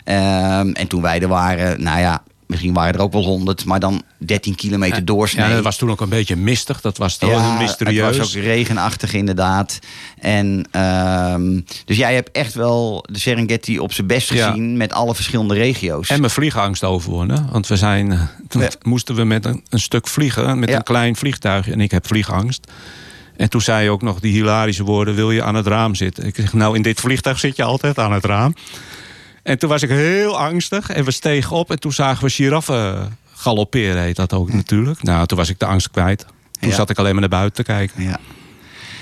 Ehm, 0.04 0.70
en 0.70 0.86
toen 0.88 1.02
wij 1.02 1.20
er 1.20 1.28
waren, 1.28 1.82
nou 1.82 1.98
ja, 2.00 2.22
misschien 2.46 2.72
waren 2.72 2.94
er 2.94 3.00
ook 3.00 3.12
wel 3.12 3.24
honderd, 3.24 3.64
maar 3.64 3.80
dan 3.80 4.02
13 4.18 4.54
kilometer 4.54 5.04
doorsnee. 5.04 5.48
Ja, 5.48 5.54
dat 5.54 5.64
was 5.64 5.76
toen 5.76 5.90
ook 5.90 6.00
een 6.00 6.08
beetje 6.08 6.36
mistig. 6.36 6.80
Dat 6.80 6.98
was 6.98 7.16
toch 7.16 7.30
heel 7.30 7.52
mysterieus. 7.52 8.06
Het 8.06 8.16
was 8.16 8.36
ook 8.36 8.42
regenachtig 8.42 9.12
inderdaad. 9.12 9.78
En, 10.18 10.64
ehm, 10.70 11.60
dus 11.84 11.96
jij 11.96 12.14
hebt 12.14 12.30
echt 12.30 12.54
wel 12.54 13.04
de 13.10 13.18
Serengeti 13.18 13.78
op 13.78 13.92
zijn 13.92 14.06
best 14.06 14.32
Ja. 14.32 14.48
gezien 14.48 14.76
met 14.76 14.92
alle 14.92 15.14
verschillende 15.14 15.54
regio's. 15.54 16.08
En 16.08 16.20
mijn 16.20 16.32
vliegangst 16.32 16.84
overwonnen. 16.84 17.48
Want 17.52 17.66
we 17.66 17.76
zijn, 17.76 18.12
eh, 18.12 18.20
toen 18.48 18.62
Ja. 18.62 18.68
moesten 18.82 19.14
we 19.14 19.24
met 19.24 19.44
een, 19.44 19.62
een 19.68 19.80
stuk 19.80 20.08
vliegen. 20.08 20.58
Met 20.58 20.68
Ja. 20.68 20.76
een 20.76 20.82
klein 20.82 21.16
vliegtuigje. 21.16 21.72
En 21.72 21.80
ik 21.80 21.90
heb 21.90 22.06
vliegangst. 22.06 22.66
En 23.40 23.50
toen 23.50 23.60
zei 23.60 23.84
je 23.84 23.90
ook 23.90 24.02
nog 24.02 24.20
die 24.20 24.32
hilarische 24.32 24.84
woorden... 24.84 25.14
wil 25.14 25.30
je 25.30 25.42
aan 25.42 25.54
het 25.54 25.66
raam 25.66 25.94
zitten? 25.94 26.26
Ik 26.26 26.34
zeg, 26.36 26.52
nou 26.52 26.76
in 26.76 26.82
dit 26.82 27.00
vliegtuig 27.00 27.38
zit 27.38 27.56
je 27.56 27.62
altijd 27.62 27.98
aan 27.98 28.12
het 28.12 28.24
raam. 28.24 28.54
En 29.42 29.58
toen 29.58 29.68
was 29.68 29.82
ik 29.82 29.88
heel 29.88 30.38
angstig. 30.38 30.90
En 30.90 31.04
we 31.04 31.10
stegen 31.10 31.56
op. 31.56 31.70
En 31.70 31.78
toen 31.78 31.92
zagen 31.92 32.24
we 32.24 32.30
giraffen 32.30 33.16
galopperen, 33.34 34.02
heet 34.02 34.16
dat 34.16 34.32
ook 34.32 34.52
natuurlijk. 34.52 35.02
Nou, 35.02 35.26
toen 35.26 35.38
was 35.38 35.48
ik 35.48 35.58
de 35.58 35.66
angst 35.66 35.90
kwijt. 35.90 36.26
Toen 36.60 36.68
Ja. 36.70 36.74
zat 36.74 36.90
ik 36.90 36.98
alleen 36.98 37.10
maar 37.12 37.20
naar 37.20 37.28
buiten 37.30 37.64
te 37.64 37.72
kijken. 37.72 38.02
Ja. 38.02 38.18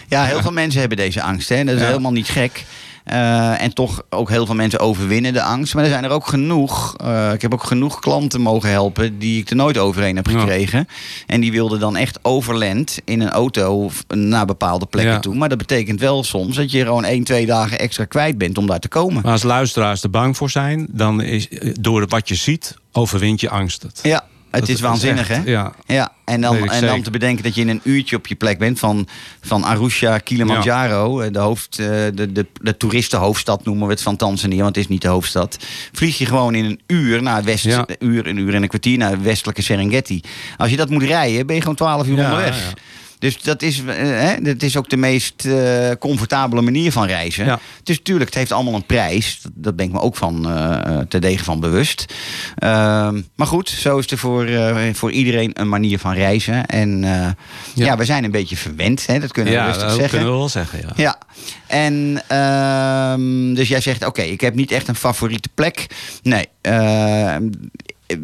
Ja, 0.08 0.24
heel 0.24 0.42
veel 0.42 0.52
mensen 0.62 0.80
hebben 0.80 0.98
deze 0.98 1.22
angst. 1.22 1.48
Hè? 1.48 1.64
Dat 1.64 1.74
is 1.76 1.82
helemaal 1.82 2.12
niet 2.12 2.28
gek. 2.28 2.64
Eh, 3.08 3.62
en 3.62 3.74
toch 3.74 4.02
ook 4.10 4.28
heel 4.28 4.46
veel 4.46 4.54
mensen 4.54 4.78
overwinnen 4.80 5.32
de 5.32 5.42
angst. 5.42 5.74
Maar 5.74 5.84
er 5.84 5.90
zijn 5.90 6.04
er 6.04 6.10
ook 6.10 6.26
genoeg. 6.26 6.94
eh, 6.96 7.32
ik 7.32 7.42
heb 7.42 7.52
ook 7.52 7.62
genoeg 7.64 7.98
klanten 7.98 8.40
mogen 8.40 8.70
helpen 8.70 9.18
die 9.18 9.40
ik 9.40 9.50
er 9.50 9.56
nooit 9.56 9.78
overheen 9.78 10.16
heb 10.16 10.26
Ja. 10.30 10.38
gekregen. 10.40 10.88
En 11.26 11.40
die 11.40 11.52
wilden 11.52 11.80
dan 11.80 11.96
echt 11.96 12.18
overland 12.22 12.98
in 13.04 13.20
een 13.20 13.30
auto 13.30 13.90
naar 14.08 14.46
bepaalde 14.46 14.86
plekken 14.86 15.12
Ja. 15.14 15.20
toe. 15.20 15.34
Maar 15.34 15.48
dat 15.48 15.58
betekent 15.58 16.00
wel 16.00 16.24
soms 16.24 16.56
dat 16.56 16.70
je 16.70 16.82
gewoon 16.84 17.04
één, 17.04 17.24
twee 17.24 17.46
dagen 17.46 17.78
extra 17.78 18.04
kwijt 18.04 18.38
bent 18.38 18.58
om 18.58 18.66
daar 18.66 18.78
te 18.80 18.88
komen. 18.88 19.22
Maar 19.22 19.32
als 19.32 19.42
luisteraars 19.42 20.02
er 20.02 20.10
bang 20.10 20.36
voor 20.36 20.50
zijn... 20.50 20.86
dan 20.90 21.20
is 21.22 21.48
eh, 21.48 21.70
door 21.80 22.06
wat 22.08 22.28
je 22.28 22.34
ziet, 22.34 22.76
overwint 22.92 23.40
je 23.40 23.50
angst 23.50 23.82
het. 23.82 24.00
Ja, 24.02 24.24
het 24.58 24.66
Dat 24.66 24.76
is 24.76 24.80
waanzinnig, 24.82 25.28
hè? 25.28 25.40
Ja. 25.44 25.72
Ja, 25.86 26.12
en 26.24 26.40
dan, 26.40 26.68
en 26.70 26.86
dan 26.86 27.02
te 27.02 27.10
bedenken 27.10 27.44
dat 27.44 27.54
je 27.54 27.60
in 27.60 27.68
een 27.68 27.80
uurtje 27.84 28.16
op 28.16 28.26
je 28.26 28.34
plek 28.34 28.58
bent 28.58 28.78
van, 28.78 29.06
van 29.40 29.64
Arusha, 29.64 30.18
Kilimanjaro, 30.18 31.20
eh, 31.20 31.32
de, 31.32 31.38
hoofd, 31.38 31.78
eh, 31.78 31.86
de, 32.14 32.32
de, 32.32 32.46
de 32.62 32.76
toeristenhoofdstad 32.76 33.64
noemen 33.64 33.86
we 33.86 33.92
het 33.92 34.02
van 34.02 34.16
Tanzania, 34.16 34.62
want 34.62 34.74
het 34.74 34.84
is 34.84 34.90
niet 34.90 35.02
de 35.02 35.08
hoofdstad. 35.08 35.56
Vlieg 35.92 36.18
je 36.18 36.26
gewoon 36.26 36.54
in 36.54 36.64
een 36.64 36.80
uur 36.86 37.22
naar 37.22 37.44
west, 37.44 37.64
Ja. 37.64 37.86
uur, 37.98 38.26
een 38.26 38.36
uur 38.36 38.54
en 38.54 38.62
een 38.62 38.68
kwartier 38.68 38.98
naar 38.98 39.22
westelijke 39.22 39.62
Serengeti. 39.62 40.20
Als 40.56 40.70
je 40.70 40.76
dat 40.76 40.90
moet 40.90 41.02
rijden, 41.02 41.46
ben 41.46 41.54
je 41.54 41.60
gewoon 41.60 41.76
12 41.76 42.06
uur 42.06 42.16
Ja, 42.16 42.24
onderweg. 42.24 42.72
Dus 43.18 43.42
dat 43.42 43.62
is, 43.62 43.82
eh, 43.84 43.94
hè, 43.96 44.40
dat 44.42 44.62
is 44.62 44.76
ook 44.76 44.90
de 44.90 44.96
meest 44.96 45.44
eh, 45.44 45.90
comfortabele 45.98 46.62
manier 46.62 46.92
van 46.92 47.06
reizen. 47.06 47.44
Ja. 47.44 47.58
Dus 47.82 47.96
natuurlijk, 47.96 48.30
het 48.30 48.38
heeft 48.38 48.52
allemaal 48.52 48.74
een 48.74 48.86
prijs. 48.86 49.38
Dat, 49.42 49.52
dat 49.54 49.76
ben 49.76 49.86
ik 49.86 49.92
me 49.92 50.00
ook 50.00 50.16
van 50.16 50.50
uh, 50.50 50.98
te 50.98 51.18
degen 51.18 51.44
van 51.44 51.60
bewust. 51.60 52.14
Ehm, 52.56 53.20
maar 53.34 53.46
goed, 53.46 53.68
zo 53.68 53.98
is 53.98 54.06
er 54.06 54.18
voor, 54.18 54.44
eh, 54.44 54.94
voor 54.94 55.10
iedereen 55.10 55.50
een 55.54 55.68
manier 55.68 55.98
van 55.98 56.12
reizen. 56.12 56.66
En 56.66 57.04
eh, 57.04 57.10
ja. 57.10 57.34
Ja. 57.74 57.96
we 57.96 58.04
zijn 58.04 58.24
een 58.24 58.30
beetje 58.30 58.56
verwend, 58.56 59.06
hè? 59.06 59.18
dat 59.18 59.32
kunnen 59.32 59.52
we 59.52 59.58
Ja, 59.58 59.64
rustig 59.66 59.82
dat 59.82 59.92
zeggen. 59.92 60.10
kunnen 60.10 60.32
we 60.32 60.38
wel 60.38 60.48
zeggen, 60.48 60.78
ja. 60.78 60.92
Ja, 60.96 61.18
en 61.66 62.22
ehm, 62.26 63.54
dus 63.54 63.68
jij 63.68 63.80
zegt, 63.80 64.04
oké, 64.06 64.22
ik 64.22 64.40
heb 64.40 64.54
niet 64.54 64.70
echt 64.70 64.88
een 64.88 64.94
favoriete 64.94 65.48
plek. 65.54 65.86
Nee, 66.22 66.48
ehm, 66.60 67.48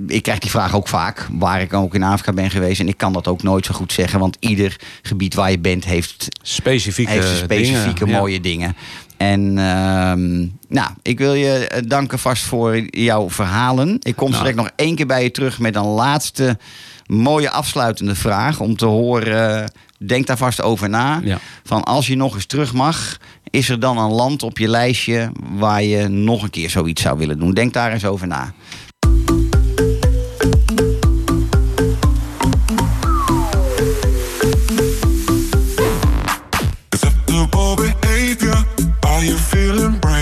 ik 0.06 0.22
krijg 0.22 0.38
die 0.38 0.50
vraag 0.50 0.74
ook 0.74 0.88
vaak, 0.88 1.26
waar 1.32 1.60
ik 1.60 1.72
ook 1.72 1.94
in 1.94 2.02
Afrika 2.02 2.32
ben 2.32 2.50
geweest. 2.50 2.80
En 2.80 2.88
ik 2.88 2.96
kan 2.96 3.12
dat 3.12 3.28
ook 3.28 3.42
nooit 3.42 3.66
zo 3.66 3.74
goed 3.74 3.92
zeggen, 3.92 4.18
want 4.18 4.36
ieder 4.40 4.76
gebied 5.02 5.34
waar 5.34 5.50
je 5.50 5.58
bent 5.58 5.84
heeft, 5.84 6.28
Specifieke, 6.42 7.12
heeft 7.12 7.36
specifieke 7.36 7.98
dingen, 7.98 8.14
ja. 8.14 8.18
mooie 8.20 8.40
dingen. 8.40 8.76
En 9.16 9.58
ehm, 9.58 10.38
nou, 10.68 10.90
ik 11.02 11.18
wil 11.18 11.34
je 11.34 11.68
eh, 11.68 11.82
danken 11.86 12.18
vast 12.18 12.44
voor 12.44 12.76
jouw 12.90 13.30
verhalen. 13.30 13.96
Ik 14.02 14.16
kom 14.16 14.30
Nou. 14.30 14.40
straks 14.40 14.56
nog 14.56 14.70
één 14.76 14.94
keer 14.96 15.06
bij 15.06 15.22
je 15.22 15.30
terug 15.30 15.58
met 15.58 15.76
een 15.76 15.84
laatste 15.86 16.58
mooie 17.06 17.50
afsluitende 17.50 18.14
vraag. 18.14 18.60
Om 18.60 18.76
te 18.76 18.86
horen, 18.86 19.62
eh, 19.62 19.68
denk 20.06 20.26
daar 20.26 20.36
vast 20.36 20.62
over 20.62 20.88
na. 20.88 21.20
Ja. 21.24 21.38
Van 21.64 21.82
als 21.84 22.06
je 22.06 22.16
nog 22.16 22.34
eens 22.34 22.46
terug 22.46 22.72
mag, 22.72 23.18
is 23.50 23.68
er 23.68 23.80
dan 23.80 23.98
een 23.98 24.10
land 24.10 24.42
op 24.42 24.58
je 24.58 24.68
lijstje 24.68 25.32
waar 25.52 25.82
je 25.82 26.08
nog 26.08 26.42
een 26.42 26.50
keer 26.50 26.70
zoiets 26.70 27.02
zou 27.02 27.18
willen 27.18 27.38
doen? 27.38 27.52
Denk 27.54 27.72
daar 27.72 27.92
eens 27.92 28.04
over 28.04 28.26
na. 28.26 28.52
You 39.24 39.38
feeling 39.38 39.98
brave 40.00 40.13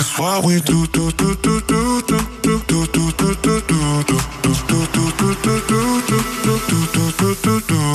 That's 0.00 0.18
what 0.18 0.44
we 0.44 0.60
do. 0.60 0.86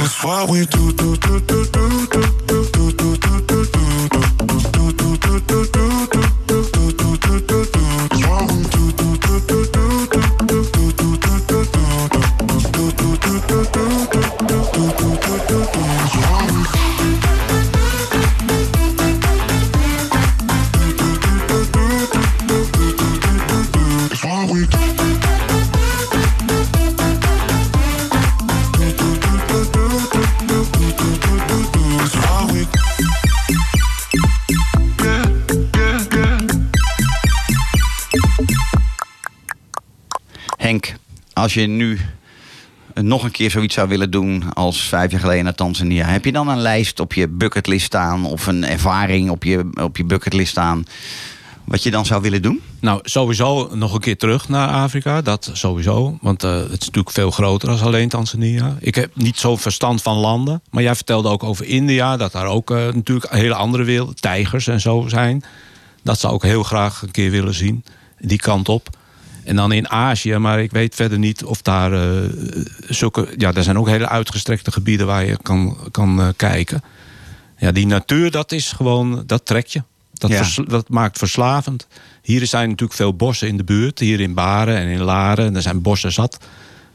That's 0.01 0.23
what 0.23 0.49
we 0.49 0.65
do. 0.65 2.64
Als 41.45 41.53
je 41.53 41.67
nu 41.67 41.99
nog 42.93 43.23
een 43.23 43.31
keer 43.31 43.51
zoiets 43.51 43.73
zou 43.73 43.87
willen 43.87 44.11
doen 44.11 44.53
als 44.53 44.81
vijf 44.81 45.11
jaar 45.11 45.19
geleden 45.19 45.43
naar 45.43 45.55
Tanzania, 45.55 46.05
heb 46.05 46.25
je 46.25 46.31
dan 46.31 46.47
een 46.47 46.59
lijst 46.59 46.99
op 46.99 47.13
je 47.13 47.27
bucketlist 47.27 47.85
staan 47.85 48.25
of 48.25 48.47
een 48.47 48.65
ervaring 48.65 49.29
op 49.29 49.43
je, 49.43 49.69
op 49.81 49.97
je 49.97 50.03
bucketlist 50.03 50.51
staan 50.51 50.85
wat 51.65 51.83
je 51.83 51.91
dan 51.91 52.05
zou 52.05 52.21
willen 52.21 52.41
doen? 52.41 52.61
Nou, 52.79 52.99
sowieso 53.03 53.69
nog 53.75 53.93
een 53.93 53.99
keer 53.99 54.17
terug 54.17 54.49
naar 54.49 54.69
Afrika. 54.69 55.21
Dat 55.21 55.49
sowieso. 55.53 56.17
Want 56.21 56.43
eh, 56.43 56.55
het 56.55 56.81
is 56.81 56.85
natuurlijk 56.85 57.15
veel 57.15 57.31
groter 57.31 57.67
dan 57.69 57.79
alleen 57.79 58.09
Tanzania. 58.09 58.77
Ik 58.79 58.95
heb 58.95 59.15
niet 59.15 59.37
zo'n 59.37 59.59
verstand 59.59 60.01
van 60.01 60.17
landen. 60.17 60.61
Maar 60.69 60.83
jij 60.83 60.95
vertelde 60.95 61.29
ook 61.29 61.43
over 61.43 61.65
India. 61.65 62.17
Dat 62.17 62.31
daar 62.31 62.47
ook 62.47 62.71
eh, 62.71 62.77
natuurlijk 62.77 63.31
een 63.31 63.39
hele 63.39 63.55
andere 63.55 63.83
wereld. 63.83 64.21
Tijgers 64.21 64.67
en 64.67 64.81
zo 64.81 65.05
zijn. 65.07 65.43
Dat 66.03 66.19
zou 66.19 66.35
ik 66.35 66.41
heel 66.41 66.63
graag 66.63 67.01
een 67.01 67.11
keer 67.11 67.31
willen 67.31 67.53
zien. 67.53 67.85
Die 68.19 68.39
kant 68.39 68.69
op. 68.69 68.94
En 69.45 69.55
dan 69.55 69.71
in 69.71 69.89
Azië. 69.89 70.37
Maar 70.37 70.59
ik 70.61 70.71
weet 70.71 70.95
verder 70.95 71.19
niet 71.19 71.43
of 71.43 71.61
daar 71.61 71.93
eh, 71.93 72.29
zulke... 72.87 73.27
Ja, 73.37 73.53
er 73.53 73.63
zijn 73.63 73.77
ook 73.77 73.87
hele 73.87 74.09
uitgestrekte 74.09 74.71
gebieden 74.71 75.05
waar 75.07 75.25
je 75.25 75.37
kan, 75.41 75.77
kan 75.91 76.19
eh, 76.21 76.27
kijken. 76.35 76.83
Ja, 77.57 77.71
die 77.71 77.85
natuur, 77.87 78.31
dat 78.31 78.51
is 78.51 78.71
gewoon... 78.71 79.23
Dat 79.25 79.45
trek 79.45 79.67
je. 79.67 79.81
Dat, 80.13 80.29
Ja. 80.29 80.37
vers- 80.37 80.59
dat 80.67 80.89
maakt 80.89 81.17
verslavend. 81.17 81.87
Hier 82.21 82.47
zijn 82.47 82.69
natuurlijk 82.69 82.97
veel 82.99 83.15
bossen 83.15 83.47
in 83.47 83.57
de 83.57 83.63
buurt. 83.63 83.99
Hier 83.99 84.19
in 84.19 84.33
Baren 84.33 84.77
en 84.77 84.87
in 84.87 85.01
Laren. 85.01 85.45
En 85.45 85.55
er 85.55 85.61
zijn 85.61 85.81
bossen 85.81 86.11
zat. 86.11 86.37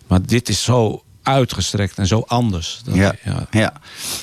Maar 0.07 0.23
dit 0.23 0.49
is 0.49 0.63
zo 0.63 1.03
uitgestrekt 1.23 1.99
en 1.99 2.07
zo 2.07 2.25
anders. 2.27 2.81
Dat- 2.85 2.95
Ja, 2.95 3.15
ja. 3.51 3.73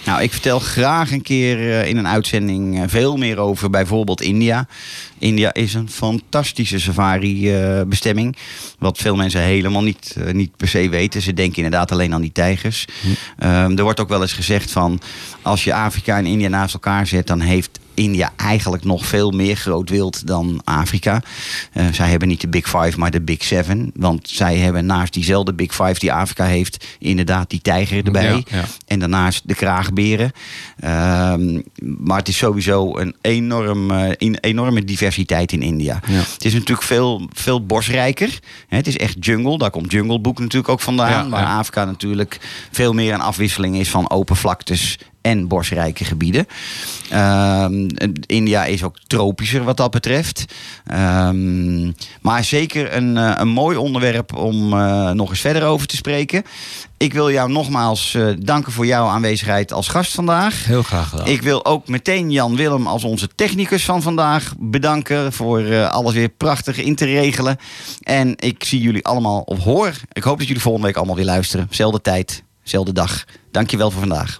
Nou, 0.05 0.21
ik 0.21 0.31
vertel 0.31 0.59
graag 0.59 1.11
een 1.11 1.21
keer 1.21 1.57
eh, 1.57 1.87
in 1.89 1.97
een 1.97 2.07
uitzending 2.07 2.77
eh, 2.81 2.83
veel 2.87 3.17
meer 3.17 3.37
over 3.37 3.69
bijvoorbeeld 3.69 4.21
India. 4.21 4.67
India 5.19 5.53
is 5.53 5.73
een 5.73 5.89
fantastische 5.89 6.79
safari-bestemming. 6.79 8.37
wat 8.79 8.97
veel 8.97 9.15
mensen 9.15 9.41
helemaal 9.41 9.83
niet, 9.83 10.15
eh, 10.25 10.33
niet 10.33 10.55
per 10.57 10.67
se 10.67 10.89
weten. 10.89 11.21
Ze 11.21 11.33
denken 11.33 11.55
inderdaad 11.63 11.91
alleen 11.91 12.13
aan 12.13 12.21
die 12.21 12.31
tijgers. 12.31 12.85
Ehm, 13.37 13.77
er 13.77 13.83
wordt 13.83 13.99
ook 13.99 14.09
wel 14.09 14.21
eens 14.21 14.33
gezegd 14.33 14.71
van... 14.71 14.99
als 15.41 15.63
je 15.63 15.73
Afrika 15.73 16.17
en 16.17 16.25
India 16.25 16.47
naast 16.47 16.73
elkaar 16.73 17.07
zet... 17.07 17.27
dan 17.27 17.39
heeft 17.41 17.79
India 17.97 18.31
eigenlijk 18.35 18.83
nog 18.83 19.05
veel 19.05 19.31
meer 19.31 19.55
groot 19.55 19.89
wild 19.89 20.27
dan 20.27 20.61
Afrika. 20.63 21.21
Eh, 21.71 21.85
zij 21.91 22.09
hebben 22.09 22.27
niet 22.27 22.41
de 22.41 22.47
Big 22.47 22.69
Five, 22.69 22.99
maar 22.99 23.11
de 23.11 23.21
Big 23.21 23.43
Seven. 23.43 23.91
Want 23.95 24.29
zij 24.29 24.57
hebben 24.57 24.85
naast 24.85 25.13
diezelfde 25.13 25.53
Big 25.53 25.75
Five 25.75 25.99
die 25.99 26.13
Afrika 26.13 26.45
heeft... 26.45 26.85
inderdaad 26.99 27.49
die 27.49 27.61
tijger 27.61 28.05
erbij. 28.05 28.23
Ja, 28.23 28.41
ja. 28.47 28.65
En 28.87 28.99
daarnaast 28.99 29.41
de 29.45 29.55
kraagberen. 29.55 30.31
Ehm, 30.79 31.61
maar 31.81 32.17
het 32.17 32.27
is 32.27 32.37
sowieso 32.37 32.97
een 32.97 33.15
enorm, 33.21 33.91
eh, 33.91 34.09
een 34.17 34.37
enorme 34.41 34.83
diversiteit 34.83 35.51
in 35.51 35.61
India. 35.61 35.99
Ja. 36.07 36.13
Het 36.13 36.45
is 36.45 36.53
natuurlijk 36.53 36.87
veel, 36.87 37.29
veel 37.33 37.65
bosrijker. 37.65 38.39
Het 38.67 38.87
is 38.87 38.97
echt 38.97 39.25
jungle. 39.25 39.57
Daar 39.57 39.71
komt 39.71 39.91
Jungle 39.91 40.19
Book 40.19 40.39
natuurlijk 40.39 40.69
ook 40.69 40.81
vandaan. 40.81 41.29
Waar. 41.29 41.45
Afrika 41.45 41.85
natuurlijk 41.85 42.39
veel 42.71 42.93
meer 42.93 43.13
een 43.13 43.21
afwisseling 43.21 43.75
is 43.75 43.89
van 43.89 44.09
open 44.09 44.35
vlaktes 44.35 44.97
en 45.29 45.47
bosrijke 45.47 46.05
gebieden. 46.05 46.47
Ehm, 47.09 47.87
India 48.25 48.65
is 48.65 48.83
ook 48.83 48.97
tropischer 49.07 49.63
wat 49.63 49.77
dat 49.77 49.91
betreft. 49.91 50.45
Ehm, 50.85 51.91
maar 52.21 52.43
zeker 52.43 52.95
een, 52.95 53.17
eh, 53.17 53.31
een 53.35 53.47
mooi 53.47 53.77
onderwerp 53.77 54.35
om 54.35 54.73
eh, 54.73 55.11
nog 55.11 55.29
eens 55.29 55.39
verder 55.39 55.63
over 55.63 55.87
te 55.87 55.95
spreken. 55.95 56.43
Ik 56.97 57.13
wil 57.13 57.31
jou 57.31 57.51
nogmaals 57.51 58.13
eh, 58.13 58.27
danken 58.39 58.71
voor 58.71 58.85
jouw 58.85 59.07
aanwezigheid 59.07 59.73
als 59.73 59.87
gast 59.87 60.13
vandaag. 60.13 60.65
Heel 60.65 60.83
graag 60.83 61.09
gedaan. 61.09 61.27
Ik 61.27 61.41
wil 61.41 61.65
ook 61.65 61.87
meteen 61.87 62.31
Jan 62.31 62.55
Willem 62.55 62.87
als 62.87 63.03
onze 63.03 63.27
technicus 63.35 63.85
van 63.85 64.01
vandaag 64.01 64.53
bedanken 64.57 65.33
voor 65.33 65.59
eh, 65.59 65.89
alles 65.89 66.13
weer 66.13 66.29
prachtig 66.29 66.77
in 66.77 66.95
te 66.95 67.05
regelen. 67.05 67.57
En 68.01 68.33
ik 68.37 68.63
zie 68.63 68.81
jullie 68.81 69.05
allemaal 69.05 69.41
of 69.41 69.59
hoor. 69.59 69.93
Ik 70.11 70.23
hoop 70.23 70.37
dat 70.37 70.47
jullie 70.47 70.61
volgende 70.61 70.87
week 70.87 70.97
allemaal 70.97 71.15
weer 71.15 71.25
luisteren. 71.25 71.67
Zelfde 71.69 72.01
tijd, 72.01 72.43
zelfde 72.63 72.93
dag. 72.93 73.25
Dankjewel 73.51 73.91
voor 73.91 73.99
vandaag. 73.99 74.39